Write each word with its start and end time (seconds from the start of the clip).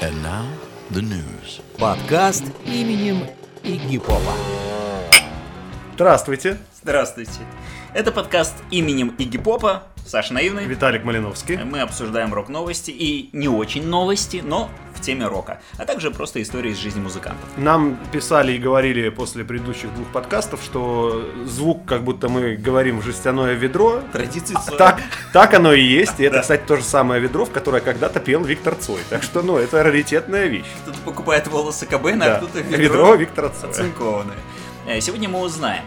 And 0.00 0.22
now, 0.22 0.46
the 0.90 1.02
news. 1.02 1.60
Подкаст 1.76 2.44
именем 2.64 3.26
Игги 3.64 3.98
Попа. 3.98 4.32
Здравствуйте, 5.94 6.58
Здравствуйте. 6.80 7.40
Это 7.94 8.12
подкаст 8.12 8.54
именем 8.70 9.08
Игги 9.18 9.38
Попа, 9.38 9.88
Саша 10.06 10.34
Наивный. 10.34 10.66
Виталик 10.66 11.02
Малиновский. 11.02 11.56
Мы 11.64 11.80
обсуждаем 11.80 12.32
рок-новости 12.32 12.92
и 12.92 13.30
не 13.32 13.48
очень 13.48 13.84
новости, 13.88 14.40
но 14.44 14.70
в 14.98 15.00
теме 15.00 15.26
рока, 15.26 15.60
а 15.78 15.84
также 15.84 16.10
просто 16.10 16.42
истории 16.42 16.72
из 16.72 16.78
жизни 16.78 17.00
музыкантов. 17.00 17.48
Нам 17.56 17.96
писали 18.12 18.52
и 18.52 18.58
говорили 18.58 19.08
после 19.08 19.44
предыдущих 19.44 19.94
двух 19.94 20.08
подкастов, 20.08 20.60
что 20.62 21.24
звук, 21.46 21.84
как 21.86 22.02
будто 22.02 22.28
мы 22.28 22.56
говорим 22.56 22.98
в 23.00 23.04
жестяное 23.04 23.54
ведро. 23.54 24.02
Традиция 24.12 24.58
Так, 24.76 25.00
так 25.32 25.54
оно 25.54 25.72
и 25.72 25.82
есть. 25.82 26.18
И 26.20 26.24
это, 26.28 26.40
кстати, 26.40 26.62
то 26.66 26.76
же 26.76 26.82
самое 26.82 27.20
ведро, 27.20 27.44
в 27.44 27.50
которое 27.50 27.80
когда-то 27.80 28.20
пел 28.20 28.42
Виктор 28.44 28.74
Цой. 28.74 29.00
Так 29.08 29.22
что, 29.22 29.42
ну, 29.42 29.56
это 29.56 29.82
раритетная 29.82 30.46
вещь. 30.46 30.66
Кто-то 30.82 30.98
покупает 31.00 31.46
волосы 31.46 31.86
Кобейна, 31.86 32.24
Да. 32.24 32.34
а 32.34 32.38
кто-то 32.38 32.58
Ведро 32.68 32.78
ведро, 32.78 33.14
Виктора 33.14 33.48
Цоя. 33.50 33.70
оцинкованное. 33.70 34.36
Э, 34.86 35.00
Сегодня 35.00 35.28
мы 35.28 35.40
узнаем. 35.40 35.84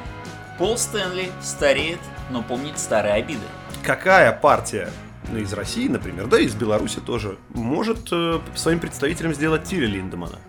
Пол 0.58 0.78
Стэнли 0.78 1.32
стареет, 1.42 2.00
но 2.30 2.42
помнит 2.44 2.80
старые 2.80 3.16
обиды. 3.16 3.42
Какая 3.84 4.32
партия 4.32 4.90
из 5.36 5.54
России, 5.54 5.88
например, 5.88 6.28
да 6.28 6.40
и 6.40 6.46
из 6.46 6.56
Беларуси 6.56 7.00
тоже, 7.00 7.38
может 7.50 8.10
э, 8.12 8.40
своим 8.56 8.80
представителем 8.80 9.34
сделать 9.34 9.64
Тиля 9.64 9.88
Линдемана? 9.88 10.40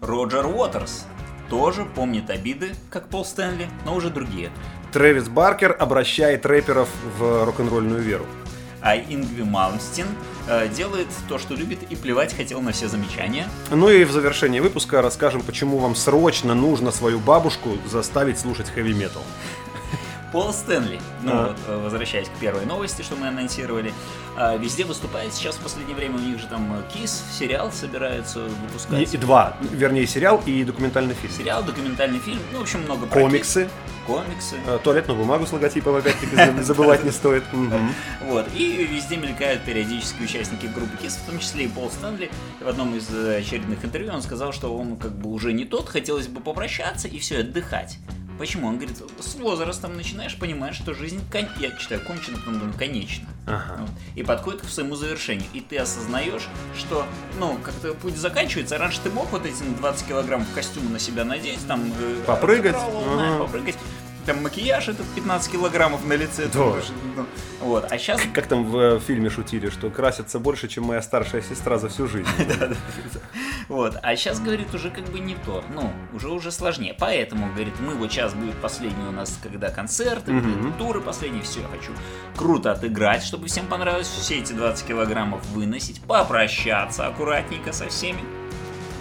Роджер 0.00 0.46
Уотерс 0.46 1.06
тоже 1.48 1.84
помнит 1.84 2.30
обиды, 2.30 2.72
как 2.90 3.08
Пол 3.08 3.24
Стэнли, 3.24 3.68
но 3.84 3.94
уже 3.94 4.10
другие. 4.10 4.50
Трэвис 4.92 5.28
Баркер 5.28 5.76
обращает 5.78 6.44
рэперов 6.46 6.88
в 7.18 7.44
рок-н-ролльную 7.44 8.02
веру. 8.02 8.26
А 8.80 8.96
Ингви 8.96 9.42
Малмстин 9.42 10.06
э, 10.48 10.68
делает 10.68 11.06
то, 11.28 11.38
что 11.38 11.54
любит, 11.54 11.78
и 11.88 11.94
плевать 11.94 12.34
хотел 12.34 12.60
на 12.60 12.72
все 12.72 12.88
замечания. 12.88 13.46
Ну 13.70 13.88
и 13.88 14.04
в 14.04 14.10
завершении 14.10 14.58
выпуска 14.60 15.00
расскажем, 15.02 15.42
почему 15.42 15.78
вам 15.78 15.94
срочно 15.94 16.54
нужно 16.54 16.90
свою 16.90 17.20
бабушку 17.20 17.78
заставить 17.88 18.40
слушать 18.40 18.68
хэви-метал. 18.68 19.22
Пол 20.32 20.50
Стэнли, 20.52 20.98
ну 21.22 21.30
А. 21.32 21.46
вот, 21.48 21.56
э, 21.68 21.76
возвращаясь 21.84 22.28
к 22.28 22.32
первой 22.40 22.64
новости, 22.64 23.02
что 23.02 23.16
мы 23.16 23.28
анонсировали, 23.28 23.92
э, 24.38 24.56
везде 24.58 24.84
выступает 24.84 25.34
сейчас 25.34 25.56
в 25.56 25.60
последнее 25.60 25.94
время, 25.94 26.16
у 26.16 26.20
них 26.20 26.38
же 26.40 26.46
там 26.46 26.72
э, 26.74 26.82
Кис, 26.92 27.22
сериал 27.38 27.70
собираются 27.70 28.46
И, 28.46 28.48
выпускать. 28.48 29.12
и 29.14 29.16
два, 29.18 29.56
вернее, 29.60 30.06
сериал 30.06 30.42
и 30.46 30.64
документальный 30.64 31.14
фильм. 31.14 31.32
Сериал, 31.34 31.62
документальный 31.62 32.18
фильм, 32.18 32.40
ну, 32.52 32.60
в 32.60 32.62
общем, 32.62 32.80
много 32.82 33.04
про 33.06 33.20
Комиксы, 33.20 33.64
Kiss, 33.64 33.68
комиксы. 34.06 34.56
э, 34.66 34.78
туалетную 34.82 35.18
бумагу 35.18 35.46
с 35.46 35.52
логотипом, 35.52 35.96
опять-таки, 35.96 36.34
за- 36.34 36.62
забывать 36.62 37.04
не 37.04 37.10
стоит. 37.10 37.44
Вот, 38.26 38.46
и 38.54 38.86
везде 38.90 39.18
мелькают 39.18 39.62
периодически 39.64 40.22
участники 40.22 40.64
группы 40.64 40.96
Кис, 40.96 41.16
в 41.16 41.26
том 41.30 41.38
числе 41.40 41.64
и 41.64 41.68
Пол 41.68 41.90
Стэнли. 41.90 42.30
В 42.58 42.68
одном 42.68 42.96
из 42.96 43.06
э, 43.14 43.36
очередных 43.36 43.84
интервью 43.84 44.14
он 44.14 44.22
сказал, 44.22 44.54
что 44.54 44.74
он 44.74 44.96
как 44.96 45.12
бы 45.12 45.28
уже 45.30 45.52
не 45.52 45.66
тот, 45.66 45.90
хотелось 45.90 46.26
бы 46.28 46.40
попрощаться 46.40 47.06
и 47.06 47.18
все, 47.18 47.40
отдыхать. 47.40 47.98
Почему? 48.38 48.68
Он 48.68 48.76
говорит, 48.76 48.96
с 49.20 49.34
возрастом 49.36 49.96
начинаешь 49.96 50.36
понимать, 50.36 50.74
что 50.74 50.94
жизнь, 50.94 51.20
кон... 51.30 51.46
я 51.60 51.70
читаю, 51.76 52.00
кончена, 52.04 52.38
потом 52.38 52.58
думаю, 52.58 52.74
конечна. 52.78 53.28
Ага. 53.46 53.76
Вот. 53.80 53.90
И 54.14 54.22
подходит 54.22 54.62
к 54.62 54.68
своему 54.68 54.96
завершению. 54.96 55.46
И 55.52 55.60
ты 55.60 55.78
осознаешь, 55.78 56.48
что, 56.76 57.04
ну, 57.38 57.58
как-то 57.62 57.94
путь 57.94 58.16
заканчивается. 58.16 58.78
Раньше 58.78 59.00
ты 59.02 59.10
мог 59.10 59.30
вот 59.30 59.46
эти 59.46 59.62
20 59.62 60.06
килограмм 60.06 60.44
в 60.44 60.54
костюм 60.54 60.92
на 60.92 60.98
себя 60.98 61.24
надеть, 61.24 61.66
там... 61.66 61.82
э, 62.00 62.22
Попрыгать. 62.26 62.76
Ага. 62.76 63.38
попрыгать. 63.44 63.76
Там 64.26 64.42
макияж 64.42 64.88
этот 64.88 65.06
15 65.14 65.52
килограммов 65.52 66.04
на 66.04 66.12
лице. 66.12 66.44
Да. 66.46 66.52
там, 66.52 66.80
ну, 67.16 67.26
Вот, 67.60 67.90
а 67.90 67.98
сейчас... 67.98 68.20
Как 68.32 68.46
там 68.46 68.64
в 68.64 68.76
э, 68.78 69.00
фильме 69.00 69.30
шутили, 69.30 69.68
что 69.68 69.90
красится 69.90 70.38
больше, 70.38 70.68
чем 70.68 70.84
моя 70.84 71.02
старшая 71.02 71.42
сестра 71.42 71.78
за 71.78 71.88
всю 71.88 72.06
жизнь. 72.06 72.28
Вот, 73.68 73.96
а 74.02 74.16
сейчас, 74.16 74.40
говорит, 74.40 74.74
уже 74.74 74.90
как 74.90 75.04
бы 75.04 75.20
не 75.20 75.34
то. 75.34 75.64
Ну, 75.72 75.92
уже 76.12 76.28
уже 76.28 76.50
сложнее. 76.50 76.94
Поэтому, 76.98 77.46
говорит, 77.52 77.74
мы 77.80 77.94
вот 77.94 78.10
сейчас 78.10 78.34
будет 78.34 78.54
последний 78.56 79.06
у 79.06 79.12
нас, 79.12 79.38
когда 79.42 79.70
концерты, 79.70 80.32
туры 80.78 81.00
последние, 81.00 81.42
все, 81.42 81.60
я 81.60 81.68
хочу 81.68 81.92
круто 82.36 82.72
отыграть, 82.72 83.22
чтобы 83.22 83.46
всем 83.46 83.66
понравилось, 83.66 84.08
все 84.08 84.40
эти 84.40 84.52
20 84.52 84.86
килограммов 84.86 85.46
выносить, 85.46 86.02
попрощаться 86.02 87.06
аккуратненько 87.06 87.72
со 87.72 87.88
всеми. 87.88 88.22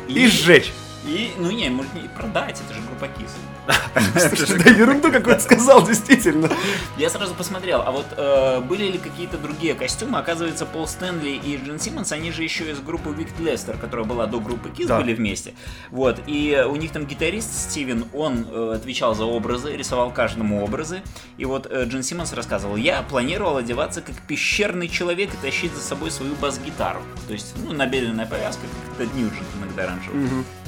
И 0.07 0.27
сжечь. 0.27 0.71
И, 1.05 1.31
ну 1.37 1.51
не, 1.51 1.69
может 1.69 1.93
не 1.93 2.07
продать, 2.07 2.61
это 2.61 2.73
же 2.73 2.81
группа 2.87 3.07
Кис. 3.07 3.35
Да 4.63 4.69
ерунду 4.69 5.11
какую-то 5.11 5.41
сказал, 5.41 5.85
действительно. 5.85 6.49
Я 6.97 7.09
сразу 7.09 7.33
посмотрел, 7.33 7.81
а 7.81 7.91
вот 7.91 8.05
э, 8.17 8.59
были 8.61 8.85
ли 8.85 8.97
какие-то 8.97 9.37
другие 9.37 9.73
костюмы? 9.75 10.19
Оказывается, 10.19 10.65
Пол 10.65 10.87
Стэнли 10.87 11.29
и 11.31 11.57
Джин 11.57 11.79
Симмонс, 11.79 12.11
они 12.11 12.31
же 12.31 12.43
еще 12.43 12.69
из 12.71 12.79
группы 12.79 13.09
Викт 13.11 13.39
Лестер, 13.39 13.77
которая 13.77 14.05
была 14.05 14.25
до 14.27 14.39
группы 14.39 14.69
Да. 14.87 14.99
были 14.99 15.13
вместе. 15.13 15.53
Вот, 15.89 16.19
и 16.27 16.65
у 16.67 16.75
них 16.75 16.91
там 16.91 17.05
гитарист 17.05 17.53
Стивен, 17.53 18.05
он 18.13 18.45
э, 18.49 18.73
отвечал 18.75 19.15
за 19.15 19.25
образы, 19.25 19.75
рисовал 19.75 20.11
каждому 20.11 20.63
образы. 20.63 21.01
И 21.37 21.45
вот 21.45 21.67
э, 21.69 21.85
Джин 21.85 22.03
Симмонс 22.03 22.33
рассказывал, 22.33 22.75
я 22.75 23.01
планировал 23.03 23.57
одеваться 23.57 24.01
как 24.01 24.15
пещерный 24.27 24.87
человек 24.89 25.29
и 25.33 25.37
тащить 25.37 25.73
за 25.73 25.81
собой 25.81 26.11
свою 26.11 26.35
бас-гитару. 26.35 27.01
То 27.27 27.33
есть, 27.33 27.53
ну, 27.63 27.73
набедренная 27.73 28.25
повязка, 28.25 28.61
как 28.97 29.07
это 29.07 29.17
Ньюджин 29.17 29.45
иногда 29.59 29.87
раньше 29.87 30.09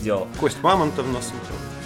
делал. 0.04 0.28
Кость 0.40 0.58
мамонта 0.62 1.02
в 1.02 1.08
носу. 1.12 1.34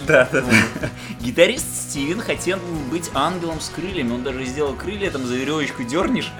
Да, 0.06 0.26
да, 0.32 0.40
да. 0.40 0.88
Гитарист 1.20 1.66
Стивен 1.90 2.20
хотел 2.20 2.58
быть 2.90 3.10
ангелом 3.12 3.60
с 3.60 3.68
крыльями. 3.68 4.12
Он 4.12 4.22
даже 4.22 4.42
сделал 4.46 4.72
крылья, 4.72 5.10
там 5.10 5.26
за 5.26 5.34
веревочку 5.36 5.82
дернешь, 5.82 6.32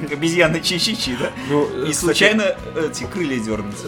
как 0.00 0.10
обезьяна 0.10 0.60
Чи-Чи-Чи, 0.60 1.16
да? 1.16 1.30
Ну, 1.48 1.64
И 1.84 1.92
кстати, 1.92 1.94
случайно 1.94 2.56
эти 2.76 3.04
крылья 3.04 3.38
дернутся. 3.38 3.86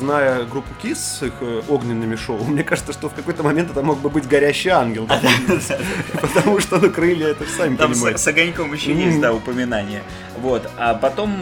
Зная 0.00 0.44
группу 0.44 0.70
Кис 0.82 0.98
с 0.98 1.22
их 1.22 1.34
э, 1.40 1.62
огненными 1.68 2.16
шоу, 2.16 2.42
мне 2.42 2.64
кажется, 2.64 2.92
что 2.92 3.08
в 3.08 3.14
какой-то 3.14 3.44
момент 3.44 3.70
это 3.70 3.82
мог 3.82 4.00
бы 4.00 4.10
быть 4.10 4.26
горящий 4.26 4.70
ангел. 4.70 5.08
Потому 6.20 6.58
что, 6.58 6.78
ну, 6.78 6.90
крылья, 6.90 7.28
это 7.28 7.44
сами 7.56 7.76
Там 7.76 7.94
с, 7.94 7.98
понимаете. 7.98 8.18
с 8.18 8.26
огоньком 8.26 8.72
еще 8.72 8.92
есть, 8.92 9.20
да, 9.20 9.32
упоминание. 9.32 10.02
Вот. 10.36 10.68
А 10.76 10.94
потом 10.94 11.36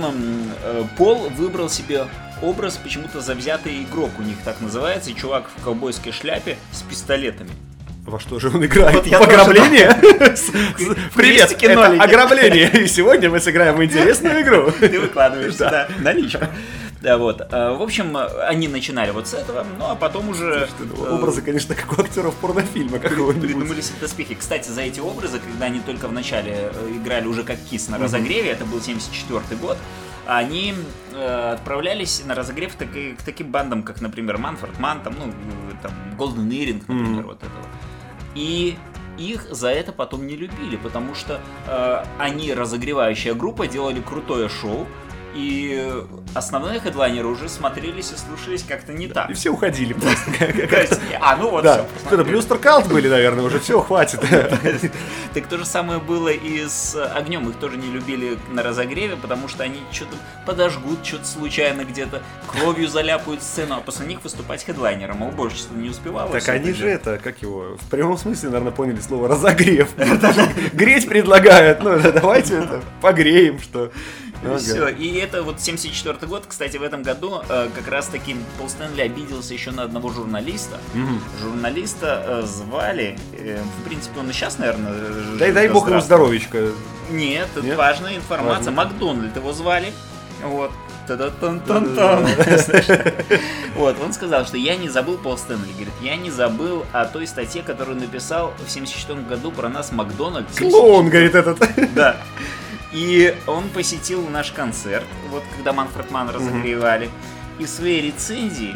э, 0.64 0.84
Пол 0.98 1.30
выбрал 1.30 1.70
себе 1.70 2.06
образ 2.42 2.76
почему-то 2.76 3.20
завзятый 3.20 3.82
игрок 3.82 4.10
у 4.18 4.22
них 4.22 4.36
так 4.44 4.60
называется. 4.60 5.12
Чувак 5.14 5.44
в 5.56 5.62
ковбойской 5.64 6.12
шляпе 6.12 6.56
с 6.72 6.82
пистолетами. 6.82 7.50
Во 8.04 8.20
что 8.20 8.38
же 8.38 8.50
он 8.50 8.64
играет? 8.64 8.94
Вот 8.94 9.06
я 9.06 9.18
ограбление? 9.18 9.90
Привет, 11.14 11.50
это 11.60 11.86
ограбление. 12.02 12.84
И 12.84 12.86
сегодня 12.86 13.30
мы 13.30 13.40
сыграем 13.40 13.82
интересную 13.82 14.42
игру. 14.42 14.70
Ты 14.78 15.00
выкладываешь 15.00 15.54
сюда 15.54 15.88
наличку. 15.98 16.44
Да, 17.02 17.18
вот. 17.18 17.42
А, 17.52 17.74
В 17.74 17.82
общем, 17.82 18.16
они 18.48 18.68
начинали 18.68 19.10
вот 19.10 19.28
с 19.28 19.34
этого, 19.34 19.66
ну 19.78 19.86
а 19.90 19.94
потом 19.94 20.28
уже... 20.30 20.68
э, 20.80 21.10
Образы, 21.12 21.42
конечно, 21.42 21.74
как 21.74 21.96
у 21.98 22.00
актеров 22.00 22.34
порнофильма 22.36 22.98
какого-нибудь. 22.98 23.48
Придумали 23.48 23.82
доспехи. 24.00 24.34
Кстати, 24.34 24.70
за 24.70 24.80
эти 24.80 24.98
образы, 25.00 25.38
когда 25.38 25.66
они 25.66 25.80
только 25.80 26.08
в 26.08 26.12
начале 26.12 26.70
э, 26.72 26.90
играли 26.96 27.26
уже 27.26 27.42
как 27.44 27.58
кис 27.70 27.88
на 27.88 27.98
разогреве, 27.98 28.50
это 28.50 28.64
был 28.64 28.80
74 28.80 29.40
год, 29.60 29.76
они 30.26 30.74
э, 31.12 31.52
отправлялись 31.54 32.22
на 32.26 32.34
разогрев 32.34 32.72
к, 32.74 32.76
таки- 32.76 33.12
к 33.14 33.22
таким 33.22 33.50
бандам, 33.50 33.82
как, 33.82 34.00
например, 34.00 34.38
Манфорд 34.38 34.78
Ман, 34.80 35.00
там, 35.02 35.14
ну, 35.18 35.32
там, 35.82 35.92
Golden 36.18 36.48
Earring, 36.48 36.80
например, 36.86 37.20
Мгм. 37.20 37.26
вот 37.26 37.38
этого. 37.42 37.64
И 38.34 38.76
их 39.18 39.46
за 39.50 39.68
это 39.70 39.92
потом 39.92 40.26
не 40.26 40.36
любили, 40.36 40.76
потому 40.76 41.14
что 41.14 41.40
э, 41.66 42.04
они, 42.18 42.52
разогревающая 42.52 43.34
группа, 43.34 43.66
делали 43.66 44.00
крутое 44.00 44.48
шоу, 44.48 44.86
и 45.36 46.02
основные 46.34 46.80
хедлайнеры 46.80 47.26
уже 47.26 47.48
смотрелись 47.48 48.12
и 48.12 48.16
слушались 48.16 48.62
как-то 48.62 48.92
не 48.92 49.08
так. 49.08 49.30
И 49.30 49.34
все 49.34 49.50
уходили 49.50 49.92
просто. 49.92 50.98
А, 51.20 51.36
ну 51.36 51.50
вот 51.50 51.64
это 51.64 51.86
посмотрели. 51.94 52.22
Блюстер 52.30 52.58
Калт 52.58 52.88
были, 52.88 53.08
наверное, 53.08 53.44
уже 53.44 53.60
все, 53.60 53.80
хватит. 53.80 54.20
Так 55.34 55.48
то 55.48 55.58
же 55.58 55.66
самое 55.66 56.00
было 56.00 56.30
и 56.30 56.66
с 56.66 56.96
огнем. 57.14 57.46
Их 57.50 57.56
тоже 57.56 57.76
не 57.76 57.88
любили 57.88 58.38
на 58.50 58.62
разогреве, 58.62 59.16
потому 59.16 59.48
что 59.48 59.64
они 59.64 59.80
что-то 59.92 60.16
подожгут, 60.46 61.04
что-то 61.04 61.26
случайно 61.26 61.84
где-то, 61.84 62.22
кровью 62.46 62.88
заляпают 62.88 63.42
сцену, 63.42 63.74
а 63.76 63.80
после 63.80 64.06
них 64.06 64.24
выступать 64.24 64.64
хедлайнером. 64.64 65.22
А 65.22 65.26
уборщество 65.26 65.74
не 65.74 65.90
успевало. 65.90 66.30
Так 66.30 66.48
они 66.48 66.72
же 66.72 66.88
это, 66.88 67.18
как 67.18 67.42
его, 67.42 67.76
в 67.78 67.90
прямом 67.90 68.16
смысле, 68.16 68.48
наверное, 68.48 68.72
поняли 68.72 69.00
слово 69.00 69.28
разогрев. 69.28 69.90
Греть 70.72 71.06
предлагают. 71.06 71.82
Ну, 71.82 72.00
да, 72.00 72.12
давайте 72.12 72.54
это 72.56 72.82
погреем, 73.02 73.60
что. 73.60 73.92
И 74.42 74.46
Ага. 74.46 74.58
все. 74.58 74.88
И 74.88 75.14
это 75.16 75.42
вот 75.42 75.60
74 75.60 76.18
год. 76.26 76.44
Кстати, 76.46 76.76
в 76.76 76.82
этом 76.82 77.02
году 77.02 77.42
э, 77.48 77.68
как 77.74 77.88
раз 77.88 78.06
таки 78.06 78.36
Пол 78.58 78.68
Стэнли 78.68 79.00
обиделся 79.02 79.54
еще 79.54 79.70
на 79.70 79.82
одного 79.84 80.10
журналиста. 80.10 80.78
Мгм. 80.94 81.20
Журналиста 81.42 82.22
э, 82.26 82.42
звали, 82.46 83.18
э, 83.32 83.62
в 83.80 83.88
принципе, 83.88 84.20
он 84.20 84.30
и 84.30 84.32
сейчас, 84.32 84.58
наверное, 84.58 84.92
э, 84.92 85.36
Дай, 85.38 85.52
дай 85.52 85.68
бог 85.68 85.88
ему 85.88 86.00
здоровечко. 86.00 86.70
Нет, 87.10 87.48
это 87.56 87.64
Нет? 87.64 87.76
важная 87.76 88.16
информация. 88.16 88.72
Важно. 88.72 88.72
Макдональд 88.72 89.36
его 89.36 89.52
звали. 89.52 89.92
Вот. 90.44 90.70
Знаешь, 91.06 92.86
Вот, 93.76 93.96
он 94.02 94.12
сказал, 94.12 94.44
что 94.44 94.56
я 94.56 94.76
не 94.76 94.88
забыл 94.88 95.16
Пол 95.18 95.38
Стэнли. 95.38 95.70
Говорит, 95.72 95.94
я 96.02 96.16
не 96.16 96.30
забыл 96.30 96.84
о 96.92 97.04
той 97.04 97.26
статье, 97.26 97.62
которую 97.62 97.98
написал 98.00 98.52
в 98.66 98.70
74 98.70 99.20
году 99.22 99.52
про 99.52 99.68
нас 99.68 99.92
Макдональд. 99.92 100.46
Клоун, 100.58 101.08
говорит 101.08 101.34
этот. 101.34 101.58
Да. 101.94 102.16
И 102.96 103.36
он 103.46 103.68
посетил 103.68 104.26
наш 104.26 104.52
концерт, 104.52 105.04
вот 105.28 105.42
когда 105.54 105.74
Манфред 105.74 106.10
Ман 106.10 106.30
разогревали. 106.30 107.10
И 107.58 107.64
в 107.64 107.68
своей 107.68 108.00
рецензии, 108.00 108.74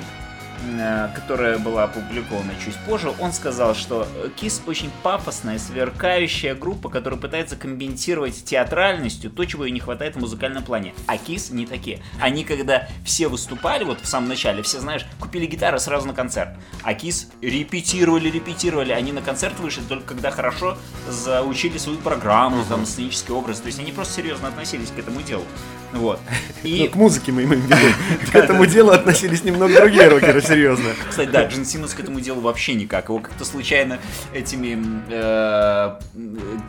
которая 1.14 1.58
была 1.58 1.84
опубликована 1.84 2.52
чуть 2.64 2.76
позже, 2.86 3.12
он 3.18 3.32
сказал, 3.32 3.74
что 3.74 4.06
Kiss 4.40 4.60
очень 4.66 4.90
пафосная, 5.02 5.58
сверкающая 5.58 6.54
группа, 6.54 6.88
которая 6.88 7.18
пытается 7.18 7.56
компенсировать 7.56 8.44
театральностью 8.44 9.30
то, 9.30 9.44
чего 9.44 9.64
ей 9.64 9.72
не 9.72 9.80
хватает 9.80 10.16
в 10.16 10.20
музыкальном 10.20 10.62
плане. 10.62 10.94
А 11.06 11.16
Kiss 11.16 11.52
не 11.52 11.66
такие. 11.66 12.02
Они, 12.20 12.44
когда 12.44 12.88
все 13.04 13.28
выступали, 13.28 13.84
вот 13.84 14.00
в 14.00 14.06
самом 14.06 14.28
начале, 14.28 14.62
все, 14.62 14.80
знаешь, 14.80 15.06
купили 15.18 15.46
гитары 15.46 15.78
сразу 15.78 16.06
на 16.06 16.14
концерт. 16.14 16.50
А 16.82 16.92
Kiss 16.92 17.26
репетировали, 17.40 18.30
репетировали. 18.30 18.92
Они 18.92 19.12
на 19.12 19.22
концерт 19.22 19.58
вышли 19.58 19.82
только 19.88 20.10
когда 20.10 20.30
хорошо 20.32 20.76
заучили 21.08 21.78
свою 21.78 21.98
программу, 21.98 22.64
там, 22.64 22.84
сценический 22.84 23.32
образ. 23.32 23.60
То 23.60 23.66
есть 23.66 23.78
они 23.78 23.92
просто 23.92 24.14
серьезно 24.14 24.48
относились 24.48 24.90
к 24.90 24.98
этому 24.98 25.22
делу. 25.22 25.44
Вот. 25.92 26.20
Ну, 26.62 26.68
И, 26.68 26.88
к 26.88 26.94
музыке 26.94 27.32
мы 27.32 27.44
имеем 27.44 27.62
в 27.62 27.64
виду. 27.64 27.76
К 28.32 28.34
этому 28.34 28.66
делу 28.66 28.90
относились 28.90 29.42
немного 29.44 29.74
другие 29.74 30.08
рокеры, 30.08 30.42
серьезно. 30.42 30.90
кстати, 31.08 31.30
да, 31.30 31.46
Джин 31.46 31.64
Симмонс 31.64 31.94
к 31.94 32.00
этому 32.00 32.20
делу 32.20 32.42
вообще 32.42 32.74
никак. 32.74 33.08
Его 33.08 33.18
как-то 33.18 33.46
случайно 33.46 33.98
этими 34.34 34.78
э, 35.08 35.98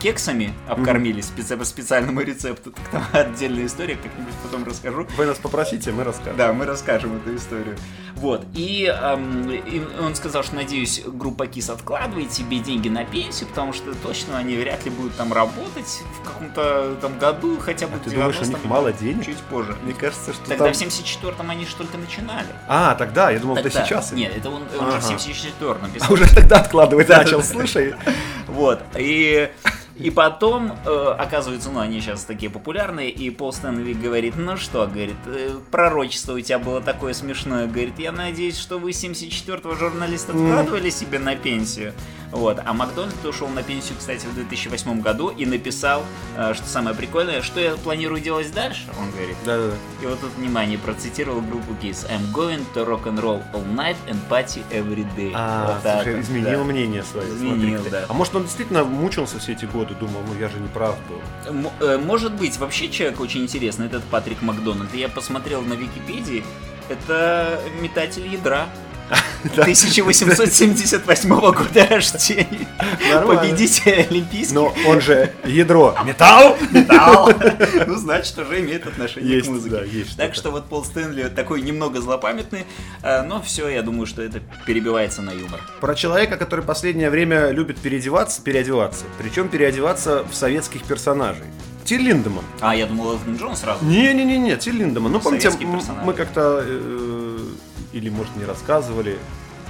кексами 0.00 0.54
обкормили 0.66 1.22
по 1.58 1.64
специальному 1.66 2.22
рецепту. 2.22 2.72
Там 2.90 3.04
отдельная 3.12 3.66
история, 3.66 3.96
как-нибудь 3.96 4.32
потом 4.42 4.64
расскажу. 4.64 5.06
Вы 5.18 5.26
нас 5.26 5.36
попросите, 5.36 5.92
мы 5.92 6.04
расскажем. 6.04 6.38
Да, 6.38 6.54
мы 6.54 6.64
расскажем 6.64 7.14
эту 7.16 7.36
историю. 7.36 7.76
Вот. 8.16 8.46
И, 8.54 8.90
он 10.00 10.14
сказал, 10.14 10.42
что, 10.42 10.54
надеюсь, 10.54 11.02
группа 11.04 11.46
КИС 11.46 11.68
откладывает 11.68 12.32
себе 12.32 12.60
деньги 12.60 12.88
на 12.88 13.04
пенсию, 13.04 13.48
потому 13.50 13.74
что 13.74 13.94
точно 13.94 14.38
они 14.38 14.56
вряд 14.56 14.84
ли 14.86 14.90
будут 14.90 15.16
там 15.16 15.32
работать 15.34 16.02
в 16.18 16.26
каком-то 16.26 16.96
там 17.02 17.18
году, 17.18 17.58
хотя 17.58 17.86
бы 17.88 17.96
А 17.96 17.98
ты 17.98 18.10
думаешь, 18.10 18.36
у 18.36 18.42
90-м, 18.42 18.48
них 18.48 18.64
мало 18.64 18.92
денег? 18.92 19.11
Чуть 19.24 19.38
позже. 19.38 19.76
Мне 19.82 19.94
кажется, 19.94 20.32
что 20.32 20.48
Тогда 20.48 20.64
там... 20.66 20.74
в 20.74 20.76
74-м 20.76 21.50
они 21.50 21.66
же 21.66 21.74
только 21.76 21.98
начинали. 21.98 22.46
А, 22.68 22.94
тогда, 22.94 23.30
я 23.30 23.38
думал, 23.38 23.56
это 23.56 23.70
Тогда. 23.70 23.84
сейчас. 23.86 24.12
Нет, 24.12 24.32
это 24.36 24.48
он, 24.50 24.62
он 24.78 24.90
же 24.92 24.98
в 25.00 25.04
Ага. 25.04 25.14
74-м 25.16 25.78
А 25.84 25.88
писал. 25.88 26.12
уже 26.12 26.34
тогда 26.34 26.56
откладывать 26.60 27.08
начал, 27.08 27.42
слушай. 27.42 27.94
Вот. 28.48 28.80
И, 28.96 29.50
и 29.96 30.10
потом, 30.10 30.72
э, 30.84 31.14
оказывается, 31.18 31.70
ну, 31.70 31.80
они 31.80 32.00
сейчас 32.00 32.24
такие 32.24 32.50
популярные, 32.50 33.10
и 33.10 33.30
Пол 33.30 33.52
Стэнли 33.52 33.92
говорит, 33.92 34.34
ну 34.36 34.56
что, 34.56 34.86
говорит, 34.86 35.16
э, 35.26 35.50
пророчество 35.70 36.32
у 36.34 36.40
тебя 36.40 36.58
было 36.58 36.80
такое 36.80 37.14
смешное, 37.14 37.66
говорит, 37.66 37.98
я 37.98 38.12
надеюсь, 38.12 38.58
что 38.58 38.78
вы 38.78 38.90
74-го 38.90 39.74
журналиста 39.74 40.32
откладывали 40.32 40.90
себе 40.90 41.18
на 41.18 41.34
пенсию. 41.36 41.94
Вот. 42.32 42.58
А 42.64 42.72
Макдональд 42.72 43.24
ушел 43.24 43.46
на 43.48 43.62
пенсию, 43.62 43.96
кстати, 43.98 44.26
в 44.26 44.34
2008 44.34 45.00
году 45.02 45.28
и 45.28 45.46
написал, 45.46 46.02
э, 46.36 46.54
что 46.54 46.66
самое 46.66 46.96
прикольное, 46.96 47.42
что 47.42 47.60
я 47.60 47.74
планирую 47.76 48.20
делать 48.20 48.52
дальше, 48.52 48.86
он 48.98 49.10
говорит. 49.10 49.36
Да-да-да. 49.44 49.74
И 50.02 50.06
вот 50.06 50.20
тут, 50.20 50.32
внимание, 50.36 50.78
процитировал 50.78 51.42
группу 51.42 51.72
Kiss. 51.82 52.08
I'm 52.10 52.32
going 52.32 52.64
to 52.74 52.86
rock 52.86 53.04
and 53.04 53.20
roll 53.20 53.42
all 53.52 53.64
night 53.74 53.96
and 54.08 54.16
party 54.30 54.62
every 54.70 55.06
day. 55.16 55.32
А, 55.34 55.74
Вот 55.74 55.82
так 55.82 56.02
слушай, 56.02 56.16
вот, 56.16 56.24
изменил 56.24 56.58
да. 56.60 56.64
мнение 56.64 57.02
свое. 57.04 57.28
Изменил, 57.28 57.82
да. 57.90 58.06
А 58.08 58.12
может 58.14 58.34
он 58.34 58.44
действительно 58.44 58.82
мучился 58.84 59.38
все 59.38 59.52
эти 59.52 59.66
годы, 59.66 59.94
думал, 59.94 60.20
ну 60.26 60.34
я 60.40 60.48
же 60.48 60.58
не 60.58 60.68
прав 60.68 60.96
был. 61.08 61.20
М- 61.46 61.70
э, 61.80 61.98
Может 61.98 62.32
быть, 62.32 62.56
вообще 62.56 62.88
человек 62.88 63.20
очень 63.20 63.42
интересный, 63.42 63.86
этот 63.86 64.04
Патрик 64.04 64.40
Макдональд. 64.42 64.94
Я 64.94 65.08
посмотрел 65.10 65.60
на 65.62 65.74
Википедии, 65.74 66.42
это 66.88 67.60
метатель 67.80 68.26
ядра. 68.26 68.66
1878 69.42 71.28
года 71.28 71.86
рождения. 71.90 72.68
Победитель 73.26 74.06
Олимпийский. 74.08 74.54
Но 74.54 74.72
он 74.86 75.00
же 75.00 75.32
ядро. 75.44 75.96
Металл! 76.04 76.56
металл. 76.70 77.32
Ну, 77.86 77.96
значит, 77.96 78.38
уже 78.38 78.60
имеет 78.60 78.86
отношение 78.86 79.36
Есть, 79.36 79.48
к 79.48 79.50
музыке. 79.50 79.76
да, 79.76 79.82
есть 79.82 80.16
так 80.16 80.34
что 80.34 80.50
вот 80.50 80.66
Пол 80.66 80.84
Стэнли 80.84 81.24
такой 81.24 81.62
немного 81.62 82.00
злопамятный, 82.00 82.64
э, 83.02 83.22
но 83.22 83.42
все, 83.42 83.68
я 83.68 83.82
думаю, 83.82 84.06
что 84.06 84.22
это 84.22 84.40
перебивается 84.66 85.22
на 85.22 85.30
юмор. 85.30 85.60
Про 85.80 85.94
человека, 85.94 86.36
который 86.36 86.64
последнее 86.64 87.10
время 87.10 87.50
любит 87.50 87.78
переодеваться, 87.78 88.40
переодеваться. 88.42 89.04
Причем 89.18 89.48
переодеваться 89.48 90.24
в 90.30 90.34
советских 90.34 90.84
персонажей. 90.84 91.44
Тиль 91.84 92.02
Линдеман. 92.02 92.44
А, 92.60 92.76
я 92.76 92.86
думал, 92.86 93.12
Элтон 93.12 93.36
Джон 93.36 93.56
сразу. 93.56 93.84
Не-не-не, 93.84 94.56
Тиль 94.56 94.76
Линдеман. 94.76 95.10
Ну, 95.10 95.20
помните, 95.20 95.50
мы 96.04 96.12
как-то 96.12 96.62
э, 96.64 97.21
или, 97.92 98.08
может, 98.08 98.36
не 98.36 98.44
рассказывали, 98.44 99.18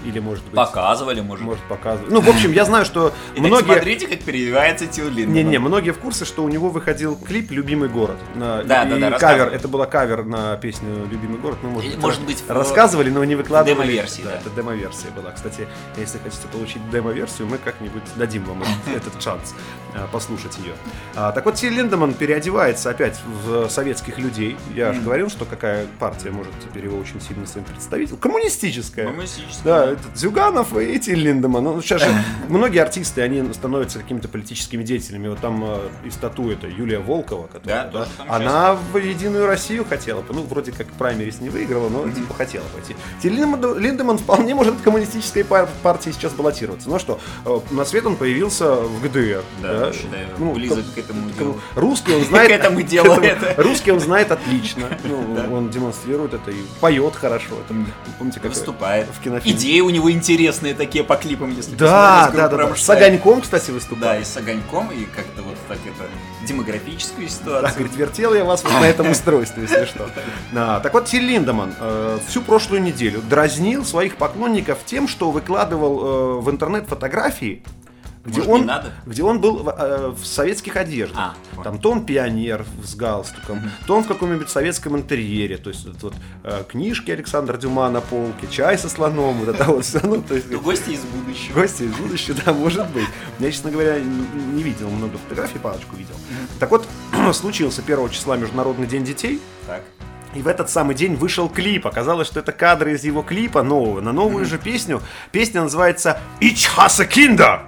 или, 0.04 0.18
может 0.18 0.44
быть, 0.44 0.54
Показывали, 0.54 1.20
может. 1.20 1.44
может, 1.44 1.62
показывали. 1.64 2.12
Ну, 2.12 2.20
в 2.20 2.28
общем, 2.28 2.52
я 2.52 2.64
знаю, 2.64 2.84
что 2.84 3.12
многие... 3.36 3.64
смотрите, 3.64 4.06
как 4.08 4.20
перебивается 4.22 4.86
Тил 4.86 5.06
Линдеман. 5.08 5.32
Не-не, 5.34 5.58
многие 5.58 5.90
в 5.92 5.98
курсе, 5.98 6.24
что 6.24 6.44
у 6.44 6.48
него 6.48 6.68
выходил 6.70 7.16
клип 7.16 7.50
«Любимый 7.50 7.88
город». 7.88 8.16
Да, 8.34 8.62
да, 8.62 8.84
да, 8.84 9.18
кавер, 9.18 9.48
это 9.48 9.68
была 9.68 9.86
кавер 9.86 10.24
на 10.24 10.56
песню 10.56 11.06
«Любимый 11.10 11.38
город». 11.38 11.58
Мы, 11.62 11.70
может, 11.70 11.98
может 11.98 12.22
быть, 12.22 12.42
рассказывали, 12.48 13.10
но 13.10 13.24
не 13.24 13.34
выкладывали. 13.34 13.86
демо-версии, 13.86 14.22
да. 14.22 14.34
это 14.36 14.50
демо-версия 14.50 15.08
была. 15.16 15.30
Кстати, 15.32 15.66
если 15.96 16.18
хотите 16.18 16.46
получить 16.48 16.88
демо-версию, 16.90 17.48
мы 17.48 17.58
как-нибудь 17.58 18.02
дадим 18.16 18.44
вам 18.44 18.62
этот- 18.94 19.12
шанс 19.22 19.54
а, 19.94 20.08
послушать 20.08 20.56
ее. 20.58 20.72
А, 21.14 21.32
Так 21.32 21.44
вот, 21.44 21.54
Тиль 21.54 21.72
Линдеман 21.74 22.14
переодевается 22.14 22.90
опять 22.90 23.20
в 23.44 23.68
советских 23.68 24.18
людей. 24.18 24.56
Я 24.74 24.92
же 24.92 25.00
говорил, 25.00 25.28
что 25.30 25.44
какая 25.44 25.86
партия 25.98 26.30
может 26.30 26.52
теперь 26.60 26.84
его 26.86 26.98
очень 26.98 27.20
сильно 27.20 27.46
своим 27.46 27.64
представить. 27.66 28.18
Коммунистическая. 28.18 29.06
Коммунистический, 29.06 29.60
Да, 29.64 29.86
да. 29.86 29.91
Этот 29.92 30.16
Зюганов 30.16 30.76
и 30.76 30.98
Тиль 30.98 31.20
Линдеман. 31.20 31.64
Ну, 31.64 31.80
сейчас 31.82 32.02
же 32.02 32.08
многие 32.48 32.80
артисты, 32.80 33.20
они 33.22 33.52
становятся 33.52 33.98
какими-то 33.98 34.28
политическими 34.28 34.82
деятелями. 34.82 35.28
Вот 35.28 35.38
там 35.40 35.62
э, 35.64 35.78
из 36.06 36.14
тату 36.16 36.50
это 36.50 36.66
Юлия 36.66 36.98
Волкова, 36.98 37.46
которая, 37.46 37.90
Да, 37.92 38.06
да, 38.18 38.34
она 38.34 38.74
в 38.92 38.96
Единую 38.98 39.46
Россию 39.46 39.84
хотела. 39.84 40.24
Ну, 40.30 40.42
вроде 40.42 40.72
как 40.72 40.86
праймерис 40.88 41.40
не 41.40 41.48
выиграла, 41.50 41.88
но 41.88 42.08
типа 42.10 42.34
хотела 42.34 42.64
пойти. 42.74 42.94
Тиль 43.22 43.32
Линдеман, 43.34 43.78
Линдеман 43.78 44.18
вполне 44.18 44.54
может 44.54 44.74
в 44.74 44.82
коммунистической 44.82 45.44
пар- 45.44 45.68
партии 45.82 46.10
сейчас 46.10 46.32
баллотироваться. 46.32 46.88
Ну 46.88 46.98
что, 46.98 47.20
э, 47.44 47.60
на 47.70 47.84
свет 47.84 48.06
он 48.06 48.16
появился 48.16 48.74
в 48.76 49.02
ГДР. 49.02 49.42
Да, 49.62 49.92
считаю, 49.92 50.28
Ну, 50.38 50.52
близок 50.54 50.78
как- 50.84 50.94
к 50.94 50.98
этому 50.98 51.30
делу. 51.30 51.60
Русский 51.74 52.14
он 52.14 52.24
знает. 52.28 52.48
К 52.52 52.54
этому 52.54 52.82
делу 52.82 53.16
к 53.16 53.22
это. 53.24 53.54
Русский 53.62 53.92
он 53.92 54.00
знает 54.00 54.30
отлично. 54.32 54.88
Ну, 55.04 55.54
Он 55.56 55.68
демонстрирует 55.70 56.34
это 56.34 56.50
и 56.50 56.56
поет 56.80 57.14
хорошо. 57.16 57.56
Помните, 58.18 58.40
как 58.40 58.52
Выступает. 58.52 59.06
в 59.08 59.20
кинофильме. 59.20 59.58
Идеи 59.58 59.80
у 59.82 59.90
него 59.90 60.10
интересные 60.10 60.74
такие 60.74 61.04
по 61.04 61.16
клипам, 61.16 61.50
если 61.54 61.74
Да, 61.74 62.26
посмотреть 62.26 62.50
да, 62.50 62.56
да, 62.56 62.68
да. 62.68 62.76
С 62.76 62.88
огоньком, 62.90 63.40
кстати, 63.40 63.66
Да, 63.68 63.72
выступает. 63.74 64.22
и 64.22 64.24
с 64.24 64.36
огоньком, 64.36 64.90
и 64.90 65.04
как-то 65.04 65.42
вот 65.42 65.56
так 65.68 65.78
это 65.84 66.08
демографическую 66.46 67.26
Да, 67.26 67.32
ситуацию. 67.32 67.74
говорит, 67.74 67.96
вертел 67.96 68.34
я 68.34 68.44
вас 68.44 68.62
вот 68.64 68.72
на 68.72 68.86
этом 68.88 69.10
устройстве, 69.10 69.62
если 69.64 69.84
что. 69.84 70.08
Да, 70.52 70.80
так 70.80 70.92
вот, 70.94 71.06
Тиль 71.06 71.24
Линдеман 71.24 71.74
э, 71.78 72.18
всю 72.28 72.42
прошлую 72.42 72.82
неделю 72.82 73.20
дразнил 73.22 73.84
своих 73.84 74.16
поклонников 74.16 74.78
тем, 74.86 75.08
что 75.08 75.30
выкладывал 75.30 76.38
э, 76.38 76.40
в 76.40 76.50
интернет 76.50 76.86
фотографии, 76.88 77.62
где 78.24 78.40
Может, 78.42 78.68
он, 78.70 78.82
где 79.04 79.22
он 79.24 79.40
был 79.40 79.64
в, 79.64 79.68
э, 79.68 80.08
в 80.10 80.24
советских 80.24 80.76
одеждах. 80.76 81.34
А, 81.56 81.62
Там 81.64 81.78
то 81.80 81.90
он 81.90 82.06
пионер 82.06 82.64
с 82.84 82.94
галстуком, 82.94 83.60
то 83.86 83.96
он 83.96 84.04
в 84.04 84.06
каком-нибудь 84.06 84.48
советском 84.48 84.96
интерьере. 84.96 85.56
То 85.56 85.70
есть 85.70 85.86
вот, 85.86 85.96
вот, 86.02 86.14
э, 86.44 86.62
книжки 86.70 87.10
Александра 87.10 87.56
Дюма 87.56 87.90
на 87.90 88.00
полке, 88.00 88.46
чай 88.48 88.78
со 88.78 88.88
слоном, 88.88 89.38
вот 89.38 89.48
это 89.48 89.64
вот 89.64 89.84
все. 89.84 90.00
Ну, 90.04 90.22
то 90.22 90.34
есть, 90.34 90.48
Ну, 90.50 90.60
Гости 90.60 90.90
из 90.90 91.00
будущего. 91.00 91.54
Гости 91.60 91.82
из 91.82 91.92
будущего, 91.94 92.36
да, 92.44 92.52
может 92.52 92.88
быть. 92.90 93.08
Я, 93.40 93.50
честно 93.50 93.72
говоря, 93.72 93.98
не 93.98 94.62
видел 94.62 94.88
много 94.88 95.18
фотографий, 95.18 95.58
парочку 95.58 95.96
видел. 95.96 96.14
Так 96.60 96.70
вот, 96.70 96.86
случился 97.32 97.82
1 97.82 98.08
числа 98.10 98.36
Международный 98.36 98.86
день 98.86 99.02
детей, 99.04 99.40
Так. 99.66 99.82
и 100.34 100.42
в 100.42 100.46
этот 100.46 100.70
самый 100.70 100.94
день 100.94 101.16
вышел 101.16 101.48
клип. 101.48 101.88
Оказалось, 101.88 102.28
что 102.28 102.38
это 102.38 102.52
кадры 102.52 102.92
из 102.92 103.02
его 103.02 103.22
клипа 103.22 103.64
нового, 103.64 104.00
на 104.00 104.12
новую 104.12 104.44
же 104.44 104.58
песню. 104.58 105.02
Песня 105.32 105.62
называется 105.62 106.20
«Ich 106.40 106.68
hasse 106.76 107.08
Kinder». 107.08 107.62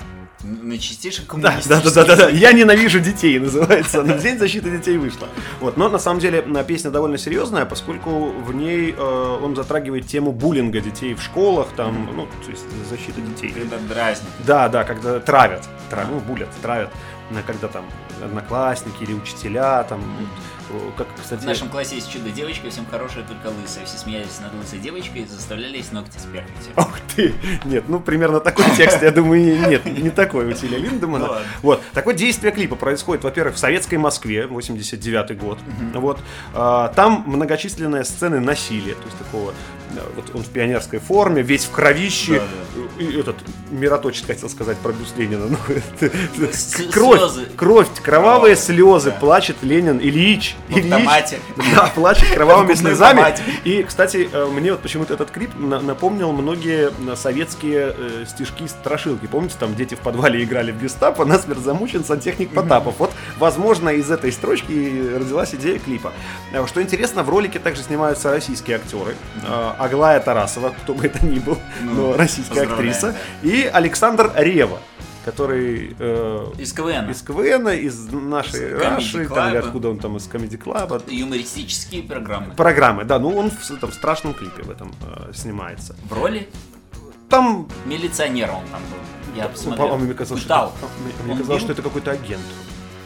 На 0.45 0.79
чистейший 0.79 1.25
Да, 1.27 1.37
да, 1.37 1.49
коммунистический. 1.51 1.95
да, 1.95 2.05
да, 2.05 2.17
да, 2.17 2.29
я 2.29 2.53
ненавижу 2.53 3.01
детей, 3.01 3.39
называется. 3.39 4.03
На 4.03 4.19
День 4.19 4.39
защиты 4.39 4.71
детей 4.71 4.99
вышла. 4.99 5.27
Вот, 5.61 5.77
но 5.79 5.89
на 5.89 5.99
самом 5.99 6.21
деле 6.21 6.43
песня 6.67 6.91
довольно 6.91 7.17
серьезная, 7.17 7.65
поскольку 7.65 8.27
в 8.31 8.55
ней 8.55 8.95
э, 8.97 9.39
он 9.43 9.57
затрагивает 9.57 10.07
тему 10.07 10.33
буллинга 10.33 10.81
детей 10.81 11.15
в 11.15 11.23
школах, 11.23 11.69
там, 11.77 12.11
ну, 12.15 12.27
то 12.45 12.51
есть 12.51 12.65
защита 12.91 13.21
детей. 13.23 13.51
Когда 13.59 13.79
дразнит. 13.79 14.29
Да, 14.47 14.69
да, 14.69 14.85
когда 14.85 15.19
травят, 15.19 15.67
травят, 15.89 16.11
ну, 16.11 16.21
булят, 16.21 16.49
травят, 16.61 16.91
на- 17.31 17.43
когда 17.43 17.69
там 17.69 17.85
одноклассники 18.23 19.03
или 19.03 19.15
учителя, 19.15 19.83
там, 19.85 20.01
как, 20.97 21.07
кстати... 21.21 21.43
В 21.43 21.45
нашем 21.47 21.69
классе 21.69 21.97
есть 21.97 22.11
чудо 22.13 22.31
девочка, 22.31 22.71
всем 22.71 22.87
хорошая, 22.91 23.25
только 23.25 23.49
лысая. 23.49 23.85
Все 23.85 23.97
смеялись 23.99 24.41
над 24.41 24.55
лысой 24.55 24.79
девочкой 24.79 25.23
и 25.23 25.27
заставляли 25.27 25.77
ей 25.77 25.85
ногти 25.93 26.19
сперхать. 26.19 26.51
Ох 26.77 26.99
ты! 27.15 27.35
Нет, 27.65 27.85
ну 27.89 28.01
примерно 28.01 28.41
такой 28.41 28.65
текст, 28.77 29.03
я 29.03 29.11
думаю, 29.11 29.69
нет, 29.69 29.85
не 29.87 30.11
такой 30.11 30.47
у 30.47 30.53
Тиля 30.53 30.79
Линдемана. 30.79 31.27
Ну. 31.27 31.35
Вот. 31.63 31.83
Такое 31.93 32.15
действие 32.15 32.53
клипа 32.53 32.77
происходит, 32.77 33.25
во-первых, 33.25 33.55
в 33.57 33.59
советской 33.59 33.97
Москве, 33.97 34.47
89 34.47 35.39
год. 35.39 35.59
Вот. 35.95 36.19
А, 36.55 36.89
Там 36.89 37.25
многочисленные 37.27 38.05
сцены 38.05 38.41
насилия, 38.41 38.95
то 38.95 39.05
есть 39.05 39.19
такого, 39.19 39.51
э, 39.51 40.01
вот 40.17 40.31
он 40.35 40.43
в 40.43 40.49
пионерской 40.49 40.99
форме, 40.99 41.43
весь 41.43 41.65
в 41.65 41.71
кровище. 41.71 42.41
Да, 42.77 43.05
И 43.05 43.19
этот, 43.19 43.37
мироточец 43.71 44.27
хотел 44.27 44.49
сказать 44.49 44.77
про 44.79 44.93
Бюст 44.93 45.17
Ленина, 45.17 45.47
ну, 45.47 45.57
это- 46.01 46.55
С- 46.57 46.83
кровь 46.93 47.19
слезы. 47.21 47.47
кровь, 47.57 47.89
кровавые 48.03 48.57
слезы 48.57 49.11
да. 49.11 49.17
плачет 49.19 49.57
Ленин, 49.63 49.99
Ильич, 49.99 50.54
В 50.69 50.77
автомате. 50.77 51.39
Да, 51.75 51.91
плачет 51.95 52.31
кровавыми 52.35 52.75
слезами. 52.75 53.21
И, 53.65 53.83
кстати, 53.83 54.29
э, 54.33 54.47
мне 54.47 54.73
вот 54.73 54.81
почему-то 54.81 55.15
этот 55.15 55.31
клип 55.31 55.51
на- 55.59 55.81
напомнил 55.81 56.33
многие 56.33 56.91
э, 57.13 57.17
советские 57.17 57.95
э, 57.97 58.25
стишки 58.27 58.67
страшилки. 58.67 59.27
Помните, 59.27 59.57
там 59.61 59.75
дети 59.75 59.95
в 59.95 59.99
подвале 59.99 60.43
играли 60.43 60.73
в 60.73 60.83
гестапо, 60.83 61.25
насмерть 61.27 61.61
замучен 61.61 62.05
сантехник 62.05 62.55
Потапов. 62.55 62.95
Вот, 62.99 63.13
возможно, 63.39 63.91
из 63.91 64.11
этой 64.11 64.33
строчки 64.33 64.73
родилась 65.17 65.55
идея 65.55 65.79
клипа. 65.79 66.13
Что 66.67 66.81
интересно, 66.83 67.23
в 67.23 67.29
ролике 67.29 67.59
также 67.59 67.83
снимаются 67.83 68.31
российские 68.31 68.77
актеры. 68.77 69.15
Аглая 69.79 70.19
Тарасова, 70.21 70.71
кто 70.83 70.95
бы 70.95 71.07
это 71.07 71.25
ни 71.25 71.39
был, 71.41 71.59
Ну, 71.83 72.11
но 72.13 72.17
российская 72.17 72.63
актриса. 72.63 73.15
И 73.43 73.69
Александр 73.73 74.33
Рева, 74.35 74.79
который 75.25 75.95
э, 75.99 76.47
Из 76.59 76.73
КВН. 76.73 77.11
из 77.11 77.23
КВН, 77.23 77.69
из 77.69 78.13
нашей 78.13 78.69
Из 78.75 78.81
Раши, 78.81 79.29
там, 79.29 79.51
или 79.51 79.57
откуда 79.57 79.89
он 79.91 79.99
там, 79.99 80.17
из 80.17 80.27
Комеди 80.27 80.57
Клаба. 80.57 81.03
Юмористические 81.07 82.03
программы. 82.03 82.55
Программы, 82.55 83.05
да, 83.05 83.19
ну 83.19 83.37
он 83.37 83.51
в, 83.51 83.79
там, 83.81 83.91
в 83.91 83.95
страшном 83.95 84.35
клипе 84.35 84.63
в 84.63 84.71
этом 84.71 84.93
э, 85.03 85.33
снимается. 85.35 85.97
В 86.09 86.13
роли 86.13 86.49
Там, 87.29 87.69
милиционера 87.87 88.53
он 88.53 88.65
там 88.71 88.81
был. 88.91 88.99
Я 89.37 89.45
ну, 89.45 89.51
посмотрел. 89.51 89.87
по-моему, 89.89 90.05
мне 90.05 90.15
казалось, 90.15 90.43
что, 90.43 90.49
Ждал. 90.55 90.73
это- 90.79 90.87
мне- 91.03 91.15
мне 91.25 91.33
Он 91.33 91.39
казалось, 91.39 91.63
что 91.63 91.73
это 91.73 91.83
какой-то 91.83 92.11
агент. 92.13 92.43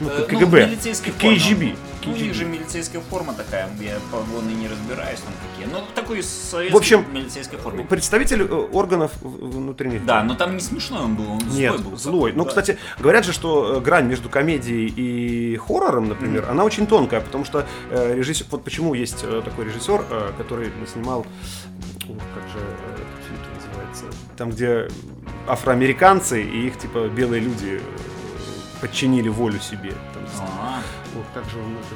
Ну, 0.00 0.08
Э, 0.10 0.22
КГБ. 0.26 0.76
форме. 0.78 1.36
KGB. 1.36 1.76
Ну, 2.06 2.12
у 2.12 2.16
них 2.16 2.32
же 2.32 2.44
милицейская 2.44 3.02
форма 3.02 3.34
такая, 3.34 3.68
я 3.80 3.98
погоны 4.12 4.50
не 4.52 4.68
разбираюсь 4.68 5.18
там 5.20 5.32
какие. 5.50 5.70
Ну, 5.72 5.80
такой 5.94 6.22
советской 6.22 6.72
В 6.72 6.76
общем, 6.76 7.04
милицейской 7.12 7.58
форме. 7.58 7.84
Представитель 7.84 8.42
э, 8.42 8.46
органов 8.72 9.10
внутренних. 9.20 10.06
Да, 10.06 10.22
но 10.22 10.34
там 10.36 10.54
не 10.54 10.60
смешной 10.60 11.00
он 11.02 11.16
был, 11.16 11.32
он 11.32 11.38
Нет, 11.50 11.72
злой 11.74 11.78
был. 11.90 11.96
злой. 11.98 12.32
Ну, 12.34 12.44
Да. 12.44 12.48
кстати, 12.50 12.78
говорят 13.00 13.24
же, 13.26 13.32
что 13.32 13.74
э, 13.76 13.80
грань 13.80 14.06
между 14.06 14.28
комедией 14.28 14.86
и 14.96 15.56
хоррором, 15.56 16.08
например, 16.08 16.46
она 16.48 16.64
очень 16.64 16.86
тонкая, 16.86 17.20
потому 17.20 17.44
что 17.44 17.66
э, 17.90 18.14
режиссер, 18.14 18.46
вот 18.50 18.62
почему 18.64 18.94
есть 18.94 19.22
такой 19.44 19.64
режиссер, 19.64 20.04
э, 20.08 20.30
который 20.38 20.70
снимал, 20.92 21.26
ух, 22.08 22.16
как 22.34 22.44
же 22.52 22.58
э, 22.60 22.96
фильм 23.26 23.38
называется, 23.56 24.04
там, 24.36 24.50
где 24.50 24.88
афроамериканцы 25.48 26.42
и 26.42 26.66
их 26.68 26.78
типа 26.78 27.08
белые 27.08 27.40
люди 27.42 27.80
подчинили 28.80 29.28
волю 29.28 29.58
себе. 29.60 29.92
Там, 30.14 30.22
А, 30.40 30.80
Ох, 31.16 31.24
как 31.34 31.44
же 31.50 31.58
он 31.58 31.76
это. 31.76 31.94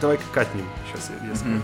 Давай-ка 0.00 0.24
катнем, 0.32 0.66
сейчас 0.86 1.10
я, 1.22 1.28
я 1.28 1.34
скажу. 1.34 1.60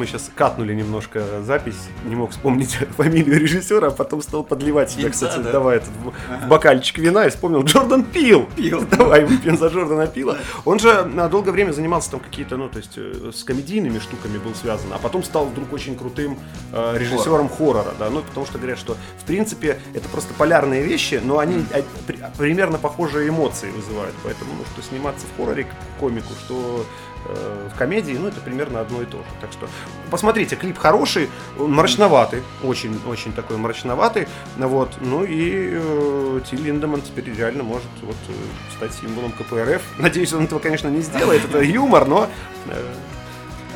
Мы 0.00 0.06
сейчас 0.06 0.30
катнули 0.34 0.72
немножко 0.72 1.42
запись, 1.42 1.76
не 2.06 2.16
мог 2.16 2.30
вспомнить 2.30 2.70
фамилию 2.96 3.38
режиссера, 3.38 3.88
а 3.88 3.90
потом 3.90 4.22
стал 4.22 4.42
подливать 4.42 4.90
себе, 4.90 5.10
кстати, 5.10 5.36
да? 5.40 5.52
давай 5.52 5.76
этот 5.76 5.90
в 5.90 6.48
бокальчик 6.48 6.96
вина 6.96 7.26
и 7.26 7.28
вспомнил 7.28 7.62
Джордан 7.64 8.02
Пил. 8.02 8.48
Пил. 8.56 8.82
Давай 8.90 9.26
выпьем 9.26 9.58
за 9.58 9.66
Джордана 9.66 10.06
Пила. 10.06 10.38
Он 10.64 10.78
же 10.78 11.04
на 11.04 11.28
долгое 11.28 11.50
время 11.50 11.72
занимался 11.72 12.12
там 12.12 12.20
какие-то, 12.20 12.56
ну, 12.56 12.70
то 12.70 12.78
есть 12.78 12.92
э, 12.96 13.30
с 13.34 13.44
комедийными 13.44 13.98
штуками 13.98 14.38
был 14.38 14.54
связан, 14.54 14.90
а 14.94 14.98
потом 14.98 15.22
стал 15.22 15.44
вдруг 15.44 15.70
очень 15.74 15.94
крутым 15.96 16.38
э, 16.72 16.96
режиссером 16.96 17.50
хоррора, 17.50 17.92
да, 17.98 18.08
ну, 18.08 18.22
потому 18.22 18.46
что 18.46 18.56
говорят, 18.56 18.78
что 18.78 18.96
в 19.18 19.26
принципе 19.26 19.78
это 19.92 20.08
просто 20.08 20.32
полярные 20.32 20.82
вещи, 20.82 21.20
но 21.22 21.40
они 21.40 21.62
э, 21.74 21.82
при- 22.06 22.18
примерно 22.38 22.78
похожие 22.78 23.28
эмоции 23.28 23.70
вызывают, 23.70 24.14
поэтому, 24.24 24.52
ну, 24.56 24.64
что 24.72 24.80
сниматься 24.82 25.26
в 25.26 25.36
хорроре 25.36 25.66
комику, 25.98 26.32
что 26.46 26.86
в 27.24 27.78
комедии, 27.78 28.16
ну, 28.18 28.28
это 28.28 28.40
примерно 28.40 28.80
одно 28.80 29.02
и 29.02 29.04
то 29.04 29.18
же. 29.18 29.24
Так 29.40 29.52
что 29.52 29.68
посмотрите, 30.10 30.56
клип 30.56 30.78
хороший, 30.78 31.28
мрачноватый, 31.58 32.42
очень-очень 32.62 33.32
такой 33.32 33.56
мрачноватый, 33.56 34.26
вот, 34.56 34.92
ну 35.00 35.24
и 35.24 35.70
э, 35.72 36.40
Ти 36.48 36.56
Линдеман 36.56 37.02
теперь 37.02 37.32
реально 37.34 37.62
может 37.62 37.88
вот 38.02 38.16
э, 38.28 38.32
стать 38.76 38.92
символом 38.94 39.32
КПРФ. 39.32 39.82
Надеюсь, 39.98 40.32
он 40.32 40.44
этого, 40.44 40.58
конечно, 40.58 40.88
не 40.88 41.02
сделает, 41.02 41.44
это 41.44 41.60
юмор, 41.60 42.06
но 42.06 42.28
э, 42.66 42.94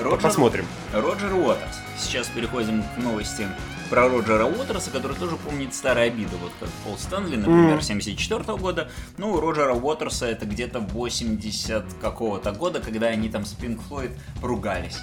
Роджер, 0.00 0.20
посмотрим. 0.20 0.66
Роджер 0.92 1.32
Уотерс. 1.34 1.78
Сейчас 1.98 2.28
переходим 2.28 2.82
к 2.82 2.98
новости 2.98 3.46
про 3.90 4.08
Роджера 4.08 4.44
Уотерса, 4.46 4.90
который 4.90 5.16
тоже 5.16 5.36
помнит 5.36 5.74
старые 5.74 6.08
обиды, 6.08 6.36
вот 6.42 6.52
как 6.58 6.68
Пол 6.84 6.98
Стэнли, 6.98 7.36
например, 7.36 7.82
74 7.82 8.56
года. 8.56 8.90
Ну, 9.18 9.32
у 9.32 9.40
Роджера 9.40 9.74
Уотерса 9.74 10.26
это 10.26 10.46
где-то 10.46 10.80
80 10.80 11.84
какого-то 12.00 12.52
года, 12.52 12.80
когда 12.80 13.06
они 13.06 13.28
там 13.28 13.44
с 13.44 13.54
Pink 13.54 13.80
Floyd 13.88 14.10
поругались. 14.40 14.98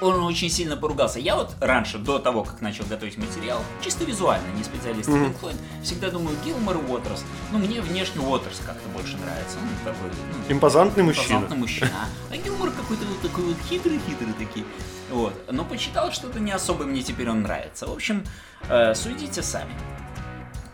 Он 0.00 0.22
очень 0.24 0.48
сильно 0.48 0.76
поругался. 0.76 1.18
Я 1.18 1.36
вот 1.36 1.54
раньше, 1.60 1.98
до 1.98 2.18
того, 2.18 2.42
как 2.44 2.60
начал 2.62 2.84
готовить 2.86 3.18
материал, 3.18 3.60
чисто 3.82 4.04
визуально, 4.04 4.46
не 4.56 4.64
специалист 4.64 5.08
Pink 5.08 5.38
Floyd, 5.40 5.56
всегда 5.82 6.10
думаю, 6.10 6.34
Гилмор 6.44 6.76
Уотерс. 6.88 7.22
Ну, 7.52 7.58
мне 7.58 7.80
внешне 7.82 8.20
Уотерс 8.22 8.60
как-то 8.64 8.88
больше 8.90 9.16
нравится. 9.18 9.58
Он 9.60 9.68
такой, 9.84 10.08
ну, 10.48 10.54
Импозантный 10.54 11.02
мужчина. 11.04 11.24
Импозантный 11.26 11.56
мужчина. 11.58 11.90
А 12.30 12.36
Гилмор 12.36 12.70
какой-то 12.70 13.04
вот 13.04 13.20
такой 13.20 13.44
вот 13.44 13.56
хитрый-хитрый 13.68 14.32
такие. 14.38 14.64
Вот. 15.10 15.34
Но 15.50 15.64
почитал 15.64 16.12
что-то 16.12 16.40
не 16.40 16.52
особо 16.52 16.84
мне 16.84 17.02
теперь 17.02 17.28
он 17.28 17.42
нравится. 17.42 17.86
В 17.86 17.92
общем, 17.92 18.24
э, 18.68 18.94
судите 18.94 19.42
сами. 19.42 19.72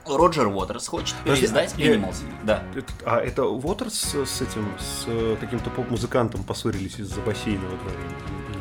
Роджер 0.06 0.46
Уотерс 0.46 0.86
хочет 0.86 1.16
переиздать 1.24 1.74
Animals. 1.74 2.18
Да. 2.44 2.62
Это- 2.76 2.92
а 3.04 3.18
это 3.18 3.44
Уотерс 3.44 4.14
с 4.14 4.40
этим, 4.40 4.68
с 4.78 5.04
э, 5.08 5.36
каким-то 5.40 5.68
поп-музыкантом 5.70 6.44
поссорились 6.44 7.00
из-за 7.00 7.20
бассейна 7.22 7.64
во 7.64 7.76
дворе? 7.76 7.98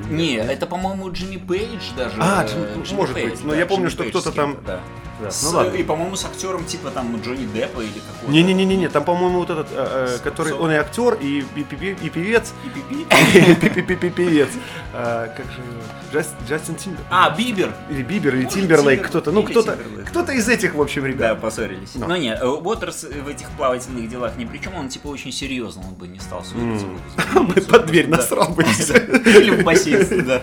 Не, 0.09 0.33
нет? 0.33 0.49
это, 0.49 0.65
по-моему, 0.67 1.11
Джимми 1.11 1.37
Пейдж 1.37 1.81
даже. 1.97 2.15
А, 2.19 2.43
э, 2.43 2.47
Джим- 2.47 2.83
Джимми 2.83 2.97
может 2.97 3.15
Пейдж, 3.15 3.29
быть, 3.31 3.43
но 3.43 3.51
да, 3.51 3.57
я 3.57 3.65
помню, 3.65 3.85
Джимми 3.87 3.89
что 3.93 4.03
Пейдж 4.03 4.11
кто-то 4.11 4.31
там- 4.31 4.57
Да. 4.65 4.79
Да, 5.21 5.31
С- 5.31 5.43
ну 5.43 5.51
ладно. 5.57 5.77
И, 5.77 5.83
по-моему, 5.83 6.17
с 6.17 6.25
актером 6.25 6.65
типа 6.65 6.89
там 6.91 7.15
Джонни 7.21 7.45
Деппа 7.53 7.79
или 7.79 7.87
какого-то. 7.99 8.31
Не-не-не-не, 8.33 8.89
там, 8.89 9.05
по-моему, 9.05 9.39
вот 9.39 9.49
этот, 9.49 9.67
э, 9.71 10.17
э, 10.17 10.17
который, 10.21 10.51
он 10.51 10.71
и 10.71 10.75
актер, 10.75 11.13
и, 11.13 11.39
и, 11.39 11.63
пи- 11.63 11.95
и 12.01 12.09
певец, 12.09 12.51
И 12.65 13.95
певец. 14.09 14.49
Как 14.91 15.45
же 15.51 16.21
Джастин 16.47 16.75
Тимбер. 16.75 17.01
А, 17.09 17.29
Бибер. 17.35 17.73
Или 17.89 18.03
Бибер, 18.03 18.35
или 18.35 18.45
Тимберлейк, 18.45 19.01
Тимбер- 19.01 19.07
кто-то. 19.07 19.31
Ну, 19.31 19.43
кто-то 19.43 19.77
кто-то 20.09 20.31
из 20.31 20.47
этих, 20.47 20.75
в 20.75 20.81
общем, 20.81 21.01
Да, 21.03 21.07
ребят. 21.09 21.41
поссорились. 21.41 21.91
Да. 21.95 22.07
Но 22.07 22.15
не, 22.17 22.29
э, 22.33 22.45
Уотерс 22.45 23.03
в 23.03 23.27
этих 23.27 23.49
плавательных 23.51 24.09
делах 24.09 24.37
ни 24.37 24.45
при 24.45 24.59
чем, 24.59 24.75
он 24.75 24.87
типа 24.89 25.07
очень 25.07 25.31
серьезно, 25.31 25.81
он 25.87 25.93
бы 25.95 26.07
не 26.07 26.19
стал 26.19 26.43
бы 27.41 27.61
под 27.61 27.85
дверь 27.87 28.07
Да. 28.07 28.17
насрал 28.17 28.49
бы. 28.49 28.63
Или 29.25 29.61
в 29.61 29.63
бассейн, 29.63 29.94
да. 30.25 30.41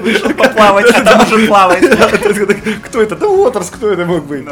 Вышел 0.00 0.30
поплавать, 0.34 0.90
а 0.90 1.04
там 1.04 1.22
уже 1.22 1.46
плавает. 1.46 1.84
Кто 2.84 3.00
это? 3.00 3.16
Да 3.16 3.26
Уотерс, 3.26 3.70
кто 3.70 3.90
это 3.90 4.04
мог 4.04 4.24
быть? 4.24 4.44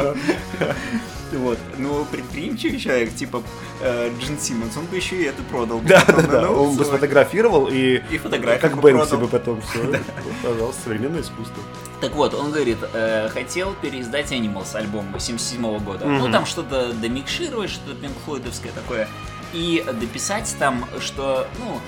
Вот. 1.33 1.57
Ну, 1.77 2.05
предприимчивый 2.05 2.79
человек, 2.79 3.13
типа 3.15 3.41
э, 3.81 4.11
Джин 4.19 4.39
Симмонс, 4.39 4.77
он 4.77 4.85
бы 4.85 4.95
еще 4.95 5.15
и 5.15 5.23
это 5.23 5.41
продал. 5.43 5.81
Да, 5.81 6.03
да, 6.07 6.21
да. 6.21 6.41
Ну, 6.41 6.63
Он 6.63 6.75
бы 6.75 6.85
сфотографировал 6.85 7.67
и 7.71 8.01
И 8.11 8.17
фотографию 8.17 8.61
как 8.61 8.75
бы 8.75 8.81
Бэнкси 8.81 9.15
бы 9.15 9.27
потом 9.27 9.61
все. 9.61 9.79
Пожалуйста, 10.43 10.83
современное 10.83 11.21
искусство. 11.21 11.61
Так 12.01 12.13
вот, 12.15 12.33
он 12.33 12.51
говорит, 12.51 12.77
э, 12.93 13.29
хотел 13.29 13.73
переиздать 13.81 14.31
Animals 14.31 14.75
альбом 14.75 15.05
77 15.17 15.79
года. 15.79 16.05
Ну, 16.05 16.31
там 16.31 16.45
что-то 16.45 16.93
домикшировать, 16.93 17.71
что-то 17.71 17.95
пинкфлойдовское 17.95 18.71
такое. 18.71 19.07
И 19.53 19.83
дописать 19.99 20.53
там, 20.59 20.85
что, 20.99 21.47
ну, 21.59 21.79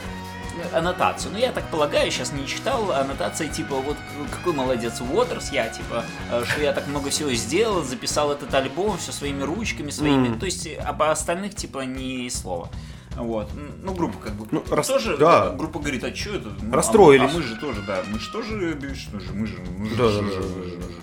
аннотацию. 0.73 1.31
Ну, 1.33 1.37
я 1.37 1.51
так 1.51 1.65
полагаю, 1.69 2.09
сейчас 2.11 2.31
не 2.31 2.47
читал, 2.47 2.91
аннотация 2.91 3.47
типа, 3.49 3.75
вот 3.75 3.97
какой 4.31 4.53
молодец 4.53 5.01
Уотерс, 5.01 5.51
я, 5.51 5.67
типа, 5.67 6.05
э, 6.31 6.43
что 6.47 6.61
я 6.61 6.71
так 6.73 6.87
много 6.87 7.09
всего 7.09 7.31
сделал, 7.31 7.83
записал 7.83 8.31
этот 8.31 8.53
альбом, 8.53 8.97
все 8.97 9.11
своими 9.11 9.43
ручками, 9.43 9.89
своими, 9.89 10.29
Мгм. 10.29 10.39
то 10.39 10.45
есть 10.45 10.67
об 10.77 11.01
остальных, 11.03 11.55
типа, 11.55 11.79
ни 11.81 12.29
слова. 12.29 12.69
Вот. 13.17 13.49
Ну, 13.81 13.93
группа 13.93 14.17
как 14.19 14.33
бы 14.33 14.47
Ну, 14.51 14.63
рас- 14.69 14.87
тоже, 14.87 15.17
да. 15.17 15.49
группа 15.51 15.79
говорит, 15.79 16.03
а 16.03 16.13
что 16.15 16.31
это? 16.31 16.49
Ну, 16.49 16.55
а 16.61 16.63
мы- 16.65 16.73
Расстроились. 16.75 17.31
А 17.31 17.33
мы, 17.37 17.41
же 17.43 17.55
тоже, 17.55 17.81
да, 17.81 18.03
мы 18.09 18.19
же 18.19 18.31
тоже, 18.31 18.95
что 18.95 19.19
же, 19.19 19.33
мы 19.33 19.47
же, 19.47 19.55
мы 19.77 19.89
же, 19.89 19.95
Да, 19.95 20.03
да, 20.03 20.09
же- 20.09 20.21
да, 20.21 20.27
же- 20.27 20.35
да, 20.41 20.63
же- 20.63 20.75
да, 20.77 20.83
же. 20.87 20.95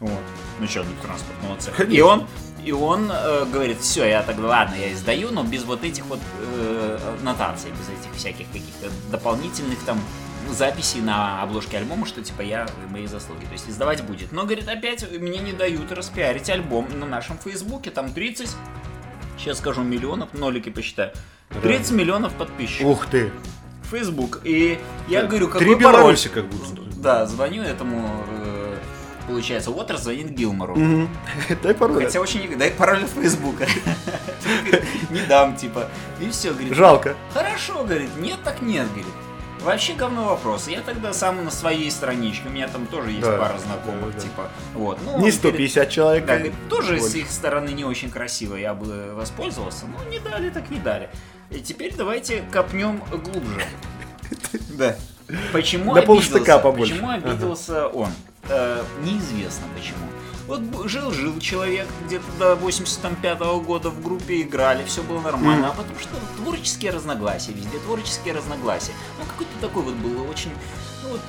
Вот. 0.00 0.20
Начальник 0.60 0.96
транспортного 1.02 1.56
цеха. 1.58 1.76
Конечно. 1.76 1.96
И 1.96 2.00
он, 2.02 2.26
и 2.64 2.72
он 2.72 3.10
э, 3.12 3.44
говорит, 3.52 3.80
все, 3.80 4.04
я 4.04 4.22
тогда, 4.22 4.48
ладно, 4.48 4.74
я 4.74 4.92
издаю, 4.92 5.30
но 5.30 5.42
без 5.44 5.64
вот 5.64 5.84
этих 5.84 6.06
вот 6.06 6.20
э, 6.40 7.16
нотаций, 7.22 7.70
без 7.70 7.88
этих 7.88 8.16
всяких 8.16 8.46
каких-то 8.48 8.90
дополнительных 9.10 9.78
там 9.84 9.98
записей 10.50 11.00
на 11.00 11.42
обложке 11.42 11.78
альбома, 11.78 12.06
что 12.06 12.22
типа 12.22 12.42
я 12.42 12.66
мои 12.90 13.06
заслуги. 13.06 13.44
То 13.44 13.52
есть 13.52 13.68
издавать 13.68 14.02
будет. 14.04 14.32
Но, 14.32 14.44
говорит, 14.44 14.68
опять 14.68 15.10
мне 15.18 15.38
не 15.38 15.52
дают 15.52 15.90
распиарить 15.92 16.48
альбом 16.50 16.88
на 16.98 17.06
нашем 17.06 17.38
фейсбуке, 17.38 17.90
там 17.90 18.12
30, 18.12 18.50
сейчас 19.38 19.58
скажу 19.58 19.82
миллионов, 19.82 20.32
нолики 20.32 20.70
посчитаю. 20.70 21.12
30 21.62 21.92
миллионов 21.92 22.32
подписчиков. 22.34 22.86
Ух 22.86 23.06
ты. 23.06 23.30
Facebook. 23.90 24.40
И 24.44 24.78
я 25.08 25.24
говорю, 25.24 25.48
какой 25.48 25.60
Три 25.60 25.74
пароль? 25.76 26.00
Беларуси 26.00 26.28
как 26.28 26.46
будто. 26.46 26.82
Да, 26.96 27.26
звоню 27.26 27.62
этому, 27.62 28.24
э, 28.28 28.43
получается, 29.26 29.70
Уотер 29.70 29.96
звонит 29.96 30.30
Гилмору. 30.30 30.74
Мгм. 30.76 31.08
Дай 31.62 31.74
пароль. 31.74 32.04
Хотя 32.04 32.20
очень. 32.20 32.56
Дай 32.58 32.70
пароль 32.70 33.04
от 33.04 33.10
Фейсбука. 33.10 33.66
Не 35.10 35.22
дам, 35.22 35.56
типа. 35.56 35.88
И 36.20 36.28
все, 36.30 36.50
говорит. 36.52 36.74
Жалко. 36.74 37.14
Хорошо, 37.32 37.84
говорит. 37.84 38.10
Нет, 38.16 38.38
так 38.44 38.60
нет, 38.62 38.86
говорит. 38.88 39.06
Вообще 39.62 39.94
говно 39.94 40.26
вопрос. 40.26 40.68
Я 40.68 40.82
тогда 40.82 41.14
сам 41.14 41.42
на 41.42 41.50
своей 41.50 41.90
страничке, 41.90 42.48
у 42.48 42.50
меня 42.52 42.68
там 42.68 42.86
тоже 42.86 43.10
есть 43.12 43.22
Да. 43.22 43.38
пара 43.38 43.56
знакомых, 43.58 44.08
Да, 44.08 44.12
да. 44.12 44.20
типа, 44.20 44.48
вот. 44.74 44.98
Ну, 45.00 45.04
Не 45.04 45.10
он 45.12 45.16
говорит, 45.20 45.34
150 45.36 45.88
человек. 45.90 46.26
да, 46.26 46.34
говорит, 46.34 46.52
тоже 46.68 46.98
с 46.98 47.00
больше. 47.00 47.18
их 47.18 47.30
стороны 47.30 47.70
не 47.70 47.84
очень 47.86 48.10
красиво, 48.10 48.56
я 48.56 48.74
бы 48.74 49.14
воспользовался. 49.14 49.86
Ну, 49.86 50.10
не 50.10 50.18
дали, 50.18 50.50
так 50.50 50.70
не 50.70 50.78
дали. 50.78 51.08
И 51.50 51.60
теперь 51.60 51.94
давайте 51.96 52.44
копнем 52.52 53.00
глубже. 53.10 53.62
Да. 54.76 54.96
Почему 55.52 55.94
обиделся? 55.94 56.38
Почему 56.38 57.08
обиделся 57.10 57.86
он? 57.88 58.10
Э, 58.48 58.84
неизвестно 59.02 59.66
почему. 59.74 60.06
Вот 60.46 60.90
жил-жил 60.90 61.38
человек, 61.40 61.88
где-то 62.04 62.26
до 62.38 62.54
85 62.56 63.38
года 63.64 63.88
в 63.88 64.02
группе 64.02 64.42
играли, 64.42 64.84
все 64.84 65.02
было 65.02 65.20
нормально, 65.20 65.68
а 65.68 65.72
потом 65.72 65.98
что? 65.98 66.10
Творческие 66.36 66.90
разногласия 66.90 67.52
везде, 67.52 67.78
творческие 67.78 68.34
разногласия. 68.34 68.92
Он 69.18 69.26
какой-то 69.26 69.52
такой 69.62 69.82
вот 69.84 69.94
был, 69.94 70.28
очень, 70.28 70.50
ну, 70.50 70.58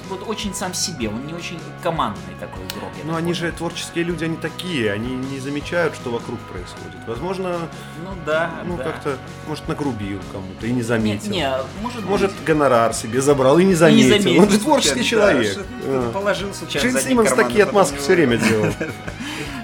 вот, 0.09 0.19
вот 0.19 0.29
очень 0.29 0.53
сам 0.53 0.73
себе, 0.73 1.07
он 1.09 1.25
не 1.27 1.33
очень 1.33 1.59
командный 1.83 2.33
такой 2.39 2.63
игрок. 2.65 2.89
Ну 3.03 3.09
так 3.11 3.17
они 3.19 3.33
понял. 3.33 3.35
же 3.35 3.51
творческие 3.51 4.03
люди, 4.03 4.23
они 4.25 4.37
такие, 4.37 4.91
они 4.91 5.15
не 5.15 5.39
замечают, 5.39 5.95
что 5.95 6.09
вокруг 6.11 6.39
происходит. 6.41 6.97
Возможно, 7.07 7.69
Ну 8.03 8.09
да, 8.25 8.49
ну 8.65 8.77
да. 8.77 8.83
как-то, 8.83 9.17
может, 9.47 9.67
нагрубил 9.67 10.19
кому-то 10.31 10.65
и 10.65 10.69
не 10.71 10.77
Не, 10.77 10.81
заметил. 10.83 11.31
не, 11.31 11.49
может 11.81 12.01
быть. 12.01 12.09
Может, 12.09 12.31
гонорар 12.45 12.93
себе 12.93 13.21
забрал 13.21 13.57
и 13.59 13.63
не 13.65 13.71
И 13.73 13.75
заметил. 13.75 14.03
не 14.15 14.19
заметил 14.23 14.41
Он 14.43 14.49
же 14.49 14.59
творческий 14.59 14.99
да, 15.01 15.05
человек. 15.05 15.51
что-то 15.51 15.67
А. 15.85 16.11
Положил 16.13 16.53
случайно 16.53 16.91
задний 16.91 17.09
Симмонс 17.09 17.31
такие 17.33 17.63
а 17.63 17.67
отмазки 17.67 17.97
все 17.97 18.13
время 18.15 18.37
делал. 18.49 18.73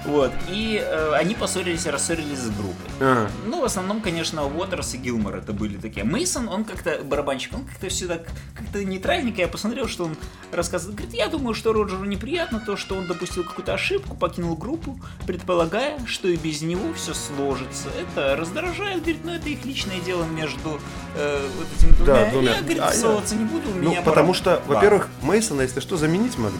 Вот, 0.04 0.32
и 0.48 0.82
э, 0.84 1.12
они 1.14 1.34
поссорились 1.34 1.86
и 1.86 1.90
рассорились 1.90 2.38
с 2.38 2.50
группой. 2.50 2.90
А. 3.00 3.28
Ну, 3.46 3.60
в 3.60 3.64
основном, 3.64 4.00
конечно, 4.00 4.44
Уотерс 4.44 4.94
и 4.94 4.96
Гилмор 4.96 5.36
это 5.36 5.52
были 5.52 5.76
такие. 5.76 6.04
Мейсон, 6.04 6.48
он 6.48 6.64
как-то, 6.64 6.98
барабанщик, 7.04 7.54
он 7.54 7.64
как-то 7.64 7.88
все 7.88 8.08
так, 8.08 8.26
как-то 8.54 8.82
нейтральненько. 8.84 9.40
Я 9.42 9.48
посмотрел, 9.48 9.86
что 9.86 10.04
он 10.06 10.16
рассказывает. 10.50 10.96
Говорит, 10.98 11.14
я 11.16 11.28
думаю, 11.28 11.54
что 11.54 11.72
Роджеру 11.72 12.04
неприятно 12.04 12.58
то, 12.58 12.76
что 12.76 12.96
он 12.96 13.06
допустил 13.06 13.44
какую-то 13.44 13.74
ошибку, 13.74 14.16
покинул 14.16 14.56
группу, 14.56 14.98
предполагая, 15.26 15.98
что 16.06 16.26
и 16.26 16.36
без 16.36 16.62
него 16.62 16.92
все 16.94 17.14
сложится. 17.14 17.88
Это 18.00 18.34
раздражает, 18.36 19.02
говорит, 19.02 19.24
ну 19.24 19.32
это 19.32 19.48
их 19.48 19.64
личное 19.64 20.00
дело 20.00 20.24
между 20.24 20.80
э, 21.14 21.48
вот 21.58 21.66
этими 21.78 21.92
двумя. 21.96 22.12
Да, 22.24 22.30
двумя. 22.30 22.50
Я, 22.56 22.60
говорит, 22.60 22.82
А 22.82 22.92
я- 22.92 23.38
не 23.38 23.44
буду, 23.44 23.70
у 23.70 23.74
Ну, 23.74 23.90
меня 23.90 24.02
потому 24.02 24.32
пора». 24.32 24.34
что, 24.38 24.62
Да. 24.66 24.74
во-первых, 24.74 25.08
Мейсона, 25.22 25.62
если 25.62 25.78
что, 25.80 25.96
заменить 25.96 26.36
могли. 26.38 26.58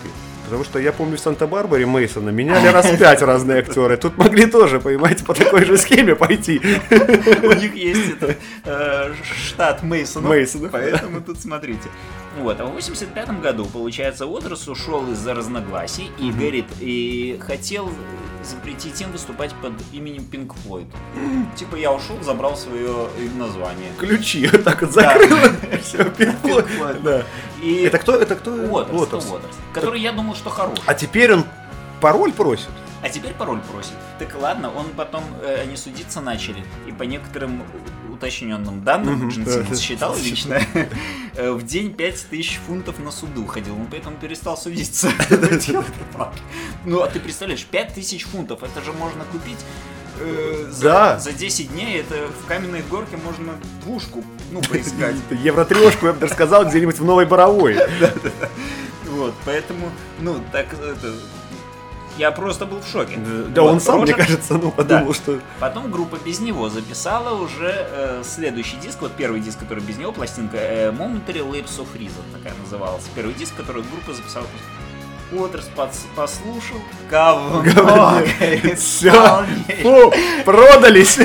Потому 0.52 0.64
что 0.64 0.78
я 0.78 0.92
помню 0.92 1.16
в 1.16 1.20
Санта-Барбаре 1.20 1.86
Мейсона 1.86 2.28
меняли 2.28 2.66
раз 2.66 2.86
пять 2.98 3.22
разные 3.22 3.60
актеры. 3.60 3.96
Тут 3.96 4.18
могли 4.18 4.44
тоже, 4.44 4.80
понимаете, 4.80 5.24
по 5.24 5.32
такой 5.32 5.64
же 5.64 5.78
схеме 5.78 6.14
пойти. 6.14 6.60
У 7.42 7.52
них 7.54 7.74
есть 7.74 8.10
этот 8.10 8.36
э, 8.66 9.14
штат 9.46 9.82
Мейсонов. 9.82 10.28
Мейсонов, 10.28 10.70
Поэтому 10.70 11.22
тут 11.22 11.40
смотрите. 11.40 11.88
Вот, 12.38 12.60
а 12.60 12.66
в 12.66 12.72
85 12.72 13.40
году, 13.40 13.64
получается, 13.64 14.26
Уотерс 14.26 14.68
ушел 14.68 15.10
из-за 15.12 15.32
разногласий 15.32 16.10
и 16.18 16.30
говорит, 16.30 16.66
и 16.80 17.38
хотел 17.40 17.90
запретить 18.44 19.00
им 19.00 19.12
выступать 19.12 19.54
под 19.62 19.72
именем 19.92 20.24
Пинк 20.24 20.54
Флойд. 20.54 20.86
Типа 21.56 21.76
я 21.76 21.92
ушел, 21.92 22.16
забрал 22.22 22.56
свое 22.56 23.08
название. 23.38 23.90
Ключи 23.98 24.48
так 24.48 24.82
вот 24.82 24.92
закрыл. 24.92 25.38
Все, 25.82 25.98
Floyd, 25.98 27.02
Да. 27.02 27.22
И 27.62 27.82
Это 27.82 27.98
кто? 27.98 28.16
Это 28.16 28.34
кто? 28.34 28.50
Уотерс, 28.50 28.92
Уотерс. 28.92 29.30
Уотерс, 29.30 29.56
который 29.72 30.00
я 30.00 30.12
думал, 30.12 30.34
что 30.34 30.50
хороший. 30.50 30.82
А 30.86 30.94
теперь 30.94 31.32
он 31.32 31.44
пароль 32.00 32.32
просит. 32.32 32.68
А 33.02 33.08
теперь 33.08 33.32
пароль 33.32 33.60
просит. 33.60 33.94
Так 34.18 34.36
ладно, 34.40 34.72
он 34.72 34.86
потом, 34.96 35.24
э, 35.42 35.62
они 35.62 35.76
судиться 35.76 36.20
начали, 36.20 36.64
и 36.86 36.92
по 36.92 37.04
некоторым 37.04 37.62
уточненным 38.12 38.84
данным. 38.84 39.28
Джин 39.28 39.46
Симмонс 39.46 39.80
считал 39.80 40.16
лично, 40.16 40.60
э, 41.34 41.50
в 41.52 41.64
день 41.64 41.92
5000 41.94 42.60
фунтов 42.66 42.98
на 43.00 43.10
суду 43.10 43.46
ходил, 43.46 43.74
он 43.74 43.86
поэтому 43.90 44.16
перестал 44.16 44.56
судиться. 44.56 45.10
Ну, 46.84 47.00
а 47.00 47.08
ты 47.08 47.20
представляешь, 47.20 47.64
5000 47.64 48.24
фунтов, 48.24 48.62
это 48.62 48.82
же 48.84 48.92
можно 48.92 49.24
купить 49.24 49.58
э, 50.22 50.66
за, 50.70 50.82
Да. 50.82 51.18
за 51.18 51.32
10 51.32 51.72
дней, 51.72 52.00
это 52.00 52.28
в 52.42 52.46
каменной 52.46 52.82
горке 52.90 53.16
можно 53.16 53.54
двушку, 53.84 54.24
ну, 54.50 54.60
поискать. 54.70 55.16
Евро 55.30 55.64
трешку, 55.64 56.06
я 56.06 56.12
бы 56.12 56.20
даже 56.20 56.32
сказал, 56.34 56.64
где-нибудь 56.66 56.98
в 56.98 57.04
Новой 57.04 57.26
Боровой. 57.26 57.76
Вот, 59.06 59.34
поэтому, 59.44 59.90
ну, 60.20 60.40
так 60.52 60.66
это... 60.72 61.12
Я 62.18 62.30
просто 62.30 62.66
был 62.66 62.80
в 62.80 62.86
шоке. 62.86 63.18
Да, 63.54 63.62
Вот, 63.62 63.72
он 63.72 63.80
сам, 63.80 64.00
мне 64.02 64.12
Роджер- 64.12 64.16
кажется, 64.16 64.54
ну, 64.54 64.70
подумал, 64.70 65.12
что... 65.14 65.38
Потом 65.60 65.90
группа 65.90 66.16
без 66.24 66.40
него 66.40 66.68
записала 66.70 67.38
уже 67.42 67.72
э, 67.90 68.22
следующий 68.24 68.76
диск, 68.76 69.02
вот 69.02 69.12
первый 69.12 69.40
диск, 69.40 69.58
который 69.58 69.82
без 69.82 69.96
него, 69.98 70.12
пластинка 70.12 70.56
э, 70.58 70.90
Momentary 70.92 71.40
Lapse 71.46 71.78
of 71.78 71.88
Reason 71.94 72.22
такая 72.32 72.54
называлась. 72.62 73.04
Первый 73.14 73.34
диск, 73.34 73.54
который 73.56 73.82
группа 73.82 74.14
записала. 74.14 74.46
Уотерс 75.32 75.68
послушал, 76.14 76.76
говно, 77.10 77.62
говорит, 77.62 78.78
Все, 78.78 79.44
фу, 79.82 80.12
продались. 80.44 81.18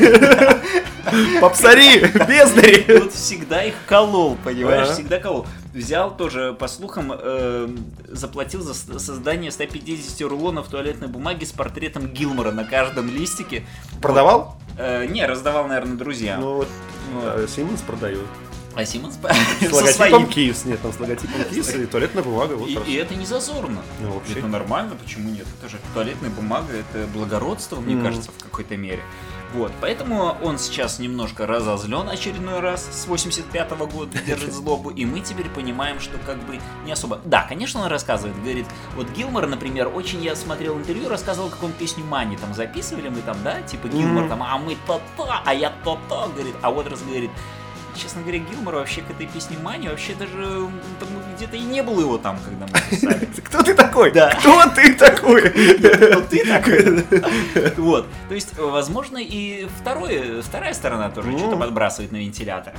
Попсари, 1.39 1.99
бездари. 2.27 2.99
Вот 2.99 3.13
всегда 3.13 3.63
их 3.63 3.75
колол, 3.85 4.37
понимаешь, 4.43 4.89
всегда 4.89 5.19
колол. 5.19 5.45
Взял 5.73 6.15
тоже, 6.15 6.53
по 6.53 6.67
слухам, 6.67 7.13
э, 7.13 7.69
заплатил 8.07 8.61
за 8.61 8.73
создание 8.73 9.51
150 9.51 10.21
рулонов 10.27 10.67
туалетной 10.67 11.07
бумаги 11.07 11.45
с 11.45 11.51
портретом 11.51 12.07
Гилмора 12.07 12.51
на 12.51 12.63
каждом 12.65 13.09
листике. 13.09 13.65
Продавал? 14.01 14.57
Э, 14.77 15.05
не, 15.05 15.25
раздавал, 15.25 15.67
наверное, 15.67 15.97
друзьям. 15.97 16.41
Ну 16.41 16.55
вот, 16.55 16.67
да, 17.23 17.47
Симмонс 17.47 17.81
продает. 17.81 18.25
А 18.77 18.85
Симмонс 18.85 19.17
С 19.59 19.73
логотипом. 19.73 20.27
Киевс, 20.27 20.65
нет, 20.65 20.79
там 20.81 20.93
с 20.93 20.99
логотипом 20.99 21.43
Киевс 21.49 21.73
и 21.73 21.85
туалетная 21.87 22.21
бумага. 22.21 22.53
Вот 22.53 22.69
И, 22.69 22.73
и 22.91 22.93
это 22.93 23.15
не 23.15 23.25
зазорно. 23.25 23.81
Ну, 24.01 24.11
вообще. 24.11 24.37
Это 24.37 24.47
нормально, 24.47 24.95
почему 24.95 25.31
нет? 25.31 25.47
Это 25.59 25.67
же 25.69 25.79
туалетная 25.95 26.29
бумага, 26.29 26.73
это 26.73 27.07
благородство, 27.07 27.79
мне 27.79 27.95
Мгм. 27.95 28.05
кажется, 28.05 28.29
в 28.37 28.43
какой-то 28.43 28.77
мере. 28.77 29.01
Вот, 29.55 29.71
поэтому 29.81 30.35
он 30.43 30.59
сейчас 30.59 30.99
немножко 30.99 31.47
разозлен 31.47 32.07
очередной 32.09 32.59
раз 32.59 32.85
с 32.91 33.07
85 33.07 33.71
года, 33.87 34.15
держит 34.19 34.53
злобу, 34.53 34.91
и 34.91 35.05
мы 35.05 35.21
теперь 35.21 35.49
понимаем, 35.49 35.99
что 35.99 36.17
как 36.19 36.37
бы 36.45 36.59
не 36.85 36.91
особо... 36.91 37.19
Да, 37.25 37.47
конечно, 37.47 37.81
он 37.81 37.87
рассказывает, 37.87 38.39
говорит, 38.43 38.67
вот 38.95 39.09
Гилмор, 39.09 39.47
например, 39.47 39.87
очень 39.87 40.21
я 40.21 40.35
смотрел 40.35 40.77
интервью, 40.77 41.09
рассказывал, 41.09 41.49
как 41.49 41.63
он 41.63 41.71
песню 41.71 42.03
Мани 42.03 42.35
там 42.37 42.53
записывали, 42.53 43.09
мы 43.09 43.21
там, 43.21 43.37
да, 43.43 43.61
типа 43.61 43.87
Гилмор 43.87 44.27
там, 44.27 44.43
а 44.43 44.55
мы 44.59 44.77
то-то, 44.85 45.41
а 45.43 45.53
я 45.53 45.71
то-то, 45.83 46.29
говорит, 46.35 46.55
а 46.61 46.69
вот 46.69 46.87
раз 46.87 47.01
говорит, 47.01 47.31
честно 47.97 48.21
говоря, 48.21 48.39
Гилмор 48.39 48.75
вообще 48.75 49.01
к 49.01 49.09
этой 49.11 49.27
песне 49.27 49.57
Мани 49.61 49.87
вообще 49.89 50.13
даже 50.15 50.67
где-то 51.35 51.55
и 51.55 51.61
не 51.61 51.83
было 51.83 52.01
его 52.01 52.17
там, 52.17 52.39
когда 52.43 52.65
мы 52.65 52.89
писали. 52.89 53.27
Кто 53.43 53.61
ты 53.63 53.73
такой? 53.73 54.11
Да. 54.11 54.31
Кто 54.39 54.63
ты 54.75 54.93
такой? 54.93 55.41
Ну, 55.79 56.21
ты 56.29 56.45
такой. 56.45 57.05
Вот. 57.77 58.07
То 58.29 58.35
есть, 58.35 58.57
возможно, 58.57 59.17
и 59.17 59.67
второе, 59.79 60.41
вторая 60.41 60.73
сторона 60.73 61.09
тоже 61.09 61.29
Ну. 61.29 61.37
что-то 61.39 61.57
подбрасывает 61.57 62.11
на 62.11 62.17
вентилятор. 62.17 62.73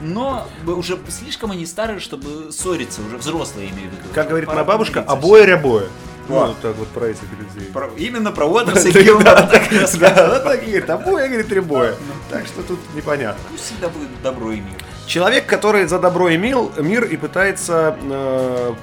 Но 0.00 0.46
уже 0.66 0.98
слишком 1.08 1.50
они 1.52 1.66
старые, 1.66 2.00
чтобы 2.00 2.52
ссориться, 2.52 3.00
уже 3.02 3.16
взрослые 3.16 3.70
имею 3.70 3.90
в 3.90 3.92
виду. 3.92 4.08
Как 4.14 4.28
говорит 4.28 4.48
моя 4.48 4.64
бабушка, 4.64 5.00
обои 5.00 5.44
рябое. 5.44 5.86
Ну, 6.28 6.46
вот 6.46 6.60
так 6.60 6.76
вот 6.76 6.88
про 6.88 7.06
этих 7.06 7.22
людей. 7.32 7.70
Про- 7.72 7.90
Именно 7.96 8.32
про 8.32 8.46
Уотерса 8.46 8.88
и 8.88 8.92
Да, 8.94 9.02
Гилмора 9.02 9.24
да, 9.24 10.28
вот 10.30 10.44
так 10.44 10.62
и 10.62 10.66
говорит, 10.66 10.90
обои, 10.90 11.28
говорит, 11.28 11.52
рябое. 11.52 11.94
Так 12.30 12.46
что 12.46 12.62
тут 12.62 12.78
непонятно. 12.94 13.42
Пусть 13.50 13.64
всегда 13.66 13.88
будет 13.88 14.08
добро 14.22 14.52
и 14.52 14.56
мир. 14.56 14.76
Человек, 15.06 15.46
который 15.46 15.86
за 15.86 15.98
добро 15.98 16.30
и 16.30 16.36
мил, 16.38 16.72
мир 16.78 17.04
и 17.04 17.16
пытается 17.16 17.96
э, 18.02 18.74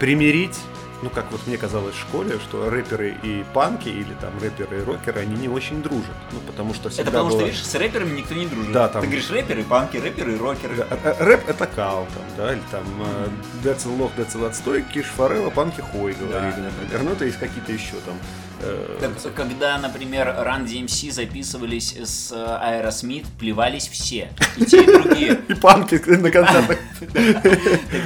примирить, 0.00 0.58
ну, 1.02 1.10
как 1.10 1.30
вот 1.30 1.46
мне 1.46 1.56
казалось 1.56 1.94
в 1.94 2.00
школе, 2.00 2.38
что 2.40 2.68
рэперы 2.68 3.16
и 3.22 3.44
панки, 3.54 3.88
или 3.88 4.14
там 4.20 4.32
рэперы 4.40 4.80
и 4.80 4.84
рокеры, 4.84 5.20
они 5.20 5.36
не 5.36 5.48
очень 5.48 5.82
дружат. 5.82 6.14
Ну, 6.32 6.40
потому 6.40 6.74
что 6.74 6.88
всегда 6.88 7.02
Это 7.02 7.10
потому 7.12 7.30
что, 7.30 7.38
было- 7.38 7.46
видишь, 7.46 7.64
с 7.64 7.74
рэперами 7.74 8.16
никто 8.18 8.34
не 8.34 8.46
дружит. 8.46 8.72
Да, 8.72 8.88
там- 8.88 9.02
Ты 9.02 9.06
говоришь 9.08 9.30
рэперы, 9.30 9.62
панки, 9.64 9.96
рэперы 9.96 10.34
и 10.34 10.36
рокеры. 10.38 10.76
Да, 10.76 10.86
э, 10.90 10.98
э, 11.18 11.24
Рэп 11.24 11.48
это 11.48 11.66
кал, 11.66 12.06
там, 12.14 12.24
да, 12.36 12.52
или 12.52 12.62
там 12.70 12.84
э, 13.00 13.28
Децл 13.62 13.90
лох, 13.94 14.10
Децл 14.16 14.44
отстой, 14.44 14.82
Киш 14.82 15.06
Форелла, 15.06 15.50
панки 15.50 15.80
хуй 15.80 16.14
говорили, 16.14 16.50
Да. 16.56 16.70
например. 16.80 17.02
Ну, 17.04 17.12
это 17.12 17.24
есть 17.26 17.38
какие-то 17.38 17.72
еще 17.72 17.94
там. 18.04 18.14
Э, 18.60 18.98
Так, 19.00 19.34
когда, 19.34 19.78
например, 19.78 20.28
Run 20.28 20.64
DMC 20.66 21.10
записывались 21.12 21.96
с 21.96 22.32
э, 22.32 22.36
Аэросмит, 22.60 23.26
плевались 23.38 23.88
все. 23.88 24.30
И 24.56 24.64
те, 24.64 24.82
и 24.82 24.86
другие. 24.86 25.40
И 25.48 25.54
панки 25.54 25.94
на 26.06 26.30
концертах. 26.30 26.78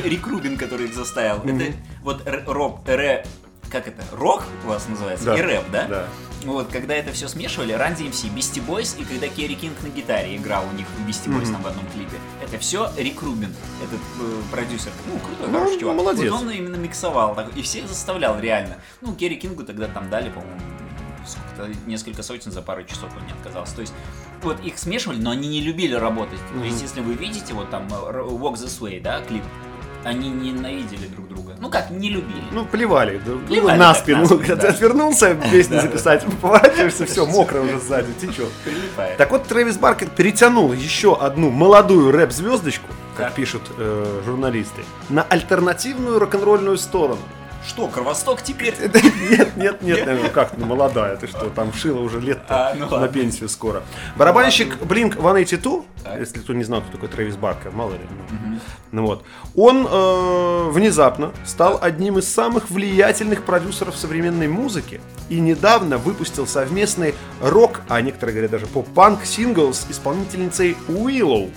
Рик 0.04 0.26
Рубин, 0.26 0.56
который 0.56 0.86
их 0.86 0.94
заставил. 0.94 1.42
Это 1.44 1.74
вот 2.02 2.26
р- 2.26 2.44
рок, 2.46 2.80
ре, 2.86 3.24
как 3.70 3.88
это, 3.88 4.02
рок 4.12 4.44
у 4.64 4.68
вас 4.68 4.86
называется? 4.88 5.34
И 5.34 5.40
рэп, 5.40 5.64
да? 5.72 5.86
Да. 5.88 6.06
Вот, 6.44 6.68
когда 6.68 6.94
это 6.94 7.12
все 7.12 7.28
смешивали, 7.28 7.74
Run 7.74 7.96
DMC, 7.96 8.34
Beastie 8.34 8.64
Boys, 8.66 9.00
и 9.00 9.04
когда 9.04 9.28
Керри 9.28 9.54
Кинг 9.54 9.80
на 9.82 9.88
гитаре 9.88 10.36
играл 10.36 10.64
у 10.70 10.76
них 10.76 10.86
в 10.88 11.08
Beastie 11.08 11.28
Boys 11.28 11.44
Мгм. 11.44 11.52
там 11.54 11.62
в 11.62 11.66
одном 11.68 11.86
клипе, 11.94 12.16
это 12.42 12.58
все 12.58 12.90
Рик 12.96 13.22
Рубин, 13.22 13.54
этот 13.82 14.00
э, 14.20 14.42
продюсер. 14.50 14.90
Ну, 15.06 15.18
крутой, 15.18 15.46
Ну, 15.48 15.58
хороший 15.58 15.80
чувак. 15.80 15.96
молодец. 15.96 16.30
Вот 16.32 16.42
он 16.42 16.50
именно 16.50 16.76
миксовал, 16.76 17.34
так, 17.34 17.56
и 17.56 17.62
всех 17.62 17.88
заставлял 17.88 18.38
реально. 18.40 18.76
Ну, 19.00 19.14
Керри 19.14 19.36
Кингу 19.36 19.62
тогда 19.64 19.86
там 19.88 20.10
дали, 20.10 20.30
по-моему, 20.30 20.60
несколько 21.86 22.22
сотен 22.22 22.50
за 22.50 22.62
пару 22.62 22.82
часов 22.84 23.10
он 23.16 23.24
не 23.26 23.32
отказался. 23.32 23.74
То 23.76 23.80
есть, 23.82 23.94
вот 24.42 24.58
их 24.64 24.78
смешивали, 24.78 25.18
но 25.20 25.30
они 25.30 25.48
не 25.48 25.60
любили 25.60 25.94
работать. 25.94 26.40
То 26.52 26.64
есть, 26.64 26.82
если 26.82 27.00
вы 27.00 27.14
видите, 27.14 27.54
вот 27.54 27.70
там 27.70 27.86
э, 27.88 27.92
Walk 27.92 28.54
This 28.54 28.80
Way, 28.80 29.00
да, 29.00 29.20
клип, 29.22 29.44
Они 30.04 30.30
ненавидели 30.30 31.06
друг 31.06 31.28
друга. 31.28 31.52
Ну 31.60 31.70
как, 31.70 31.90
не 31.90 32.10
любили. 32.10 32.42
Ну, 32.50 32.64
плевали, 32.64 33.20
Плевали 33.46 33.78
на 33.78 33.94
спину. 33.94 34.26
Когда 34.26 34.56
ты 34.56 34.62
да. 34.62 34.68
отвернулся 34.70 35.34
песню 35.50 35.80
записать, 35.80 36.24
поворачиваешься, 36.42 37.06
все, 37.06 37.24
мокро 37.24 37.60
уже 37.60 37.78
сзади, 37.78 38.12
течет. 38.20 38.48
Прилипает. 38.64 39.16
Так 39.16 39.30
вот, 39.30 39.44
Трэвис 39.44 39.76
Баркер 39.78 40.08
перетянул 40.08 40.72
еще 40.72 41.16
одну 41.16 41.50
молодую 41.50 42.10
рэп-звездочку, 42.10 42.86
как 43.16 43.34
пишут 43.34 43.62
э, 43.78 44.22
журналисты, 44.24 44.82
на 45.08 45.22
альтернативную 45.22 46.18
рок-н-ролльную 46.18 46.78
сторону. 46.78 47.20
Что, 47.66 47.86
Кровосток 47.86 48.42
теперь? 48.42 48.74
Нет, 49.30 49.56
нет, 49.56 49.82
нет, 49.82 50.08
ну 50.22 50.28
как, 50.30 50.56
ну 50.58 50.66
молодая, 50.66 51.16
ты 51.16 51.26
что, 51.28 51.48
там 51.50 51.72
шила 51.72 52.00
уже 52.00 52.20
лет 52.20 52.40
А, 52.48 52.74
ну 52.74 52.88
на 52.98 53.06
пенсию 53.08 53.48
скоро. 53.48 53.82
Барабанщик 54.16 54.76
Blink 54.82 55.12
182, 55.14 55.82
Так. 56.02 56.18
если 56.20 56.40
кто 56.40 56.54
не 56.54 56.64
знал, 56.64 56.80
кто 56.82 56.92
такой 56.92 57.08
Трэвис 57.08 57.36
Баркер, 57.36 57.70
мало 57.70 57.92
ли. 57.92 58.00
ну. 58.30 58.58
Ну 58.90 59.06
вот. 59.06 59.24
Он 59.54 59.86
э, 59.88 60.68
внезапно 60.70 61.30
стал 61.46 61.78
одним 61.80 62.18
из 62.18 62.28
самых 62.28 62.68
влиятельных 62.68 63.44
продюсеров 63.44 63.96
современной 63.96 64.48
музыки 64.48 65.00
и 65.28 65.38
недавно 65.40 65.98
выпустил 65.98 66.46
совместный 66.48 67.14
рок, 67.40 67.80
а 67.88 68.00
некоторые 68.00 68.34
говорят 68.34 68.50
даже 68.50 68.66
поп-панк 68.66 69.24
сингл 69.24 69.72
с 69.72 69.86
исполнительницей 69.88 70.76
Уиллоу. 70.88 71.50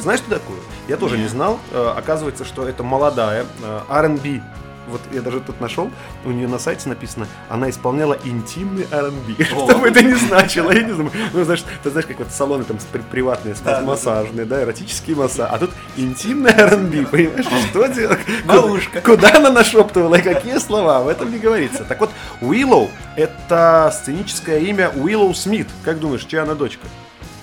Знаешь, 0.00 0.20
что 0.20 0.30
такое? 0.30 0.58
Я 0.88 0.96
тоже 0.96 1.18
не 1.18 1.26
знал. 1.28 1.58
Э, 1.72 1.94
Оказывается, 1.96 2.44
что 2.44 2.66
это 2.66 2.82
молодая 2.84 3.44
э, 3.62 3.80
R&B. 3.88 4.40
Вот 4.88 5.00
я 5.12 5.22
даже 5.22 5.40
тут 5.40 5.60
нашел, 5.60 5.90
у 6.24 6.30
нее 6.30 6.48
на 6.48 6.58
сайте 6.58 6.88
написано, 6.88 7.28
она 7.48 7.70
исполняла 7.70 8.18
интимный 8.24 8.86
R&B. 8.90 9.44
Что 9.44 9.78
бы 9.78 9.88
это 9.88 10.02
ни 10.02 10.12
значило, 10.14 10.72
я 10.72 10.82
не 10.82 10.92
знаю. 10.92 11.10
Ну, 11.32 11.44
знаешь, 11.44 11.64
ты 11.84 11.90
знаешь, 11.90 12.06
как 12.06 12.18
вот 12.18 12.32
салоны 12.32 12.64
там 12.64 12.78
при- 12.90 13.00
приватные, 13.00 13.54
массажные, 13.84 14.44
да, 14.44 14.62
эротические 14.62 15.14
массажи, 15.16 15.48
а 15.50 15.58
тут 15.58 15.70
интимный 15.96 16.50
R&B, 16.50 17.06
понимаешь, 17.06 17.46
что 17.70 17.86
делать? 17.86 18.18
Малушка. 18.44 19.00
Куда 19.00 19.36
она 19.36 19.50
нашептывала 19.50 20.16
и 20.16 20.22
какие 20.22 20.58
слова, 20.58 21.00
в 21.02 21.08
этом 21.08 21.30
не 21.30 21.38
говорится. 21.38 21.84
Так 21.84 22.00
вот, 22.00 22.10
Уиллоу— 22.40 22.90
это 23.16 23.92
сценическое 23.94 24.58
имя 24.58 24.90
Уиллоу 24.90 25.32
Смит. 25.34 25.68
Как 25.84 26.00
думаешь, 26.00 26.24
чья 26.24 26.42
она 26.42 26.54
дочка? 26.54 26.86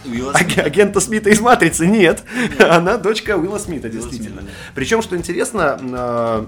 Уилла 0.05 0.33
Смита. 0.33 0.61
агента 0.63 0.99
Смита 1.01 1.29
из 1.29 1.39
Матрицы 1.41 1.85
нет. 1.85 2.23
Она 2.59 2.97
дочка 2.97 3.37
Уилла 3.37 3.59
Смита, 3.59 3.89
действительно. 3.89 4.41
Смита, 4.41 4.53
Причем, 4.73 5.01
что 5.01 5.15
интересно, 5.17 5.77
э, 5.81 6.45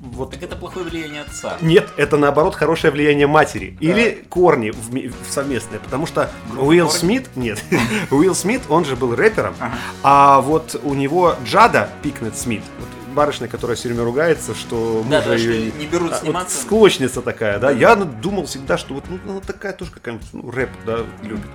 вот 0.00 0.30
Так 0.32 0.42
это 0.42 0.56
плохое 0.56 0.84
влияние 0.84 1.22
отца. 1.22 1.56
нет, 1.60 1.88
это 1.96 2.16
наоборот 2.16 2.54
хорошее 2.54 2.92
влияние 2.92 3.26
матери. 3.26 3.76
Или 3.80 4.24
корни 4.28 4.70
в 4.70 4.90
в 4.92 5.30
совместные. 5.30 5.80
Потому 5.80 6.06
что 6.06 6.30
Уилл 6.56 6.86
корни? 6.86 6.98
Смит, 6.98 7.36
нет, 7.36 7.62
Уилл 8.10 8.34
Смит, 8.34 8.62
он 8.68 8.84
же 8.84 8.96
был 8.96 9.14
рэпером, 9.14 9.54
а 10.02 10.40
вот 10.40 10.80
у 10.82 10.94
него 10.94 11.36
Джада 11.44 11.88
Пикнет 12.02 12.36
Смит, 12.36 12.62
вот 12.78 12.88
барышня, 13.12 13.48
которая 13.48 13.76
все 13.76 13.88
время 13.88 14.04
ругается, 14.04 14.54
что 14.54 15.04
Да, 15.08 15.18
мужа 15.18 15.30
да, 15.30 15.38
что 15.38 15.50
её 15.50 15.72
не 15.78 15.86
берут 15.86 16.12
а, 16.12 16.14
вот 16.14 16.20
сниматься. 16.24 16.60
склочница 16.60 17.22
такая, 17.22 17.58
да. 17.58 17.70
Я 17.70 17.94
ну, 17.94 18.04
думал 18.04 18.46
всегда, 18.46 18.76
что 18.78 18.94
вот 18.94 19.04
ну, 19.08 19.18
она 19.30 19.40
такая 19.40 19.72
тоже 19.72 19.90
какая-нибудь 19.90 20.26
ну, 20.32 20.50
рэп, 20.50 20.70
да, 20.86 21.00
любит. 21.22 21.46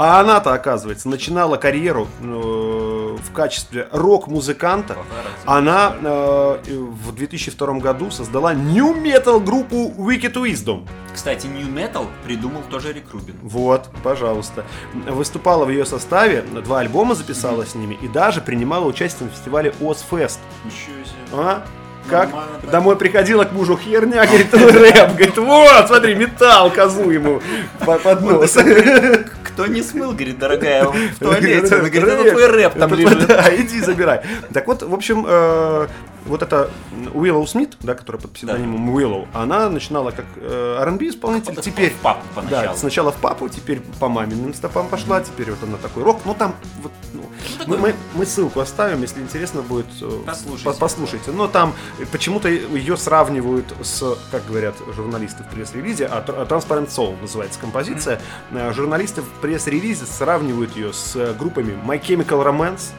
А 0.00 0.18
она-то, 0.18 0.54
оказывается, 0.54 1.10
начинала 1.10 1.58
карьеру 1.58 2.08
э, 2.22 2.24
в 2.24 3.32
качестве 3.34 3.86
рок-музыканта. 3.92 4.96
Она 5.44 5.94
э, 6.00 6.58
в 6.66 7.12
2002 7.14 7.74
году 7.80 8.10
создала 8.10 8.54
New 8.54 8.94
Metal 8.94 9.38
группу 9.38 9.92
Wicked 9.98 10.32
Wisdom. 10.36 10.88
Кстати, 11.12 11.48
New 11.48 11.68
Metal 11.68 12.06
придумал 12.24 12.62
тоже 12.70 12.94
Рик 12.94 13.12
Рубин. 13.12 13.36
Вот, 13.42 13.90
пожалуйста. 14.02 14.64
Выступала 15.06 15.66
в 15.66 15.68
ее 15.68 15.84
составе, 15.84 16.40
два 16.64 16.80
альбома 16.80 17.14
записала 17.14 17.66
с 17.66 17.74
ними 17.74 17.98
и 18.00 18.08
даже 18.08 18.40
принимала 18.40 18.86
участие 18.86 19.28
на 19.28 19.34
фестивале 19.34 19.74
Ozfest. 19.80 20.38
Ничего 20.64 21.04
себе. 21.04 21.18
А? 21.34 21.62
Как? 22.08 22.30
Домой 22.70 22.96
приходила 22.96 23.44
к 23.44 23.52
мужу 23.52 23.76
херня, 23.76 24.26
говорит, 24.26 24.52
рэп. 24.52 25.10
Говорит, 25.10 25.36
вот, 25.38 25.86
смотри, 25.86 26.14
металл 26.14 26.70
козу 26.70 27.10
ему 27.10 27.40
по- 27.84 27.98
под 27.98 28.22
нос. 28.22 28.56
Кто 29.44 29.66
не 29.66 29.82
смыл, 29.82 30.12
говорит, 30.12 30.38
дорогая, 30.38 30.84
в 30.84 31.18
туалете. 31.18 31.74
Она 31.76 31.88
говорит, 31.88 32.04
это 32.04 32.30
твой 32.30 32.46
рэп 32.46 32.78
там 32.78 32.94
лежит. 32.94 33.26
Да, 33.26 33.54
иди 33.54 33.80
забирай. 33.80 34.20
Так 34.52 34.66
вот, 34.66 34.82
в 34.82 34.94
общем, 34.94 35.24
э, 35.28 35.86
вот 36.26 36.42
эта 36.42 36.70
Уиллоу 37.14 37.46
Смит, 37.46 37.76
да, 37.80 37.94
которая 37.94 38.20
под 38.20 38.32
псевдонимом 38.32 38.88
Уиллоу, 38.90 39.26
она 39.32 39.68
начинала 39.68 40.10
как 40.10 40.26
э, 40.36 40.76
R&B 40.80 41.08
исполнитель, 41.08 41.52
Это 41.52 41.62
теперь... 41.62 41.90
в 41.92 41.96
папу 41.96 42.20
Да, 42.34 42.40
поначалу. 42.42 42.76
сначала 42.76 43.12
в 43.12 43.16
папу, 43.16 43.48
теперь 43.48 43.80
по 43.98 44.08
маминым 44.08 44.54
стопам 44.54 44.88
пошла, 44.88 45.20
теперь 45.20 45.50
вот 45.50 45.62
она 45.62 45.76
такой 45.78 46.02
рок. 46.02 46.20
Ну 46.24 46.34
там 46.34 46.54
вот, 46.82 46.92
ну, 47.14 47.22
мы, 47.66 47.76
мы- 47.78 47.94
мы 48.14 48.26
ссылку 48.26 48.60
оставим, 48.60 49.02
если 49.02 49.20
интересно 49.20 49.62
будет. 49.62 49.86
э, 50.02 50.10
Послушайте. 50.26 50.64
по- 50.64 50.72
послушайте. 50.74 51.30
Но 51.32 51.48
там 51.48 51.74
э, 51.98 52.04
почему-то 52.10 52.48
ее 52.48 52.96
сравнивают 52.96 53.74
с, 53.82 54.16
как 54.30 54.46
говорят 54.46 54.74
журналисты 54.94 55.42
в 55.44 55.48
пресс-релизе, 55.54 56.06
а 56.06 56.22
Transparent 56.48 56.88
Soul 56.88 57.20
называется 57.20 57.58
композиция. 57.60 58.20
Э, 58.50 58.72
Журналисты 58.72 59.22
в 59.22 59.28
пресс-релизе 59.40 60.04
сравнивают 60.06 60.76
ее 60.76 60.92
с 60.92 61.34
группами 61.34 61.76
My 61.86 62.00
Chemical 62.00 62.44
Romance. 62.44 62.90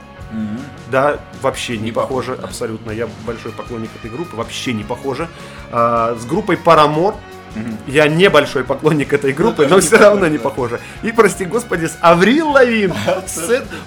Да, 0.89 1.19
вообще 1.41 1.77
не, 1.77 1.85
Не 1.85 1.91
похоже, 1.91 2.31
похоже, 2.31 2.41
да. 2.41 2.47
абсолютно. 2.47 2.91
Я 2.91 3.07
большой 3.25 3.51
поклонник 3.51 3.89
этой 3.99 4.09
группы, 4.11 4.35
вообще 4.35 4.73
не 4.73 4.83
похоже. 4.83 5.27
А, 5.71 6.15
с 6.19 6.25
группой 6.25 6.55
Paramore 6.57 7.15
Мгм. 7.55 7.77
я 7.87 8.07
не 8.07 8.29
большой 8.29 8.63
поклонник 8.63 9.11
этой 9.11 9.33
группы, 9.33 9.63
тоже 9.63 9.69
но 9.69 9.81
все 9.81 9.97
равно 9.97 10.27
не 10.27 10.37
похоже. 10.37 10.79
И, 11.03 11.11
прости 11.11 11.43
господи, 11.45 11.85
с 11.85 11.97
Аврил 12.01 12.49
Лавин. 12.51 12.93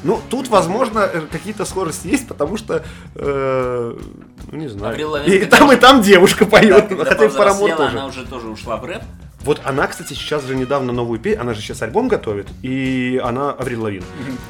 Ну, 0.02 0.20
тут, 0.28 0.48
возможно, 0.48 0.98
э, 1.00 1.22
какие-то 1.32 1.64
схожести 1.64 2.08
есть, 2.08 2.28
потому 2.28 2.58
что, 2.58 2.84
э, 3.14 3.96
ну, 4.52 4.58
не 4.58 4.68
знаю. 4.68 5.08
Лавин, 5.10 5.32
И 5.32 5.44
там, 5.46 5.72
и 5.72 5.76
там 5.76 6.02
девушка 6.02 6.44
поет, 6.44 6.88
хотя 6.88 7.26
Paramore 7.26 7.76
тоже. 7.76 7.96
она 7.96 8.06
уже 8.06 8.26
тоже 8.26 8.48
ушла 8.48 8.76
в 8.76 8.84
рэп. 8.84 9.02
Вот 9.44 9.60
она, 9.64 9.86
кстати, 9.86 10.14
сейчас 10.14 10.44
же 10.44 10.56
недавно 10.56 10.92
новую 10.92 11.20
песню, 11.20 11.42
она 11.42 11.52
же 11.52 11.60
сейчас 11.60 11.82
альбом 11.82 12.08
готовит, 12.08 12.48
и 12.62 13.20
она, 13.22 13.50
Аврил 13.50 13.82
Лавин, 13.82 14.02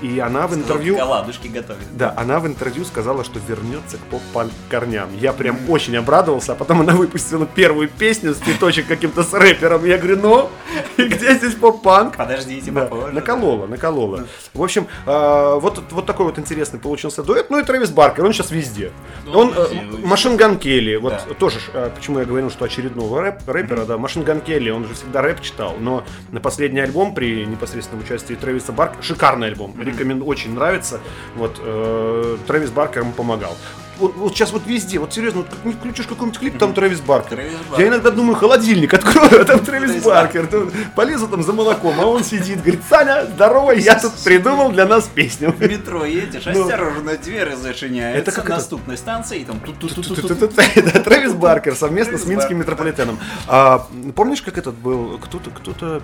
и 0.03 0.21
она 0.21 0.47
в 0.47 0.55
интервью... 0.55 0.97
Ладушки 0.97 1.49
готовит. 1.49 1.83
Да, 1.97 2.15
она 2.17 2.39
в 2.39 2.47
интервью 2.47 2.85
сказала, 2.85 3.25
что 3.25 3.41
вернется 3.49 3.97
к 3.97 4.01
поп-панк 4.03 4.53
корням. 4.71 5.09
Я 5.19 5.33
прям 5.33 5.59
очень 5.69 5.97
обрадовался, 5.97 6.53
а 6.53 6.55
потом 6.55 6.83
она 6.83 6.95
выпустила 6.95 7.45
первую 7.45 7.89
песню 7.89 8.35
с 8.35 8.39
цветочек 8.39 8.87
каким-то 8.87 9.25
с 9.25 9.33
рэпером. 9.33 9.85
Я 9.85 9.99
говорю, 9.99 10.19
ну, 10.23 10.51
и 10.97 11.09
где 11.09 11.35
здесь 11.35 11.55
поп-панк? 11.55 12.17
Подождите, 12.17 12.71
Да, 12.71 12.83
попозже. 12.83 13.13
наколола, 13.13 13.67
наколола. 13.67 14.27
В 14.53 14.63
общем, 14.63 14.87
э, 15.07 15.59
вот, 15.61 15.83
вот 15.91 16.07
такой 16.07 16.27
вот 16.27 16.39
интересный 16.39 16.79
получился 16.79 17.25
дуэт. 17.25 17.51
Ну 17.51 17.59
и 17.59 17.65
Трэвис 17.65 17.91
Баркер, 17.91 18.25
он 18.25 18.33
сейчас 18.33 18.53
везде. 18.53 18.93
Ну, 19.27 19.39
он 19.41 19.55
э. 19.57 19.67
Machine 20.05 20.37
Gun 20.37 20.57
Kelly, 20.57 20.97
вот 20.97 21.15
тоже, 21.39 21.59
э, 21.73 21.91
почему 21.95 22.21
я 22.21 22.25
говорил, 22.25 22.51
что 22.51 22.65
очередного 22.65 23.21
рэп, 23.21 23.49
рэпера, 23.49 23.85
да, 23.87 23.99
Machine 23.99 24.23
Gun 24.23 24.41
Kelly, 24.41 24.71
он 24.71 24.84
же 24.87 24.95
всегда 24.95 25.23
рэп 25.23 25.41
читал, 25.41 25.77
но 25.79 26.05
на 26.33 26.41
последний 26.41 26.81
альбом 26.81 27.15
при 27.15 27.45
непосредственном 27.45 28.05
участии 28.05 28.35
Трэвиса 28.35 28.73
Баркера, 28.73 29.03
шикарный 29.03 29.49
альбом, 29.49 29.81
рекомендую, 29.81 30.29
очень 30.29 30.55
нравится, 30.55 31.01
вот, 31.37 31.61
э, 31.61 32.37
Трэвис 32.47 32.71
Баркер 32.71 33.03
ему 33.03 33.13
помогал. 33.13 33.57
Вот, 33.99 34.15
вот 34.17 34.35
сейчас 34.35 34.53
вот 34.53 34.63
везде, 34.67 34.99
вот 34.99 35.13
серьезно, 35.13 35.41
вот 35.43 35.49
как 35.51 35.65
не 35.65 35.73
включишь 35.73 36.07
какой-нибудь 36.07 36.39
клип, 36.41 36.59
там 36.59 36.75
Трэвис 36.75 37.01
Баркер. 37.01 37.37
Трэвис 37.37 37.53
Я 37.53 37.71
Баркер. 37.71 37.89
иногда 37.89 38.11
думаю, 38.11 38.35
холодильник 38.37 38.93
открою, 38.95 39.41
а 39.41 39.45
там 39.45 39.61
Трэвис 39.65 39.91
Трэвис 39.91 40.05
Баркер. 40.05 40.47
Тут 40.47 40.73
Полезу 40.97 41.29
там 41.29 41.43
за 41.43 41.53
молоком, 41.53 41.95
а 42.01 42.07
он 42.07 42.25
сидит, 42.25 42.59
говорит, 42.63 42.81
Саня, 42.89 43.25
здорово, 43.27 43.73
я 43.73 43.99
тут 43.99 44.13
придумал 44.25 44.71
для 44.73 44.87
нас 44.87 45.05
песню. 45.05 45.53
В 45.53 45.61
метро 45.61 46.05
едешь, 46.05 46.45
Ну. 46.47 46.63
осторожно, 46.63 47.17
двери 47.17 47.55
зачиняются. 47.55 48.19
Это 48.19 48.33
как 48.33 48.49
наступной 48.49 48.97
станции, 48.97 49.39
и 49.41 49.45
там 49.45 49.61
Трэвис 51.05 51.33
Баркер 51.35 51.75
совместно 51.75 52.19
с 52.19 52.25
Минским 52.27 52.37
Баркер. 52.37 52.57
метрополитеном. 52.57 53.19
А, 53.47 53.87
Помнишь, 54.15 54.43
как 54.43 54.59
этот 54.59 54.75
был? 54.75 55.19
Кто-то, 55.19 55.51
кто-то... 55.51 56.03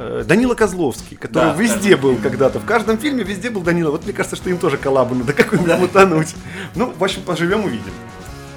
э, 0.00 0.24
Данила 0.26 0.54
Козловский, 0.54 1.16
который 1.16 1.52
Да, 1.52 1.54
везде 1.54 1.96
был 1.96 2.16
когда-то. 2.16 2.58
В 2.58 2.64
каждом 2.64 2.98
фильме 2.98 3.22
везде 3.24 3.50
был 3.50 3.60
Данила. 3.62 3.90
Вот 3.90 4.04
мне 4.04 4.12
кажется, 4.12 4.36
что 4.36 4.50
им 4.50 4.58
тоже 4.58 4.76
коллабу 4.78 5.14
надо 5.14 5.32
какую-нибудь 5.32 5.78
мутануть. 5.78 6.34
Ну, 6.74 6.92
в 6.98 7.04
общем, 7.04 7.22
поживем, 7.22 7.64
увидим. 7.64 7.92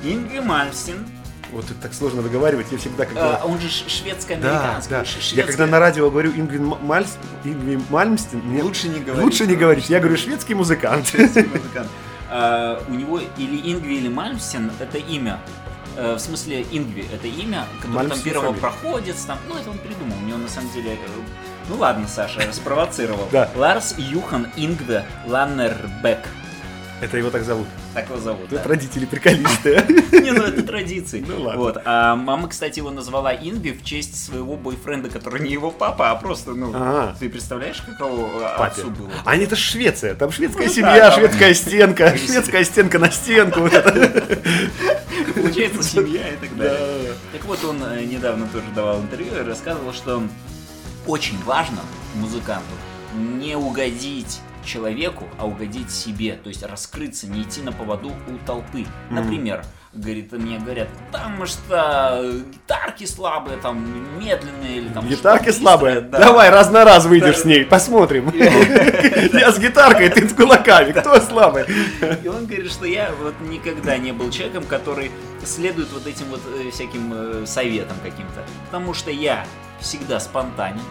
Инги 0.03 0.39
Мальмстин. 0.39 1.05
Вот 1.51 1.65
это 1.65 1.75
так 1.75 1.93
сложно 1.93 2.21
выговаривать. 2.23 2.67
Я 2.71 2.77
всегда, 2.79 3.05
когда... 3.05 3.35
А, 3.37 3.45
Он 3.45 3.59
же 3.59 3.69
ш- 3.69 3.83
Да, 3.83 3.89
шведско-американский. 3.91 4.89
да. 4.89 5.05
ш- 5.05 5.35
Я 5.35 5.43
когда 5.43 5.67
на 5.67 5.79
радио 5.79 6.09
говорю 6.09 6.31
Ингвин 6.31 6.65
Мальс, 6.81 7.17
Ингвин 7.43 7.83
Мальмстин, 7.91 8.39
мне 8.39 8.63
Лучше 8.63 8.87
не 8.89 8.99
говорить. 9.01 9.23
лучше 9.23 9.45
не 9.45 9.55
говорить. 9.55 9.87
Я 9.89 9.99
говорю 9.99 10.17
шведский 10.17 10.55
музыкант. 10.55 11.07
Шведский 11.09 11.43
музыкант. 11.43 11.87
А, 12.31 12.81
У 12.89 12.93
него 12.95 13.19
или 13.37 13.71
Ингви, 13.71 13.97
или 13.97 14.07
Мальмстин 14.09 14.71
это 14.79 14.97
имя. 14.97 15.39
Э, 15.95 16.15
В 16.15 16.19
смысле, 16.19 16.65
Ингви 16.71 17.05
это 17.13 17.27
имя, 17.27 17.67
которое 17.79 17.99
там 17.99 18.07
Мальмстин 18.09 18.31
первопроходец, 18.33 19.17
там, 19.27 19.37
ну 19.47 19.55
это 19.55 19.69
он 19.69 19.77
придумал, 19.77 20.15
у 20.23 20.25
него 20.25 20.39
на 20.39 20.47
самом 20.49 20.71
деле, 20.73 20.93
э, 20.93 20.97
ну 21.69 21.75
ладно, 21.77 22.07
Саша, 22.07 22.41
спровоцировал. 22.51 23.27
Да. 23.31 23.49
Ларс 23.55 23.95
Юхан 23.97 24.47
Ингве 24.55 25.05
Ланнербек. 25.27 26.19
Это 27.01 27.17
его 27.17 27.29
так 27.31 27.43
зовут. 27.43 27.67
Так 27.93 28.07
его 28.07 28.17
зовут. 28.17 28.47
да. 28.49 28.61
Это 28.61 28.69
родители 28.69 29.05
приколисты. 29.05 29.75
а? 29.75 29.91
Не, 30.21 30.31
ну 30.31 30.43
это 30.43 30.63
традиции. 30.63 31.21
Ну 31.27 31.41
ладно. 31.43 31.59
Вот. 31.61 31.77
А 31.83 32.15
мама, 32.15 32.47
кстати, 32.47 32.79
его 32.79 32.91
назвала 32.91 33.33
Инби 33.35 33.71
в 33.71 33.83
честь 33.83 34.23
своего 34.25 34.55
бойфренда, 34.55 35.09
который 35.09 35.41
не 35.41 35.51
его 35.51 35.69
папа, 35.69 36.11
а 36.11 36.15
просто, 36.15 36.51
ну, 36.51 36.71
Ага. 36.73 37.13
ты 37.19 37.29
представляешь, 37.29 37.81
каково 37.81 38.29
а, 38.57 38.67
отцу 38.67 38.89
было? 38.89 39.09
А 39.25 39.35
это 39.35 39.57
Швеция. 39.57 40.15
Там 40.15 40.31
шведская 40.31 40.67
Ну 40.67 40.73
семья, 40.73 41.09
да, 41.09 41.11
шведская 41.11 41.53
стенка, 41.53 42.15
шведская 42.25 42.63
стенка 42.63 42.99
на 42.99 43.11
стенку. 43.11 43.69
Получается, 45.35 45.83
семья 45.83 46.29
и 46.29 46.37
так 46.37 46.55
далее. 46.55 47.13
Так 47.33 47.43
вот, 47.45 47.63
он 47.65 47.83
э, 47.83 48.03
недавно 48.05 48.47
тоже 48.47 48.65
давал 48.73 49.01
интервью 49.01 49.35
и 49.39 49.43
рассказывал, 49.45 49.91
что 49.93 50.23
очень 51.07 51.41
важно 51.43 51.81
музыканту 52.15 52.73
не 53.15 53.55
угодить 53.55 54.41
человеку, 54.65 55.25
а 55.37 55.45
угодить 55.45 55.91
себе, 55.91 56.35
то 56.35 56.49
есть 56.49 56.63
раскрыться, 56.63 57.27
не 57.27 57.43
идти 57.43 57.61
на 57.61 57.71
поводу 57.71 58.09
у 58.09 58.45
толпы. 58.45 58.85
Например, 59.09 59.65
говорит, 59.93 60.31
мне 60.31 60.57
говорят, 60.59 60.87
там 61.11 61.45
что 61.45 62.41
гитарки 62.51 63.05
слабые, 63.05 63.57
там 63.57 64.19
медленные 64.19 64.77
или 64.77 64.89
там 64.89 65.07
Гитарки 65.07 65.51
слабые. 65.51 66.01
да. 66.01 66.17
Давай, 66.19 66.49
раз 66.49 66.71
на 66.71 66.83
раз 66.83 67.05
выйдешь 67.05 67.35
Да. 67.35 67.41
с 67.41 67.45
ней, 67.45 67.65
посмотрим. 67.65 68.29
Я 69.33 69.51
с 69.51 69.59
гитаркой, 69.59 70.09
ты 70.09 70.27
с 70.27 70.33
кулаками. 70.33 70.91
Кто 70.93 71.19
слабый? 71.21 71.65
И 72.23 72.27
он 72.27 72.45
говорит, 72.45 72.71
что 72.71 72.85
я 72.85 73.11
вот 73.21 73.35
никогда 73.41 73.97
не 73.97 74.11
был 74.11 74.29
человеком, 74.31 74.63
который 74.65 75.11
следует 75.45 75.91
вот 75.91 76.07
этим 76.07 76.25
вот 76.31 76.41
э, 76.57 76.71
всяким 76.71 77.11
э, 77.13 77.45
советам 77.45 77.97
каким-то. 78.03 78.43
Потому 78.65 78.93
что 78.93 79.11
я 79.11 79.45
всегда 79.79 80.19
спонтанен. 80.19 80.81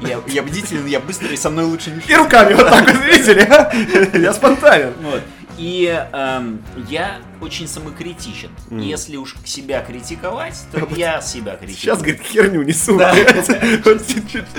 Я, 0.00 0.18
я 0.28 0.42
бдителен, 0.42 0.86
я 0.86 0.98
быстрый, 0.98 1.36
со 1.36 1.50
мной 1.50 1.66
лучше 1.66 1.90
не 1.90 2.00
И 2.10 2.16
руками 2.16 2.54
вот 2.54 2.70
так 2.70 2.86
вот, 2.90 3.04
видели? 3.04 3.40
а? 3.42 3.70
Я 4.16 4.32
спонтанен. 4.32 4.94
Вот. 5.02 5.20
И 5.60 5.84
эм, 6.12 6.62
я 6.88 7.20
очень 7.42 7.68
самокритичен. 7.68 8.48
Если 8.70 9.16
уж 9.16 9.34
себя 9.44 9.82
критиковать, 9.82 10.58
то 10.72 10.88
я 10.96 11.20
себя 11.20 11.56
критикую. 11.56 11.76
Сейчас, 11.76 11.98
говорит, 11.98 12.22
херню 12.22 12.62
несу. 12.62 12.96
Да. 12.96 13.14
Вот 13.84 14.00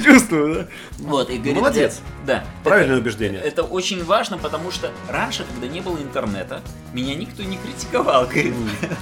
чувствую, 0.04 0.54
да? 0.56 0.68
Вот, 1.00 1.32
и 1.32 1.38
говорит, 1.38 1.56
Молодец. 1.56 2.02
Да. 2.28 2.44
Правильное 2.64 2.98
Это- 2.98 3.02
убеждение. 3.02 3.42
Это 3.42 3.64
очень 3.64 4.04
важно, 4.04 4.38
потому 4.38 4.70
что 4.70 4.92
раньше, 5.10 5.44
когда 5.52 5.66
не 5.68 5.82
было 5.82 5.98
интернета, 5.98 6.62
меня 6.94 7.16
никто 7.16 7.42
не 7.42 7.58
критиковал. 7.58 8.26
Говорит, 8.26 8.54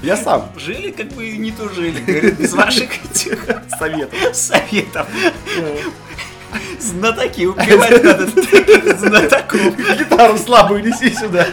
Я 0.02 0.16
сам. 0.16 0.50
жили 0.58 0.92
как 0.92 1.10
бы 1.10 1.36
не 1.36 1.52
то 1.52 1.68
жили, 1.68 2.00
говорит, 2.00 2.40
без 2.40 2.54
ваших 2.54 2.90
этих 3.12 3.46
Совет. 3.78 4.10
советов. 4.34 5.06
Знатоки 6.80 7.46
убивать 7.46 8.04
надо 8.04 8.28
знатоков. 8.98 9.76
Гитару 9.98 10.38
слабую 10.38 10.84
неси 10.84 11.14
сюда. 11.14 11.46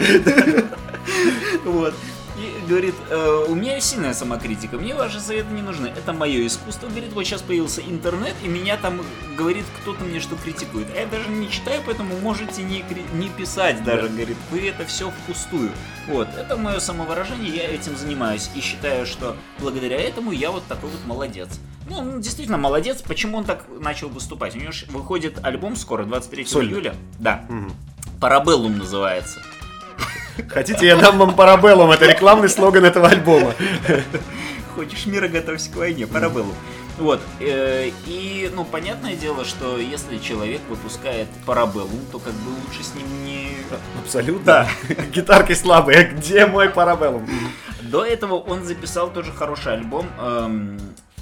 Вот. 1.65 1.93
И 2.37 2.69
говорит, 2.69 2.93
«Э, 3.09 3.45
у 3.47 3.55
меня 3.55 3.79
сильная 3.79 4.13
самокритика, 4.13 4.77
мне 4.77 4.93
ваши 4.93 5.19
советы 5.19 5.51
не 5.53 5.63
нужны. 5.63 5.87
Это 5.87 6.13
мое 6.13 6.45
искусство. 6.45 6.87
Говорит, 6.87 7.11
вот 7.13 7.25
сейчас 7.25 7.41
появился 7.41 7.81
интернет, 7.81 8.35
и 8.43 8.47
меня 8.47 8.77
там, 8.77 9.01
говорит, 9.35 9.65
кто-то 9.81 10.03
мне 10.03 10.19
что 10.19 10.35
критикует. 10.35 10.87
А 10.95 10.99
я 10.99 11.07
даже 11.07 11.29
не 11.29 11.49
читаю, 11.49 11.81
поэтому 11.83 12.15
можете 12.19 12.61
не, 12.61 12.85
не 13.13 13.29
писать 13.29 13.83
даже. 13.83 14.07
Говорит, 14.09 14.37
вы 14.51 14.67
это 14.67 14.85
все 14.85 15.09
впустую. 15.09 15.71
Вот, 16.07 16.27
это 16.37 16.57
мое 16.57 16.79
самовыражение, 16.79 17.55
я 17.55 17.63
этим 17.69 17.97
занимаюсь. 17.97 18.51
И 18.55 18.61
считаю, 18.61 19.07
что 19.07 19.35
благодаря 19.59 19.99
этому 19.99 20.31
я 20.31 20.51
вот 20.51 20.63
такой 20.67 20.91
вот 20.91 21.03
молодец. 21.05 21.49
Ну, 21.89 21.97
он 21.97 22.21
действительно 22.21 22.57
молодец. 22.57 23.01
Почему 23.01 23.37
он 23.37 23.43
так 23.45 23.65
начал 23.79 24.09
выступать? 24.09 24.55
У 24.55 24.59
него 24.59 24.71
ж 24.71 24.85
выходит 24.89 25.43
альбом 25.43 25.75
скоро, 25.75 26.03
23 26.03 26.45
Сольный. 26.45 26.73
июля. 26.73 26.95
Да. 27.19 27.45
Парабеллум 28.19 28.77
называется. 28.77 29.39
Хотите, 30.49 30.85
я 30.85 30.97
дам 30.97 31.17
вам 31.17 31.35
парабеллум. 31.35 31.91
Это 31.91 32.05
рекламный 32.05 32.49
слоган 32.49 32.85
этого 32.85 33.07
альбома. 33.07 33.53
Хочешь 34.75 35.05
мира, 35.05 35.27
готовься 35.27 35.71
к 35.71 35.75
войне, 35.75 36.05
парабеллум. 36.05 36.53
Вот, 36.99 37.21
э, 37.39 37.91
и, 38.07 38.49
ну, 38.55 38.65
понятное 38.65 39.15
дело, 39.15 39.45
что 39.45 39.77
если 39.77 40.17
человек 40.17 40.61
выпускает 40.67 41.27
парабеллум, 41.45 41.99
то 42.11 42.17
как 42.17 42.33
бы 42.33 42.49
лучше 42.49 42.83
с 42.83 42.95
ним 42.95 43.05
не... 43.23 43.55
Абсолютно. 44.03 44.67
Гитарки 45.13 45.53
слабые. 45.53 46.05
Где 46.05 46.47
мой 46.47 46.69
парабеллум? 46.69 47.27
До 47.83 48.03
этого 48.03 48.35
он 48.35 48.63
записал 48.63 49.11
тоже 49.11 49.31
хороший 49.31 49.73
альбом, 49.73 50.07
эм, 50.19 50.79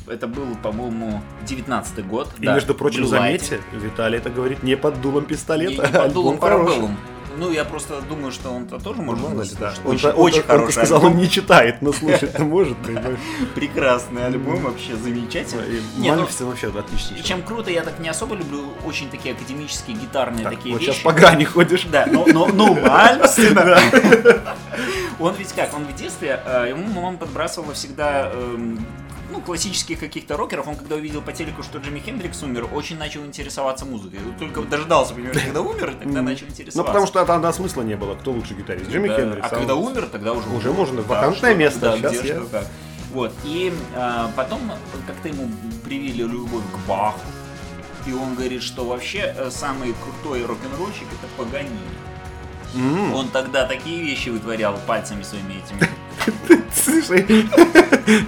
это 0.08 0.28
был, 0.28 0.56
по-моему, 0.62 1.22
19 1.48 2.06
год. 2.08 2.30
И, 2.40 2.46
да, 2.46 2.54
между 2.56 2.76
прочим, 2.76 3.04
Blue 3.04 3.08
заметьте, 3.08 3.60
Виталий 3.74 4.18
это 4.18 4.30
говорит 4.30 4.64
не 4.64 4.76
под 4.78 5.02
дулом 5.02 5.24
Не, 5.24 5.28
пистолета. 5.30 5.88
не 5.88 5.94
под 5.94 6.14
дулом 6.14 6.34
Альбом 6.36 6.40
хороший. 6.50 6.66
парабеллум. 6.68 6.98
Ну, 7.38 7.52
я 7.52 7.66
просто 7.66 8.00
думаю, 8.08 8.32
что 8.32 8.50
он-то 8.50 8.80
тоже 8.80 9.02
может 9.02 9.30
ли, 9.30 9.36
быть. 9.36 9.58
да. 9.60 9.74
Очень, 9.84 10.08
он- 10.08 10.14
очень 10.16 10.38
он-то 10.40 10.48
хороший 10.54 10.72
сказал, 10.72 10.98
альбом. 11.00 11.12
он 11.12 11.18
не 11.18 11.30
читает, 11.30 11.82
но 11.82 11.92
слушать-то 11.92 12.44
может. 12.46 12.78
Прекрасный 13.56 14.26
альбом, 14.26 14.62
вообще 14.62 14.96
замечательный. 14.96 15.82
Не, 15.98 16.12
ну, 16.14 16.22
Мальфисон 16.22 16.48
вообще 16.48 16.68
отличный. 16.70 17.22
чем 17.24 17.42
круто, 17.44 17.70
я 17.70 17.84
так 17.84 18.00
не 18.00 18.08
особо 18.08 18.36
люблю 18.36 18.64
очень 18.86 19.10
такие 19.10 19.36
академические 19.36 19.98
гитарные 19.98 20.44
Так, 20.46 20.56
такие 20.56 20.74
вот 20.74 20.82
вещи. 20.82 20.92
сейчас 20.92 21.04
по 21.04 21.12
грани 21.12 21.44
ходишь. 21.44 21.84
Да, 21.92 22.06
но, 22.06 22.26
Мальмстена. 22.56 23.80
Он 25.20 25.34
ведь 25.36 25.52
как, 25.54 25.74
он 25.74 25.86
в 25.86 25.94
детстве, 25.96 26.40
э, 26.46 26.68
ему 26.70 26.88
мама 27.02 27.18
подбрасывала 27.18 27.74
всегда 27.74 28.32
эм, 28.34 28.86
ну, 29.36 29.42
классических 29.42 30.00
каких-то 30.00 30.38
рокеров. 30.38 30.68
Он 30.68 30.76
когда 30.76 30.96
увидел 30.96 31.22
по 31.22 31.32
телеку, 31.32 31.64
что 31.64 31.80
Джимми 31.80 32.00
Хендрикс 32.00 32.42
умер, 32.44 32.68
очень 32.74 32.98
начал 32.98 33.26
интересоваться 33.26 33.86
музыкой. 33.86 34.20
Только 34.40 34.62
дождался, 34.62 35.14
понимаешь, 35.14 35.38
когда 35.44 35.62
умер, 35.62 35.92
и 35.92 36.04
тогда 36.04 36.22
начал 36.22 36.48
интересоваться. 36.48 36.78
Ну, 36.78 36.84
потому 36.86 37.08
что 37.08 37.26
тогда 37.26 37.54
смысла 37.54 37.82
не 37.82 37.96
было. 37.96 38.16
Кто 38.16 38.32
лучше 38.32 38.54
гитарист? 38.54 38.90
Джимми 38.90 39.08
Да, 39.10 39.16
Хендрикс. 39.18 39.48
А 39.52 39.56
когда 39.56 39.76
умер, 39.76 40.08
тогда 40.12 40.34
уже 40.34 40.48
Уже 40.50 40.72
можно, 40.72 41.02
вакантное 41.02 41.56
место, 41.56 41.98
Да, 42.02 42.10
где 42.10 42.18
я- 42.28 42.36
что 42.36 42.46
как. 42.46 42.68
Вот. 43.12 43.34
И 43.44 43.74
а, 43.96 44.32
потом 44.36 44.60
как-то 45.08 45.28
ему 45.30 45.50
привили 45.84 46.24
любовь 46.24 46.64
к 46.74 46.88
Баху. 46.88 47.20
И 48.08 48.14
он 48.14 48.36
говорит, 48.36 48.62
что 48.62 48.86
вообще 48.86 49.34
э, 49.36 49.50
самый 49.50 49.94
крутой 49.94 50.46
рок-н-ролльщик 50.46 51.08
это 51.08 51.28
Паганини. 51.38 51.80
М, 52.76 53.14
Он 53.14 53.30
тогда 53.30 53.66
такие 53.66 54.02
вещи 54.04 54.30
вытворял 54.30 54.78
пальцами 54.86 55.24
своими 55.24 55.54
этими. 55.54 55.90
Слушай, 56.74 57.26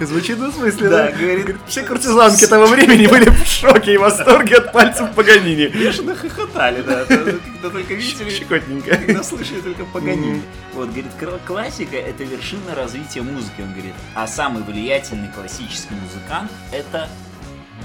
звучит 0.00 0.38
двусмысленно. 0.38 0.90
Да, 0.90 1.12
говорит, 1.12 1.56
Все 1.66 1.82
куртизанки 1.82 2.46
того 2.46 2.66
времени 2.66 3.06
были 3.06 3.28
в 3.28 3.46
шоке 3.46 3.94
и 3.94 3.96
восторге 3.96 4.56
от 4.56 4.72
пальцев 4.72 5.12
Паганини. 5.14 5.66
Бешено 5.66 6.14
хохотали, 6.14 6.82
да. 6.82 7.04
Когда 7.04 7.70
только 7.70 7.94
видели, 7.94 8.30
Щекотненько. 8.30 8.96
когда 8.96 9.22
слышали 9.22 9.60
только 9.60 9.84
Паганини. 9.84 10.42
Вот, 10.74 10.88
говорит, 10.88 11.06
классика 11.46 11.96
это 11.96 12.24
вершина 12.24 12.74
развития 12.74 13.22
музыки, 13.22 13.60
он 13.60 13.72
говорит. 13.72 13.94
А 14.14 14.26
самый 14.26 14.62
влиятельный 14.62 15.28
классический 15.34 15.94
музыкант 15.94 16.50
это 16.72 17.08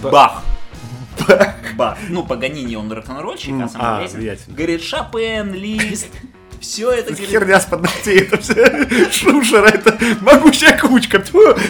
Бах. 0.02 0.44
Бах. 1.76 1.98
Ну, 2.10 2.26
Паганини 2.26 2.76
он 2.76 2.92
рок-н-ролльщик, 2.92 3.54
а 3.62 3.70
а, 3.76 4.08
влиятельный. 4.08 4.56
Говорит, 4.56 4.84
Шопен, 4.84 5.54
Лист, 5.54 6.10
все 6.64 6.92
это, 6.92 7.14
Херня 7.14 7.60
с 7.60 7.66
под 7.66 7.82
ногтей, 7.82 8.22
это 8.22 8.38
все. 8.40 9.10
Шушера, 9.12 9.68
это 9.68 9.98
могучая 10.22 10.80
кучка. 10.80 11.20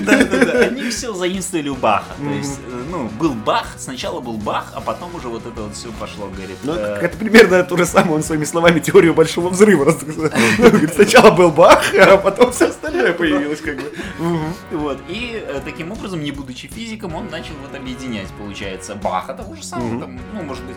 Да-да-да, 0.01 0.59
они 0.59 0.89
все 0.89 1.13
заимствовали 1.13 1.69
у 1.69 1.75
Баха. 1.75 2.13
То 2.17 2.29
есть, 2.29 2.59
э, 2.67 2.83
ну, 2.89 3.09
был 3.19 3.33
Бах, 3.33 3.75
сначала 3.77 4.21
был 4.21 4.37
Бах, 4.37 4.71
а 4.75 4.81
потом 4.81 5.15
уже 5.15 5.27
вот 5.29 5.45
это 5.45 5.63
вот 5.63 5.75
все 5.75 5.89
пошло, 5.99 6.27
говорит. 6.27 6.57
Ну, 6.63 6.73
э, 6.75 6.99
это 7.01 7.17
примерно 7.17 7.63
то 7.63 7.75
же 7.75 7.85
самое, 7.87 8.15
он 8.15 8.23
своими 8.23 8.45
словами 8.45 8.79
теорию 8.79 9.13
большого 9.13 9.49
взрыва. 9.49 9.83
Ну, 10.57 10.87
Сначала 10.93 11.31
был 11.31 11.49
Бах, 11.49 11.83
а 11.99 12.17
потом 12.17 12.51
все 12.51 12.67
остальное 12.67 13.13
появилось 13.13 13.59
как 13.59 13.77
бы. 13.77 13.91
Вот, 14.71 14.99
и 15.09 15.43
э, 15.45 15.61
таким 15.65 15.91
образом, 15.91 16.23
не 16.23 16.31
будучи 16.31 16.67
физиком, 16.67 17.15
он 17.15 17.29
начал 17.29 17.53
вот 17.61 17.75
объединять, 17.75 18.27
получается, 18.37 18.95
Баха 18.95 19.33
того 19.33 19.55
же 19.55 19.63
самого, 19.63 19.99
там, 19.99 20.19
ну, 20.33 20.43
может 20.43 20.63
быть, 20.63 20.75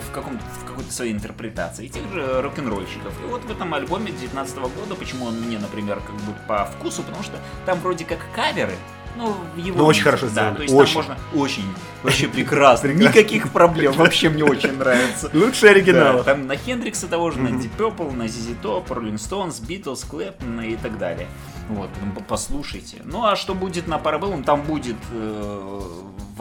в, 0.00 0.12
каком 0.12 0.38
в 0.38 0.64
какой-то 0.66 0.92
своей 0.92 1.12
интерпретации, 1.12 1.86
и 1.86 1.88
тех 1.88 2.02
же 2.12 2.40
рок-н-ролльщиков. 2.42 3.12
И 3.24 3.26
вот 3.28 3.44
в 3.44 3.50
этом 3.50 3.72
альбоме 3.74 4.12
19 4.12 4.56
года, 4.58 4.94
почему 4.98 5.26
он 5.26 5.40
мне, 5.40 5.58
например, 5.58 6.00
как 6.06 6.14
бы 6.16 6.32
по 6.48 6.64
вкусу, 6.66 7.02
потому 7.02 7.22
что 7.22 7.38
там 7.66 7.78
вроде 7.80 8.04
как 8.04 8.18
каверы, 8.34 8.74
ну, 9.16 9.34
его 9.56 9.78
Ну, 9.80 9.84
очень 9.84 10.04
хорошо 10.04 10.26
да, 10.26 10.30
сделано, 10.32 10.54
то 10.56 10.62
есть 10.62 10.74
очень. 10.74 10.94
там 10.94 11.02
можно 11.02 11.18
очень, 11.34 11.64
вообще 12.02 12.28
прекрасно, 12.28 12.88
никаких 12.88 13.52
проблем, 13.52 13.92
вообще 13.92 14.30
мне 14.30 14.42
очень 14.42 14.72
нравится. 14.78 15.30
Лучший 15.34 15.68
Да, 15.68 15.70
оригинал. 15.70 16.24
там 16.24 16.46
на 16.46 16.56
Хендрикса 16.56 17.08
того 17.08 17.30
же, 17.30 17.38
на 17.38 17.48
Deep 17.48 17.76
Purple, 17.76 18.14
на 18.14 18.22
ZZ 18.22 18.56
Top, 18.62 18.86
Rolling 18.86 19.16
Stones, 19.16 19.60
Beatles, 19.62 20.06
Clapton 20.10 20.66
и 20.66 20.76
так 20.76 20.96
далее. 20.96 21.28
Вот, 21.68 21.90
по- 22.14 22.22
послушайте. 22.22 23.02
Ну 23.04 23.24
а 23.26 23.36
что 23.36 23.54
будет 23.54 23.86
на 23.86 23.96
Parabellum? 23.98 24.42
Там 24.44 24.62
будет 24.62 24.96
э, 25.12 25.80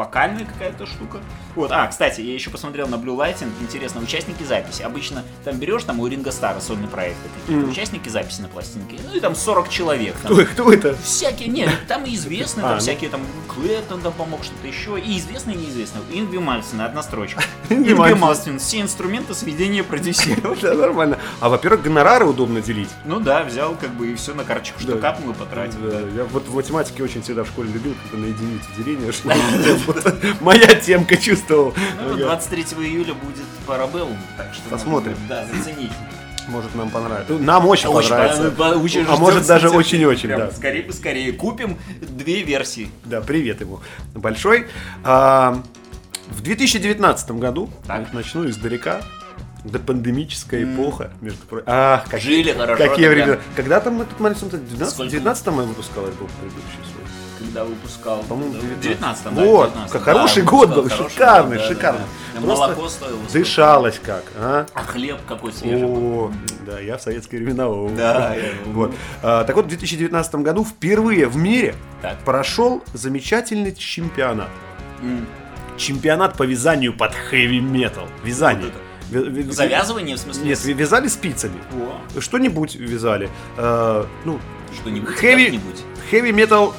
вокальная 0.02 0.46
какая-то 0.46 0.86
штука. 0.86 1.20
Вот, 1.56 1.72
а, 1.72 1.86
кстати, 1.88 2.22
я 2.22 2.34
еще 2.34 2.50
посмотрел 2.50 2.88
на 2.88 2.96
Blue 2.96 3.16
Lighting, 3.16 3.50
интересно, 3.62 4.02
участники 4.02 4.44
записи. 4.44 4.82
Обычно 4.82 5.24
там 5.44 5.58
берешь, 5.58 5.84
там 5.84 6.00
у 6.00 6.08
Ринга 6.08 6.32
Стара 6.32 6.60
сольный 6.60 6.88
проект, 6.88 7.18
какие-то 7.46 7.68
участники 7.68 8.10
записи 8.10 8.42
на 8.42 8.48
пластинке, 8.48 8.98
ну 9.08 9.16
и 9.16 9.20
там 9.20 9.36
40 9.36 9.70
человек. 9.70 10.16
Там, 10.24 10.34
Кто, 10.34 10.46
кто 10.46 10.74
это? 10.74 10.96
Всякие, 11.04 11.50
нет, 11.50 11.70
там 11.88 12.06
и 12.06 12.16
известные, 12.16 12.64
А, 12.66 12.68
там 12.70 12.76
ну. 12.78 12.82
всякие, 12.82 13.10
там 13.10 13.22
Клэптон 13.54 14.02
там 14.02 14.14
помог, 14.14 14.44
что-то 14.44 14.68
еще, 14.68 15.00
и 15.00 15.18
известные, 15.20 15.56
и 15.58 15.60
неизвестные. 15.60 16.04
Ингви 16.12 16.38
Мальцин, 16.40 16.82
одна 16.82 17.04
строчка. 17.04 17.44
Ингви 17.70 17.94
Мальцин. 17.94 18.60
Все 18.60 18.82
инструменты 18.82 19.34
сведения 19.36 19.84
продюсировал. 19.92 20.56
Да, 20.62 20.74
нормально. 20.74 21.18
А 21.40 21.50
во-первых, 21.50 21.84
гонорары 21.84 22.26
удобно 22.26 22.62
делить. 22.62 22.90
Ну 23.06 23.20
да, 23.20 23.44
взял 23.44 23.76
как 23.76 23.92
бы 23.92 24.12
и 24.12 24.16
все 24.16 24.34
на 24.34 24.44
карточку, 24.44 24.80
что 24.80 24.98
капнул 24.98 25.32
и 25.32 25.36
потратил. 25.36 25.80
Я 26.16 26.24
вот 26.26 26.48
в 26.48 26.56
математике 26.56 27.04
очень 27.04 27.22
всегда 27.22 27.44
в 27.44 27.48
школе 27.48 27.72
любил, 27.72 27.94
когда 28.04 28.26
на 28.26 28.30
единицу 28.30 28.66
деления, 28.78 29.12
что 29.12 29.30
моя 30.41 30.67
темка 30.75 31.17
чувствовал. 31.17 31.73
Ну, 32.01 32.15
23 32.17 32.63
июля 32.86 33.13
будет 33.13 33.43
Парабеллум, 33.67 34.17
так 34.38 34.54
что 34.54 34.69
Посмотрим. 34.69 35.15
Да, 35.30 35.45
заценить. 35.45 35.91
Может, 36.47 36.73
нам 36.75 36.89
понравится. 36.89 37.34
Ну, 37.34 37.39
Нам 37.39 37.67
очень 37.67 37.88
Очень 37.89 38.10
понравится. 38.10 38.51
по- 38.51 38.63
очень 38.80 39.06
А 39.08 39.15
может, 39.15 39.45
даже 39.45 39.69
очень-очень, 39.69 40.30
да. 40.30 40.51
Скорее 40.51 40.82
поскорее. 40.84 41.32
Купим 41.34 41.77
две 42.01 42.41
версии. 42.41 42.89
Да, 43.06 43.21
привет 43.21 43.62
ему 43.62 43.80
большой. 44.15 44.67
А, 45.04 45.62
В 46.30 46.41
2019 46.41 47.32
году, 47.39 47.69
Так. 47.86 48.12
начну 48.13 48.49
издалека, 48.49 49.01
допандемическая 49.65 50.63
эпоха, 50.63 51.12
между 51.21 51.45
прочим. 51.45 51.65
Ах, 51.67 52.06
как- 52.10 52.21
Жили 52.21 52.51
хорошо, 52.54 52.84
Какие 52.88 53.06
это 53.08 53.15
времена. 53.15 53.38
Когда 53.56 53.80
там 53.80 54.01
этот 54.01 54.19
в 54.62 54.67
19 54.69 54.93
Сколько? 54.95 55.12
19 55.12 55.47
я 55.62 55.67
выпускал 55.67 56.06
альбом 56.06 56.30
предыдущий. 56.39 56.80
Когда 57.54 57.66
выпускал. 57.66 58.24
По-моему, 58.30 58.54
в 58.54 58.80
19. 58.80 58.82
19 58.82 59.24
да, 59.26 59.32
Вот, 59.44 59.70
19-м, 59.72 59.90
как 59.90 59.92
да, 60.06 60.14
хороший 60.14 60.44
выпускал, 60.44 60.60
год 60.60 60.70
был, 60.70 60.90
хороший 60.90 61.10
шикарный, 61.10 61.58
год, 61.58 61.68
да, 61.68 61.74
шикарный. 61.74 62.00
да, 62.00 62.06
да. 62.40 62.42
Просто 62.46 62.64
Молоко 62.68 62.90
стоило. 62.90 63.20
Дышалось 63.34 64.00
как, 64.02 64.24
а? 64.38 64.66
А 64.74 64.84
хлеб 64.84 65.18
какой 65.28 65.52
свежий. 65.52 65.86
был. 65.86 66.24
О, 66.26 66.32
да, 66.66 66.80
я 66.80 66.98
в 66.98 67.02
советские 67.02 67.42
времена. 67.42 67.68
Да, 67.98 68.36
я- 68.36 68.54
Вот. 68.68 68.94
А, 69.22 69.44
Так 69.44 69.56
вот, 69.58 69.66
в 69.66 69.68
2019 69.68 70.36
году 70.36 70.64
впервые 70.64 71.28
в 71.28 71.36
мире 71.36 71.76
Так. 72.02 72.20
прошел 72.20 72.82
замечательный 72.94 73.76
чемпионат. 73.76 74.48
М. 75.02 75.26
Чемпионат 75.78 76.38
по 76.38 76.44
вязанию 76.44 76.94
под 76.96 77.14
хэви 77.14 77.60
метал. 77.60 78.08
Вязание. 78.24 78.72
Вот 79.12 79.54
Завязывание, 79.54 80.16
в 80.16 80.20
смысле? 80.20 80.46
Нет, 80.46 80.64
вязали 80.64 81.10
спицами. 81.10 81.60
Что-нибудь 82.18 82.76
вязали. 82.76 83.30
Э, 83.58 84.06
ну, 84.24 84.40
Что-нибудь, 84.80 85.10
Heavy, 85.22 85.46
как-нибудь. 85.46 85.84
heavy 86.12 86.32
metal 86.32 86.74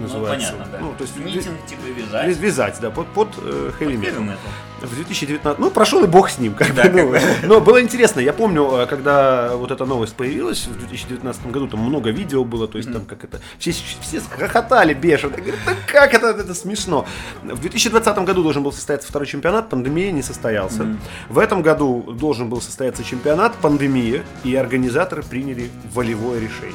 Ну, 0.00 0.08
называется. 0.08 0.52
понятно, 0.52 0.72
да. 0.72 0.78
Ну, 0.80 0.94
то 0.96 1.04
есть 1.04 1.16
Нитинг, 1.16 1.66
типа, 1.66 1.80
вязать. 1.96 2.36
вязать, 2.36 2.78
да, 2.80 2.90
под, 2.90 3.06
под 3.08 3.28
э, 3.38 3.72
metal. 3.80 4.00
metal. 4.00 4.36
В 4.80 4.94
2019, 4.94 5.58
ну, 5.58 5.70
прошел 5.70 6.02
и 6.04 6.06
бог 6.06 6.30
с 6.30 6.38
ним. 6.38 6.54
Как 6.54 6.74
Да, 6.74 6.84
бы, 6.84 7.02
ну, 7.02 7.12
как. 7.12 7.22
Но 7.42 7.60
было 7.60 7.82
интересно, 7.82 8.20
я 8.20 8.32
помню, 8.32 8.66
э, 8.76 8.86
когда 8.86 9.54
вот 9.56 9.70
эта 9.70 9.84
новость 9.84 10.14
появилась 10.14 10.66
в 10.66 10.78
2019 10.78 11.46
году, 11.48 11.68
там 11.68 11.80
много 11.80 12.10
видео 12.10 12.44
было, 12.44 12.66
то 12.66 12.78
есть 12.78 12.92
там 12.92 13.04
как 13.04 13.24
это, 13.24 13.40
все, 13.58 13.72
все 13.72 14.20
хохотали 14.20 14.94
бешено, 14.94 15.36
говорят, 15.36 15.60
да 15.66 15.74
как 15.86 16.14
это, 16.14 16.28
это 16.28 16.54
смешно. 16.54 17.06
В 17.42 17.60
2020 17.60 18.18
году 18.18 18.42
должен 18.42 18.62
был 18.62 18.72
состояться 18.72 19.08
второй 19.08 19.26
чемпионат, 19.26 19.68
пандемия 19.68 20.12
не 20.12 20.22
состоялся. 20.22 20.86
В 21.28 21.38
этом 21.38 21.62
году 21.62 22.02
должен 22.18 22.48
был 22.48 22.60
состояться 22.60 23.04
чемпионат, 23.04 23.54
пандемия, 23.56 24.22
и 24.44 24.54
организаторы 24.54 25.22
приняли 25.22 25.70
волевое 25.92 26.40
решение. 26.40 26.74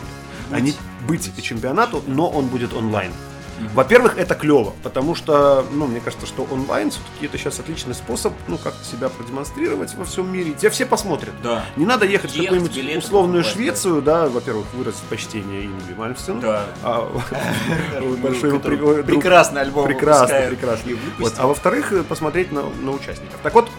Они 0.51 0.73
быть 1.08 1.31
чемпионату, 1.41 2.03
но 2.08 2.29
он 2.29 2.47
будет 2.47 2.73
онлайн. 2.73 3.12
Во-первых, 3.73 4.17
это 4.17 4.36
клево, 4.36 4.73
потому 4.84 5.15
что, 5.15 5.65
ну, 5.71 5.88
мне 5.88 6.01
кажется, 6.01 6.25
что 6.27 6.43
онлайн 6.51 6.91
все-таки 6.91 7.25
это 7.27 7.38
сейчас 7.38 7.60
отличный 7.60 7.95
способ, 7.95 8.34
ну, 8.47 8.58
как 8.58 8.73
себя 8.84 9.08
продемонстрировать 9.08 9.93
во 9.95 10.03
всем 10.03 10.31
мире. 10.31 10.53
Тебя 10.53 10.69
все 10.69 10.86
посмотрят. 10.86 11.34
Да. 11.41 11.63
Не 11.77 11.86
надо 11.86 12.05
ехать 12.05 12.31
в 12.31 12.34
Ехать, 12.34 12.47
какую-нибудь 12.49 12.75
билеты 12.75 12.99
условную 12.99 13.43
покупать, 13.43 13.63
Швецию, 13.65 14.01
да, 14.01 14.27
во-первых, 14.27 14.65
выразить 14.73 15.03
почтение 15.03 15.65
Ингви 15.67 15.93
Мальмстену. 15.93 16.41
Да. 16.41 16.65
А, 16.84 17.10
большой 18.21 18.60
при- 18.60 18.75
друг- 18.75 19.05
прекрасный 19.05 19.62
альбом 19.62 19.86
Прекрасно. 19.86 20.36
И 20.86 20.97
Вот. 21.19 21.34
А 21.38 21.47
во-вторых, 21.47 21.93
э, 21.93 22.03
посмотреть 22.03 22.51
на, 22.51 22.63
на 22.63 22.91
участников. 22.91 23.39
Так 23.41 23.53
вот, 23.53 23.69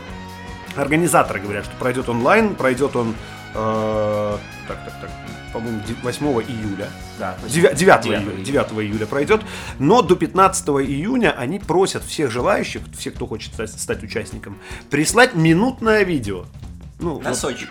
организаторы 0.75 1.41
говорят, 1.41 1.67
что 1.67 1.77
пройдет 1.77 2.09
онлайн, 2.09 2.55
пройдет 2.55 2.97
он, 2.97 3.15
э, 3.55 4.37
так, 4.69 4.85
так, 4.85 5.01
так, 5.03 5.11
по-моему, 5.57 5.81
де- 5.89 5.95
8 6.03 6.27
июля. 6.43 6.89
Да, 7.19 7.35
Девя- 7.49 7.75
9, 7.75 8.03
9 8.03 8.07
июля, 8.21 8.45
9 8.45 8.73
июля 8.83 9.07
пройдет, 9.07 9.41
но 9.79 10.03
до 10.03 10.15
15 10.17 10.83
июня 10.83 11.31
они 11.33 11.59
просят 11.59 12.05
всех 12.05 12.31
желающих, 12.31 12.83
всех, 12.99 13.15
кто 13.15 13.27
хочет 13.27 13.55
стать, 13.55 13.71
стать 13.71 14.03
участником, 14.03 14.59
прислать 14.91 15.35
минутное 15.35 16.03
видео. 16.05 16.45
Ну, 16.99 17.15
вот- 17.15 17.25
Носочек. 17.25 17.69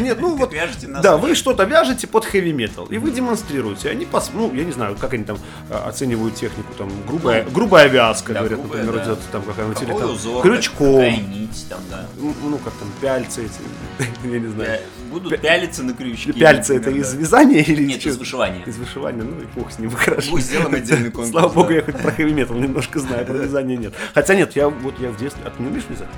нет, 0.00 0.18
ну 0.18 0.34
вот, 0.36 0.52
Вяжете 0.54 0.86
носочек. 0.88 1.02
да, 1.02 1.16
вы 1.18 1.34
что-то 1.34 1.64
вяжете 1.64 2.06
под 2.06 2.24
хэви 2.24 2.52
метал, 2.54 2.86
и 2.86 2.96
вы 2.96 3.10
демонстрируете. 3.10 3.90
Они, 3.90 4.06
пос, 4.06 4.30
ну, 4.32 4.50
я 4.54 4.64
не 4.64 4.72
знаю, 4.72 4.96
как 4.98 5.12
они 5.12 5.24
там 5.24 5.38
а, 5.68 5.88
оценивают 5.88 6.36
технику, 6.36 6.72
там, 6.78 6.88
грубая, 7.06 7.44
грубая 7.44 7.88
вязка, 7.88 8.32
Да, 8.32 8.40
говорят, 8.40 8.60
грубая, 8.60 8.82
например, 8.84 9.04
да. 9.06 9.12
идет 9.12 9.20
там 9.30 9.42
какая-нибудь, 9.42 9.82
или 9.82 9.92
там 9.92 10.10
узор, 10.10 10.42
крючком, 10.42 11.04
нить 11.30 11.66
там, 11.68 11.80
да. 11.90 12.06
М, 12.18 12.34
ну, 12.42 12.56
как 12.58 12.72
там, 12.74 12.88
пяльцы 13.02 13.44
эти, 13.44 14.08
я 14.32 14.38
не 14.40 14.48
знаю. 14.48 14.80
Будут 15.10 15.40
пялиться 15.40 15.82
на 15.82 15.92
крючки. 15.92 16.32
Пяльцы 16.32 16.76
это 16.76 16.90
из 16.90 17.12
вязания 17.14 17.62
или 17.62 17.84
Нет, 17.84 18.06
из 18.06 18.16
вышивания. 18.16 18.62
Из 18.64 18.76
вышивания, 18.78 19.22
ну 19.24 19.38
и 19.42 19.44
бог 19.54 19.70
с 19.70 19.78
ним, 19.78 19.90
хорошо. 19.94 20.30
Пусть 20.30 20.46
сделаем 20.46 20.72
отдельный 20.74 21.10
конкурс, 21.10 21.30
Слава 21.30 21.48
богу, 21.52 21.72
я 21.72 21.82
хоть 21.82 21.98
про 22.00 22.10
хэви 22.12 22.32
метал 22.32 22.56
немножко 22.56 23.00
знаю, 23.00 23.26
про 23.26 23.34
вязание 23.34 23.76
нет. 23.76 23.92
Хотя 24.14 24.34
нет, 24.34 24.56
я 24.56 24.68
вот 24.70 24.98
я 24.98 25.10
в 25.10 25.16
детстве... 25.18 25.42
А 25.44 25.50
ты 25.50 25.60
не 25.62 25.68
умеешь 25.68 25.84
вязать? 25.90 26.08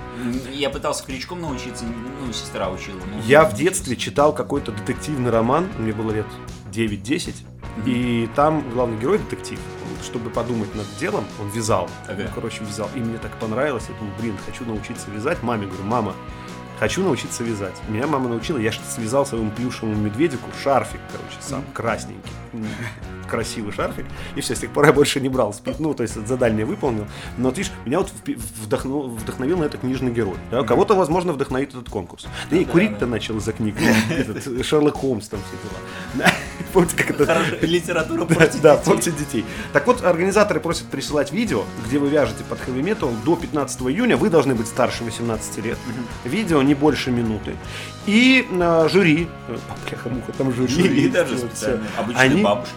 Я 0.53 0.71
пытался 0.71 1.05
крючком 1.05 1.41
научиться, 1.41 1.85
ну, 2.21 2.33
сестра 2.33 2.71
учила. 2.71 2.99
но 2.99 3.23
Я 3.23 3.45
не 3.45 3.51
в 3.51 3.55
детстве 3.55 3.97
читал 3.97 4.35
какой-то 4.35 4.73
детективный 4.73 5.31
роман, 5.31 5.69
мне 5.79 5.93
было 5.93 6.13
лет 6.13 6.27
9-10, 6.73 7.35
и 7.87 8.29
там 8.37 8.69
главный 8.71 8.99
герой 8.99 9.19
детектив, 9.19 9.59
он, 9.83 10.05
чтобы 10.05 10.31
подумать 10.31 10.75
над 10.75 10.87
делом, 10.99 11.25
он 11.41 11.49
вязал. 11.51 11.89
Ага. 12.07 12.25
Ну, 12.25 12.31
короче, 12.35 12.65
вязал. 12.65 12.89
И 12.95 12.99
мне 12.99 13.19
так 13.19 13.33
понравилось, 13.39 13.85
я 13.89 13.95
думаю, 13.99 14.15
блин, 14.19 14.37
хочу 14.45 14.65
научиться 14.65 15.11
вязать. 15.11 15.43
Маме 15.43 15.67
говорю, 15.67 15.85
мама, 15.85 16.15
хочу 16.83 17.05
научиться 17.05 17.45
вязать. 17.45 17.77
Меня 17.89 18.09
мама 18.09 18.29
научила, 18.29 18.59
я 18.59 18.73
что-то 18.73 18.91
связал 18.91 19.25
своему 19.25 19.53
плюшевому 19.53 19.95
медведику 19.95 20.51
шарфик, 20.65 20.99
короче, 21.13 21.37
сам, 21.41 21.65
красненький. 21.73 22.33
Красивый 23.31 23.73
шарфик. 23.73 24.05
И 24.35 24.41
все, 24.41 24.57
с 24.57 24.59
тех 24.59 24.73
пор 24.73 24.87
я 24.87 24.93
больше 24.93 25.21
не 25.21 25.29
брал 25.29 25.55
спит. 25.55 25.79
Ну, 25.79 25.95
то 25.95 26.03
есть 26.03 26.27
задание 26.27 26.67
выполнил. 26.67 27.07
Но 27.39 27.51
вот 27.51 27.57
видишь, 27.57 27.71
меня 27.87 28.01
вот 28.01 28.13
вдохнул, 28.65 29.09
вдохновил 29.11 29.59
на 29.59 29.65
это 29.65 29.79
книжный 29.79 30.11
герой. 30.11 30.35
Да? 30.51 30.65
Кого-то, 30.65 30.97
возможно, 30.97 31.33
вдохновит 31.33 31.69
этот 31.69 31.89
конкурс. 31.89 32.27
Да 32.51 32.57
и 32.57 32.65
курить-то 32.65 33.07
начал 33.07 33.37
из-за 33.37 33.53
книг. 33.53 33.77
Этот, 34.11 34.45
э, 34.45 34.63
Шерлок 34.65 34.97
Холмс 34.97 35.29
там 35.29 35.39
все 35.47 35.57
дела. 35.63 36.31
Да. 36.63 36.71
Помните, 36.73 36.97
как 36.97 37.11
это... 37.11 37.27
Хорошо, 37.27 37.57
литература 37.63 38.25
Да, 38.25 38.35
против 38.35 38.61
да, 38.61 38.77
детей. 38.77 38.85
портит 38.87 39.17
детей. 39.17 39.45
Так 39.73 39.87
вот, 39.87 40.05
организаторы 40.05 40.61
просят 40.61 40.87
присылать 40.87 41.33
видео, 41.33 41.65
где 41.87 41.99
вы 41.99 42.09
вяжете 42.09 42.45
под 42.49 42.61
хэви 42.61 42.83
метал 42.83 43.11
до 43.25 43.37
15 43.37 43.81
июня. 43.83 44.17
Вы 44.17 44.31
должны 44.31 44.55
быть 44.55 44.67
старше 44.67 45.05
18 45.05 45.59
лет. 45.65 45.79
Видео 46.25 46.63
не 46.63 46.75
больше 46.75 47.11
минуты. 47.11 47.57
И 48.07 48.47
э, 48.51 48.89
жюри, 48.91 49.29
э, 49.49 49.57
бляха-муха, 49.89 50.33
там 50.33 50.53
жюри, 50.55 50.69
Жюри 50.73 51.09
даже 51.09 51.39
специально. 51.39 51.85
Обычные 51.99 52.25
Они- 52.31 52.43
бабушки. 52.43 52.75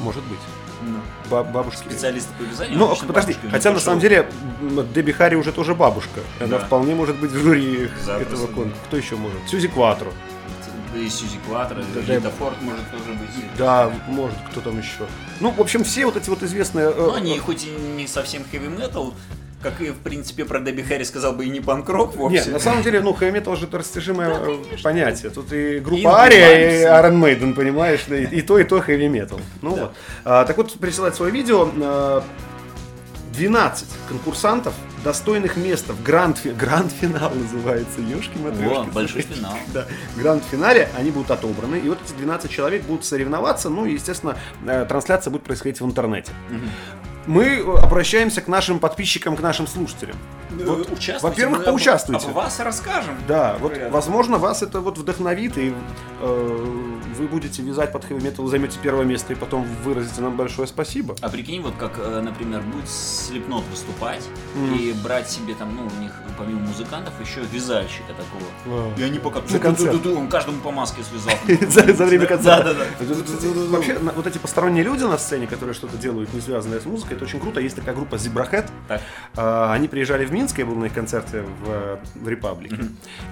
Может 0.00 0.22
быть. 0.24 0.38
Ну, 0.84 0.98
Ба- 1.30 1.44
бабушки. 1.44 1.78
Специалисты 1.88 2.30
по 2.36 2.42
вязанию. 2.42 2.76
Ну, 2.76 2.96
подожди, 3.06 3.36
хотя 3.52 3.70
на 3.70 3.78
самом 3.78 4.00
деле 4.00 4.28
м, 4.62 4.92
Дебби 4.92 5.12
Харри 5.12 5.36
уже 5.36 5.52
тоже 5.52 5.74
бабушка. 5.76 6.20
Она 6.40 6.58
Да. 6.58 6.64
вполне 6.64 6.94
может 6.96 7.16
быть 7.20 7.30
в 7.30 7.38
жюри 7.38 7.88
Запросто, 8.04 8.34
этого 8.34 8.48
да. 8.48 8.52
конкурса. 8.54 8.80
Кто 8.88 8.96
еще 8.96 9.14
может? 9.16 9.38
Сьюзи 9.48 9.68
Кватро. 9.68 10.12
Да 10.92 10.98
и 10.98 11.08
Сьюзи 11.08 11.38
Кватро, 11.46 11.76
Да, 11.94 12.00
и 12.00 12.04
да. 12.04 12.14
Рита 12.16 12.30
Форд 12.30 12.60
может 12.62 12.90
тоже 12.90 13.12
быть. 13.18 13.56
Да, 13.58 13.90
может, 14.08 14.36
кто 14.50 14.60
там 14.60 14.78
еще. 14.78 15.06
Ну, 15.40 15.50
в 15.50 15.60
общем, 15.60 15.84
все 15.84 16.04
вот 16.06 16.16
эти 16.16 16.28
вот 16.28 16.42
известные... 16.42 16.86
э, 16.90 16.94
Ну, 16.96 17.14
они 17.14 17.38
хоть 17.38 17.64
и 17.64 17.70
не 17.70 18.06
совсем 18.06 18.44
хэви 18.50 18.68
метал, 18.68 19.14
как 19.62 19.80
и, 19.80 19.90
в 19.90 19.98
принципе, 19.98 20.44
про 20.44 20.58
Дебби 20.60 20.82
Харри 20.82 21.04
сказал 21.04 21.32
бы 21.32 21.46
и 21.46 21.48
не 21.48 21.60
панк-рок 21.60 22.16
вовсе. 22.16 22.36
Нет, 22.38 22.48
на 22.52 22.58
самом 22.58 22.82
деле, 22.82 23.00
ну, 23.00 23.12
хэви 23.14 23.30
метал 23.30 23.56
же 23.56 23.66
это 23.66 23.78
растяжимое 23.78 24.34
э, 24.34 24.58
понятие. 24.82 25.30
Тут 25.30 25.52
и 25.52 25.78
группа 25.78 26.22
Ария, 26.22 26.80
и. 26.80 26.84
Iron 26.84 27.18
Maiden, 27.20 27.54
понимаешь, 27.54 28.00
да, 28.08 28.16
и, 28.18 28.24
и 28.26 28.42
то, 28.42 28.58
и 28.58 28.64
то 28.64 28.80
хэви 28.80 29.08
метал. 29.08 29.40
Ну 29.62 29.76
Да. 29.76 29.82
вот. 29.82 29.92
А, 30.24 30.44
так 30.44 30.56
вот, 30.56 30.72
присылать 30.74 31.14
свое 31.14 31.32
видео. 31.32 32.22
Э, 33.32 33.34
12 33.34 33.88
конкурсантов, 34.08 34.74
достойных 35.04 35.56
места 35.56 35.92
в 35.92 36.02
гранд, 36.02 36.40
гранд-финал 36.44 37.32
называется, 37.34 38.00
ёшки 38.00 38.38
О, 38.66 38.84
большой 38.84 39.22
финал. 39.22 39.54
Да, 39.72 39.86
в 40.14 40.18
гранд-финале 40.18 40.88
они 40.96 41.10
будут 41.10 41.30
отобраны, 41.30 41.76
и 41.76 41.88
вот 41.88 41.98
эти 42.04 42.16
12 42.16 42.50
человек 42.50 42.82
будут 42.84 43.04
соревноваться, 43.04 43.68
ну 43.68 43.86
и, 43.86 43.94
естественно, 43.94 44.36
э, 44.66 44.84
трансляция 44.88 45.30
будет 45.30 45.42
происходить 45.42 45.80
в 45.80 45.86
интернете. 45.86 46.32
Мы 47.26 47.44
э, 47.44 47.78
обращаемся 47.78 48.40
к 48.40 48.48
нашим 48.48 48.78
подписчикам, 48.78 49.36
к 49.36 49.40
нашим 49.40 49.66
слушателям. 49.66 50.16
Вот, 50.64 51.22
во-первых, 51.22 51.64
поучаствуйте. 51.64 52.26
Об 52.26 52.32
вас 52.34 52.60
расскажем. 52.60 53.14
Да, 53.28 53.56
вот, 53.60 53.72
Говорят. 53.72 53.92
возможно, 53.92 54.38
вас 54.38 54.62
это 54.62 54.80
вот 54.80 54.98
вдохновит, 54.98 55.56
и 55.58 55.74
э, 56.20 56.66
вы 57.18 57.26
будете 57.26 57.62
вязать 57.62 57.92
под 57.92 58.04
хэви 58.04 58.20
метал, 58.22 58.46
займете 58.46 58.78
первое 58.82 59.04
место, 59.04 59.32
и 59.32 59.36
потом 59.36 59.66
выразите 59.84 60.20
нам 60.20 60.36
большое 60.36 60.66
спасибо. 60.68 61.14
А 61.20 61.28
прикинь, 61.28 61.62
вот 61.62 61.74
как, 61.78 61.92
э, 61.98 62.20
например, 62.20 62.62
будет 62.62 62.88
Слепнот 62.88 63.64
выступать 63.70 64.22
Мгм. 64.54 64.74
и 64.76 64.92
брать 64.92 65.30
себе 65.30 65.54
там, 65.54 65.74
ну, 65.76 65.82
у 65.82 66.02
них 66.02 66.12
помимо 66.38 66.60
музыкантов 66.60 67.12
еще 67.20 67.40
вязальщика 67.52 68.08
такого. 68.14 68.42
Вау. 68.82 68.92
И 68.96 69.02
они 69.02 69.18
пока... 69.18 69.40
За 69.46 69.58
концерт. 69.58 70.04
Он 70.06 70.28
каждому 70.28 70.60
по 70.60 70.70
маске 70.70 71.02
связал. 71.02 71.32
За, 71.96 72.04
время 72.04 72.26
концерта. 72.26 72.64
Да, 72.64 72.74
да, 72.74 72.84
да. 72.98 73.14
Вообще, 73.70 73.98
вот 73.98 74.26
эти 74.26 74.38
посторонние 74.38 74.82
люди 74.84 75.04
на 75.04 75.18
сцене, 75.18 75.46
которые 75.46 75.74
что-то 75.74 75.96
делают, 75.96 76.32
не 76.34 76.40
связанное 76.40 76.80
с 76.80 76.84
музыкой, 76.84 77.16
это 77.16 77.24
очень 77.24 77.40
круто. 77.40 77.60
Есть 77.60 77.76
такая 77.76 77.94
группа 77.94 78.16
Zebrahead. 78.16 78.66
А, 79.36 79.72
Они 79.72 79.88
приезжали 79.88 80.24
в 80.24 80.32
Минск, 80.32 80.41
я 80.60 80.66
был 80.66 80.74
на 80.74 80.86
их 80.86 80.94
концерте 80.94 81.42
в, 81.64 81.98
в 82.14 82.28
Репаблике. 82.28 82.78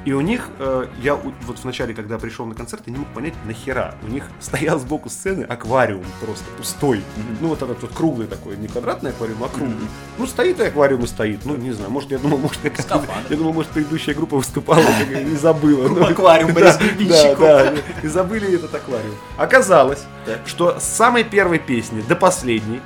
И 0.05 0.13
у 0.13 0.21
них, 0.21 0.49
э, 0.59 0.87
я 1.03 1.15
вот 1.15 1.35
вначале, 1.63 1.95
когда 1.95 2.19
пришел 2.19 2.47
на 2.47 2.55
концерт, 2.55 2.83
я 2.87 2.93
не 2.93 2.99
мог 2.99 3.09
понять, 3.09 3.35
нахера. 3.45 3.95
У 4.03 4.09
них 4.09 4.25
стоял 4.41 4.79
сбоку 4.79 5.11
сцены 5.11 5.45
аквариум 5.45 6.05
просто 6.21 6.45
пустой. 6.57 7.03
Ну, 7.41 7.49
вот 7.49 7.63
этот 7.63 7.83
вот 7.83 7.93
круглый 7.93 8.27
такой, 8.27 8.57
не 8.57 8.69
квадратный 8.69 9.11
аквариум, 9.11 9.45
а 9.45 9.49
круглый. 9.49 9.77
Ну, 10.19 10.27
стоит 10.27 10.61
и 10.61 10.65
аквариум 10.65 11.05
и 11.05 11.07
стоит. 11.07 11.45
Ну, 11.45 11.57
не 11.57 11.73
знаю, 11.73 11.91
может, 11.91 12.11
я 12.11 12.19
думал, 12.19 12.39
может, 12.39 12.61
Скафандр. 12.79 13.09
я 13.31 13.37
думал, 13.37 13.53
может, 13.53 13.71
предыдущая 13.73 14.15
группа 14.15 14.37
выступала 14.37 14.85
и 15.11 15.37
забыла. 15.37 15.89
Ну, 15.89 16.05
Аквариум 16.07 16.53
да. 16.55 16.79
Да, 17.01 17.35
да, 17.35 17.75
и 18.03 18.07
забыли 18.07 18.55
этот 18.55 18.75
аквариум. 18.75 19.15
Оказалось, 19.37 20.05
Так. 20.27 20.41
что 20.47 20.79
с 20.79 20.85
самой 20.85 21.25
первой 21.25 21.59
песни 21.59 22.03
до 22.03 22.17
последней 22.17 22.81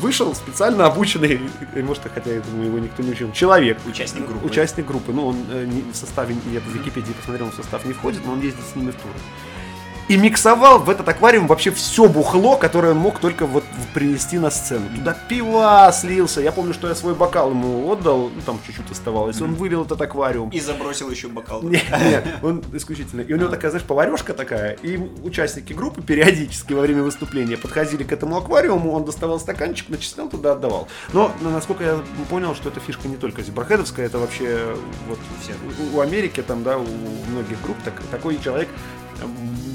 вышел 0.00 0.34
специально 0.34 0.86
обученный, 0.86 1.40
э, 1.74 1.82
может, 1.82 2.02
хотя 2.12 2.32
я 2.32 2.40
думаю, 2.40 2.66
его 2.66 2.78
никто 2.78 3.02
не 3.02 3.12
учил, 3.12 3.32
человек. 3.32 3.78
Участник 3.86 4.26
группы. 4.26 4.46
Участник 4.46 4.86
группы. 4.86 5.12
Ну, 5.12 5.26
он 5.28 5.36
э, 5.50 5.66
в 5.92 5.96
составе, 5.96 6.36
я 6.52 6.60
в 6.60 6.66
Википедии 6.66 7.12
посмотрел, 7.12 7.46
он 7.46 7.52
в 7.52 7.56
состав 7.56 7.84
не 7.84 7.92
входит, 7.92 8.20
но 8.26 8.32
он 8.32 8.40
ездит 8.40 8.64
с 8.70 8.76
ними 8.76 8.90
в 8.90 8.96
туры. 8.96 9.14
И 10.06 10.18
миксовал 10.18 10.80
в 10.80 10.90
этот 10.90 11.08
аквариум 11.08 11.46
вообще 11.46 11.70
все 11.70 12.08
бухло, 12.08 12.56
которое 12.56 12.92
он 12.92 12.98
мог 12.98 13.20
только 13.20 13.46
вот 13.46 13.64
принести 13.94 14.38
на 14.38 14.50
сцену. 14.50 14.86
Туда 14.94 15.16
пива 15.28 15.90
слился. 15.94 16.42
Я 16.42 16.52
помню, 16.52 16.74
что 16.74 16.88
я 16.88 16.94
свой 16.94 17.14
бокал 17.14 17.50
ему 17.50 17.90
отдал, 17.90 18.28
ну 18.28 18.40
там 18.44 18.60
чуть-чуть 18.66 18.90
оставалось. 18.90 19.40
Он 19.40 19.54
вылил 19.54 19.84
этот 19.84 20.00
аквариум. 20.02 20.50
И 20.50 20.60
забросил 20.60 21.10
еще 21.10 21.28
бокал. 21.28 21.62
Нет, 21.62 21.84
нет, 21.90 22.26
он 22.42 22.62
исключительно. 22.74 23.22
И 23.22 23.32
у 23.32 23.36
него 23.36 23.48
такая, 23.48 23.70
знаешь, 23.70 23.86
поварешка 23.86 24.34
такая, 24.34 24.72
и 24.82 24.98
участники 25.22 25.72
группы 25.72 26.02
периодически 26.02 26.74
во 26.74 26.82
время 26.82 27.02
выступления 27.02 27.56
подходили 27.56 28.02
к 28.02 28.12
этому 28.12 28.36
аквариуму, 28.36 28.92
он 28.92 29.04
доставал 29.06 29.40
стаканчик, 29.40 29.88
начислял 29.88 30.28
туда, 30.28 30.52
отдавал. 30.52 30.86
Но, 31.14 31.32
насколько 31.40 31.82
я 31.82 31.98
понял, 32.28 32.54
что 32.54 32.68
эта 32.68 32.78
фишка 32.80 33.08
не 33.08 33.16
только 33.16 33.42
зебрахедовская, 33.42 34.04
это 34.06 34.18
вообще 34.18 34.76
вот 35.08 35.18
Всех. 35.42 35.56
у, 35.94 36.00
Америки, 36.00 36.42
там, 36.46 36.62
да, 36.62 36.76
у 36.76 36.84
многих 37.30 37.60
групп 37.62 37.78
так- 37.84 38.02
такой 38.10 38.38
человек 38.38 38.68
э, 38.68 39.03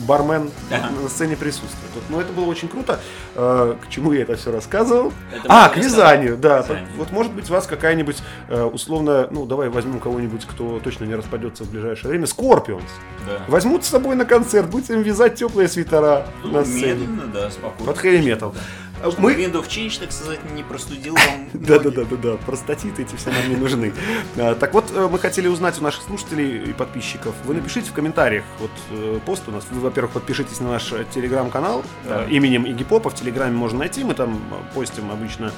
бармен 0.07 0.49
Ага. 0.71 0.89
на 1.03 1.09
сцене 1.09 1.35
присутствует. 1.35 1.91
Вот, 1.93 2.03
Но 2.09 2.19
это 2.21 2.33
было 2.33 2.45
очень 2.45 2.67
круто. 2.67 2.99
Э, 3.35 3.75
К 3.81 3.89
чему 3.89 4.11
я 4.11 4.23
это 4.23 4.35
все 4.35 4.51
рассказывал? 4.51 5.13
Это 5.31 5.43
а, 5.47 5.69
к 5.69 5.77
вязанию, 5.77 6.35
да. 6.37 6.57
Вязанию. 6.59 6.87
Вот 6.97 7.11
может 7.11 7.31
быть 7.33 7.49
вас 7.49 7.67
какая-нибудь 7.67 8.17
э, 8.47 8.63
условно, 8.63 9.27
ну 9.31 9.45
давай 9.45 9.69
возьмем 9.69 9.99
кого-нибудь, 9.99 10.45
кто 10.45 10.79
точно 10.79 11.05
не 11.05 11.15
распадется 11.15 11.63
в 11.63 11.69
ближайшее 11.69 12.09
время. 12.09 12.25
Скорпионс. 12.25 12.83
Да. 13.27 13.41
Возьмут 13.47 13.85
с 13.85 13.89
собой 13.89 14.15
на 14.15 14.25
концерт, 14.25 14.69
будете 14.69 14.93
им 14.93 15.01
вязать 15.03 15.35
теплые 15.35 15.67
свитера 15.67 16.25
Ну, 16.43 16.51
на 16.51 16.65
сцене. 16.65 16.93
медленно, 17.05 17.27
да, 17.33 17.51
спокойно. 17.51 17.85
Под 17.91 17.97
хэви 17.97 18.21
метал. 18.25 18.55
А 19.01 19.09
Мы... 19.17 19.33
Мы... 19.33 19.33
Wind 19.33 19.53
of 19.53 19.67
Change, 19.67 19.99
так 19.99 20.11
сказать, 20.11 20.39
не 20.53 20.63
простудил 20.63 21.15
вам 21.15 21.49
Да, 21.53 21.77
да, 21.79 21.83
ноги. 21.85 21.95
да, 21.95 22.03
да, 22.03 22.15
да. 22.17 22.37
Простатиты 22.37 23.03
эти 23.03 23.15
все 23.15 23.31
нам 23.31 23.49
не 23.49 23.55
нужны. 23.55 23.93
А, 24.37 24.55
Так 24.55 24.73
вот, 24.73 24.91
э, 24.93 25.07
мы 25.09 25.19
хотели 25.19 25.47
узнать 25.47 25.79
у 25.79 25.83
наших 25.83 26.03
слушателей 26.03 26.69
и 26.69 26.73
подписчиков. 26.73 27.33
Вы 27.45 27.53
напишите 27.55 27.89
в 27.89 27.93
комментариях, 27.93 28.43
вот 28.59 28.71
э, 28.91 29.19
пост 29.25 29.43
у 29.47 29.51
нас. 29.51 29.65
Вы, 29.71 29.79
во-первых, 29.81 30.13
подпишитесь 30.13 30.59
на 30.59 30.71
наш 30.71 30.91
э, 30.91 31.05
телеграм-канал 31.13 31.83
именем 32.29 32.65
Игги 32.65 32.83
Попа. 32.83 33.09
В 33.09 33.15
телеграме 33.15 33.55
можно 33.55 33.79
найти. 33.79 34.03
Мы 34.03 34.13
там 34.13 34.41
постим 34.73 35.11
обычно 35.11 35.51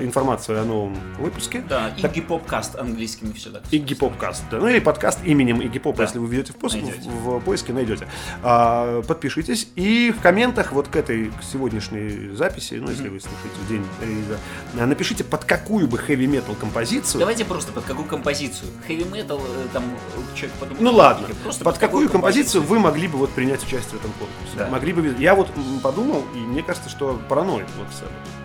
информацию 0.00 0.60
о 0.60 0.64
новом 0.64 0.96
выпуске. 1.18 1.64
Да, 1.68 1.92
Игги 1.96 2.20
Попкаст 2.20 2.76
английскими 2.76 3.32
все 3.32 3.50
так. 3.50 3.62
Игги 3.70 3.94
Попкаст. 3.94 4.44
Да, 4.50 4.58
ну 4.58 4.68
или 4.68 4.78
подкаст 4.78 5.20
именем 5.24 5.60
Игги 5.60 5.78
Попа, 5.78 6.02
если 6.02 6.18
вы 6.18 6.28
введете 6.28 6.52
в, 6.52 6.56
поиск, 6.56 6.76
в, 6.76 7.40
поиске, 7.40 7.72
найдете. 7.72 8.06
А, 8.42 9.02
подпишитесь. 9.02 9.68
И 9.74 10.14
в 10.16 10.20
комментах 10.22 10.72
вот 10.72 10.88
к 10.88 10.96
этой 10.96 11.30
к 11.30 11.42
сегодняшней 11.42 12.34
записи, 12.42 12.74
ну 12.74 12.90
если 12.90 13.08
вы 13.08 13.20
слушаете 13.20 13.56
в 13.64 13.68
день 13.68 13.86
релиза, 14.00 14.38
а, 14.76 14.86
напишите 14.86 15.22
под 15.22 15.44
какую 15.44 15.86
бы 15.86 15.96
хэви-метал 15.96 16.56
композицию. 16.56 17.20
Давайте 17.20 17.44
просто 17.44 17.72
под 17.72 17.84
какую 17.84 18.08
композицию. 18.08 18.68
Хэви 18.86 19.04
метал, 19.04 19.38
э, 19.38 19.66
там 19.72 19.84
э, 19.84 20.36
человек 20.36 20.56
подумает. 20.58 20.80
Ну 20.80 20.92
ладно, 20.92 21.28
Просто 21.44 21.64
под 21.64 21.78
какую 21.78 22.08
композицию 22.10 22.64
вы 22.64 22.80
могли 22.80 23.06
бы 23.06 23.18
вот 23.18 23.30
принять 23.30 23.62
участие 23.62 23.98
в 23.98 24.00
этом 24.00 24.12
конкурсе? 24.12 24.56
Да. 24.56 24.68
Могли 24.68 24.92
бы. 24.92 25.14
Я 25.18 25.36
вот 25.36 25.48
подумал, 25.82 26.24
и 26.34 26.38
мне 26.38 26.62
кажется, 26.62 26.90
что 26.90 27.20
параноид 27.28 27.66
вот, 27.76 27.86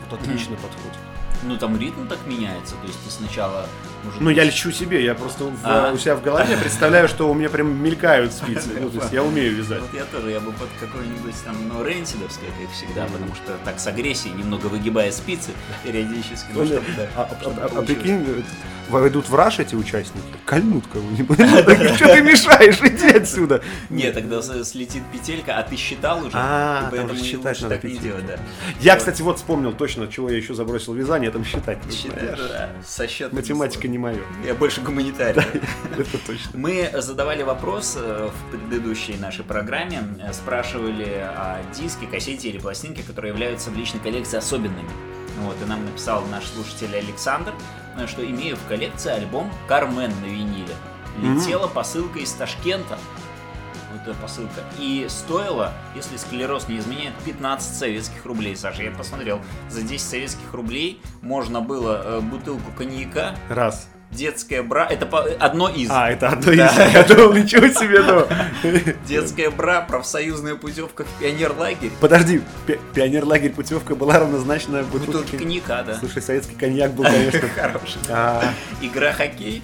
вот 0.09 0.19
отлично 0.19 0.55
подходит. 0.57 0.97
Ну 1.43 1.57
там 1.57 1.79
ритм 1.79 2.07
так 2.07 2.19
меняется, 2.27 2.75
то 2.75 2.87
есть 2.87 3.03
ты 3.03 3.11
сначала 3.11 3.67
может 4.03 4.21
Ну, 4.21 4.29
я 4.29 4.43
лечу 4.43 4.71
себе, 4.71 5.03
я 5.03 5.15
просто 5.15 5.45
в- 5.45 5.59
А. 5.63 5.91
у 5.93 5.97
себя 5.97 6.15
в 6.15 6.23
голове 6.23 6.57
представляю, 6.57 7.07
что 7.07 7.29
у 7.29 7.33
меня 7.33 7.49
прям 7.49 7.81
мелькают 7.81 8.33
спицы. 8.33 8.69
Ну, 8.79 8.89
то 8.89 8.99
есть 8.99 9.13
я 9.13 9.23
умею 9.23 9.55
вязать. 9.55 9.81
Вот 9.81 9.93
я 9.93 10.03
тоже, 10.05 10.31
я 10.31 10.39
бы 10.39 10.51
под 10.51 10.69
какой-нибудь 10.79 11.35
там, 11.43 11.55
ну, 11.67 11.83
рейнсидовское, 11.83 12.49
как 12.61 12.71
всегда, 12.73 13.05
потому 13.05 13.33
что 13.35 13.53
так 13.65 13.79
с 13.79 13.87
агрессией, 13.87 14.33
немного 14.33 14.67
выгибая 14.67 15.11
спицы 15.11 15.51
периодически. 15.83 16.47
ну, 16.53 16.65
чтобы, 16.65 16.83
да, 16.95 17.07
А, 17.15 17.29
а- 17.31 17.41
чтобы 17.41 17.61
а- 17.61 17.69
а 17.79 17.81
прикинь, 17.81 18.23
э, 18.27 18.41
войдут 18.89 19.27
в 19.29 19.35
раш 19.35 19.59
эти 19.59 19.75
участники, 19.75 20.25
кольнут 20.45 20.85
кого-нибудь. 20.87 21.37
Что 21.95 22.07
ты 22.15 22.21
мешаешь? 22.21 22.79
Иди 22.81 23.17
отсюда. 23.17 23.61
Нет, 23.89 24.13
тогда 24.13 24.41
слетит 24.41 25.03
петелька, 25.11 25.57
а 25.57 25.63
ты 25.63 25.75
считал 25.75 26.19
уже, 26.19 26.31
А, 26.33 26.87
поэтому 26.91 27.15
считать 27.19 27.61
надо 27.61 27.75
так 27.75 27.83
не 27.83 27.89
петельки. 27.91 28.03
делать, 28.07 28.25
да. 28.27 28.37
Я, 28.79 28.95
кстати, 28.95 29.21
вот 29.21 29.37
вспомнил 29.37 29.73
точно, 29.73 30.07
чего 30.07 30.29
я 30.29 30.37
еще 30.37 30.53
забросил 30.53 30.93
вязание, 30.93 31.31
там 31.31 31.43
считать. 31.43 31.79
Считать, 31.91 32.37
да, 32.37 32.69
со 32.85 33.07
счетом 33.07 33.35
Математика 33.37 33.86
не 33.87 33.97
мое. 33.97 34.21
Я 34.45 34.53
больше 34.53 34.81
гуманитарий. 34.81 35.41
Это 35.97 36.17
точно. 36.25 36.51
Мы 36.53 36.89
задавали 36.95 37.43
вопрос 37.43 37.97
э, 37.97 38.29
в 38.29 38.51
предыдущей 38.51 39.17
нашей 39.17 39.43
программе, 39.43 40.03
спрашивали 40.33 41.05
о 41.05 41.61
диске, 41.75 42.07
кассете 42.07 42.49
или 42.49 42.59
пластинке, 42.59 43.03
которые 43.03 43.31
являются 43.31 43.69
в 43.69 43.77
личной 43.77 43.99
коллекции 43.99 44.37
особенными. 44.37 44.89
Вот, 45.39 45.55
и 45.61 45.65
нам 45.65 45.85
написал 45.85 46.23
наш 46.31 46.45
слушатель 46.45 46.95
Александр, 46.95 47.53
э, 47.97 48.07
что 48.07 48.25
имею 48.25 48.55
в 48.55 48.67
коллекции 48.67 49.11
альбом 49.11 49.51
«Кармен» 49.67 50.11
на 50.21 50.25
виниле. 50.25 50.75
Летела 51.21 51.67
посылка 51.67 52.19
из 52.19 52.31
Ташкента. 52.31 52.97
Эта 54.07 54.15
посылка. 54.21 54.61
И 54.79 55.05
стоила, 55.09 55.73
если 55.93 56.15
склероз 56.15 56.69
не 56.69 56.77
изменяет, 56.79 57.13
15 57.25 57.75
советских 57.77 58.23
рублей, 58.25 58.55
Саша. 58.55 58.83
Я 58.83 58.91
посмотрел, 58.91 59.41
за 59.69 59.81
10 59.81 60.01
советских 60.01 60.53
рублей 60.53 61.01
можно 61.21 61.59
было 61.59 62.01
э, 62.05 62.19
бутылку 62.21 62.71
коньяка, 62.77 63.35
Раз. 63.49 63.89
детское 64.11 64.63
бра... 64.63 64.85
Это 64.85 65.05
по- 65.05 65.25
одно 65.39 65.67
из. 65.67 65.89
А, 65.91 66.09
это 66.09 66.29
одно 66.29 66.53
из. 66.53 66.59
Я 66.93 67.03
думал, 67.03 67.33
ничего 67.33 67.67
себе, 67.67 68.01
ну. 68.01 68.25
Детская 69.05 69.49
бра, 69.49 69.81
профсоюзная 69.81 70.55
путевка 70.55 71.03
в 71.03 71.09
пионерлагерь. 71.19 71.91
Подожди, 71.99 72.41
пи- 72.65 72.79
пионерлагерь 72.93 73.51
путевка 73.51 73.93
была 73.95 74.19
равнозначна 74.19 74.83
Бутылки 74.83 75.07
бутылке. 75.07 75.37
коньяка, 75.37 75.83
да. 75.83 75.95
Слушай, 75.95 76.21
советский 76.21 76.55
коньяк 76.55 76.93
был, 76.93 77.03
конечно. 77.03 77.41
Хороший. 77.55 77.99
А, 78.09 78.41
Игра 78.81 79.11
хоккей, 79.11 79.61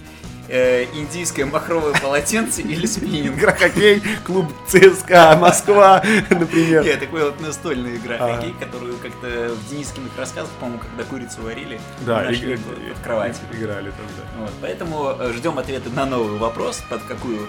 э, 0.47 0.85
индийское 0.93 1.45
махровое 1.45 1.93
полотенце 1.93 2.61
или 2.61 2.85
спиннинг. 2.85 3.37
Игра 3.37 3.53
хоккей, 3.53 4.01
клуб 4.25 4.51
ЦСКА 4.67 5.37
Москва, 5.39 6.03
например. 6.29 6.83
Нет, 6.83 6.99
такой 6.99 7.23
вот 7.23 7.39
настольная 7.39 7.95
игра 7.95 8.17
хоккей, 8.17 8.53
которую 8.59 8.97
как-то 8.97 9.53
в 9.53 9.69
Денискиных 9.69 10.11
рассказах, 10.17 10.51
по-моему, 10.59 10.79
когда 10.79 11.03
курицу 11.03 11.41
варили, 11.41 11.79
Да, 12.05 12.23
нашли 12.23 12.55
под 12.57 12.99
кроватью. 13.03 13.43
Играли 13.51 13.89
там, 13.91 14.05
да. 14.17 14.41
Вот, 14.41 14.51
поэтому 14.61 15.15
э, 15.19 15.33
ждем 15.33 15.57
ответы 15.59 15.89
на 15.89 16.05
новый 16.05 16.37
вопрос, 16.37 16.83
под 16.89 17.03
какую 17.03 17.47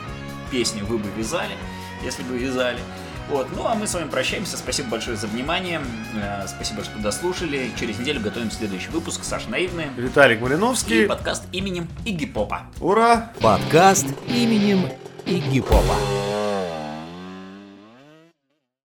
песню 0.50 0.84
вы 0.84 0.98
бы 0.98 1.08
вязали, 1.16 1.56
если 2.02 2.22
бы 2.22 2.36
вязали. 2.38 2.78
Вот, 3.30 3.48
ну 3.56 3.66
а 3.66 3.74
мы 3.74 3.86
с 3.86 3.94
вами 3.94 4.08
прощаемся. 4.08 4.56
Спасибо 4.56 4.90
большое 4.90 5.16
за 5.16 5.26
внимание. 5.26 5.80
Э, 6.14 6.46
Спасибо, 6.46 6.84
что 6.84 6.98
дослушали. 6.98 7.70
Через 7.78 7.98
неделю 7.98 8.20
готовим 8.20 8.50
следующий 8.50 8.90
выпуск. 8.90 9.20
Саша 9.24 9.48
Наивный. 9.50 9.86
Виталик 9.96 10.40
И 10.40 10.42
Малиновский. 10.42 11.06
подкаст 11.06 11.44
именем 11.52 11.88
Игги 12.04 12.26
Попа. 12.26 12.62
Ура! 12.80 13.32
Подкаст 13.40 14.06
именем 14.28 14.90
Игги 15.24 15.60
Попа. 15.60 15.94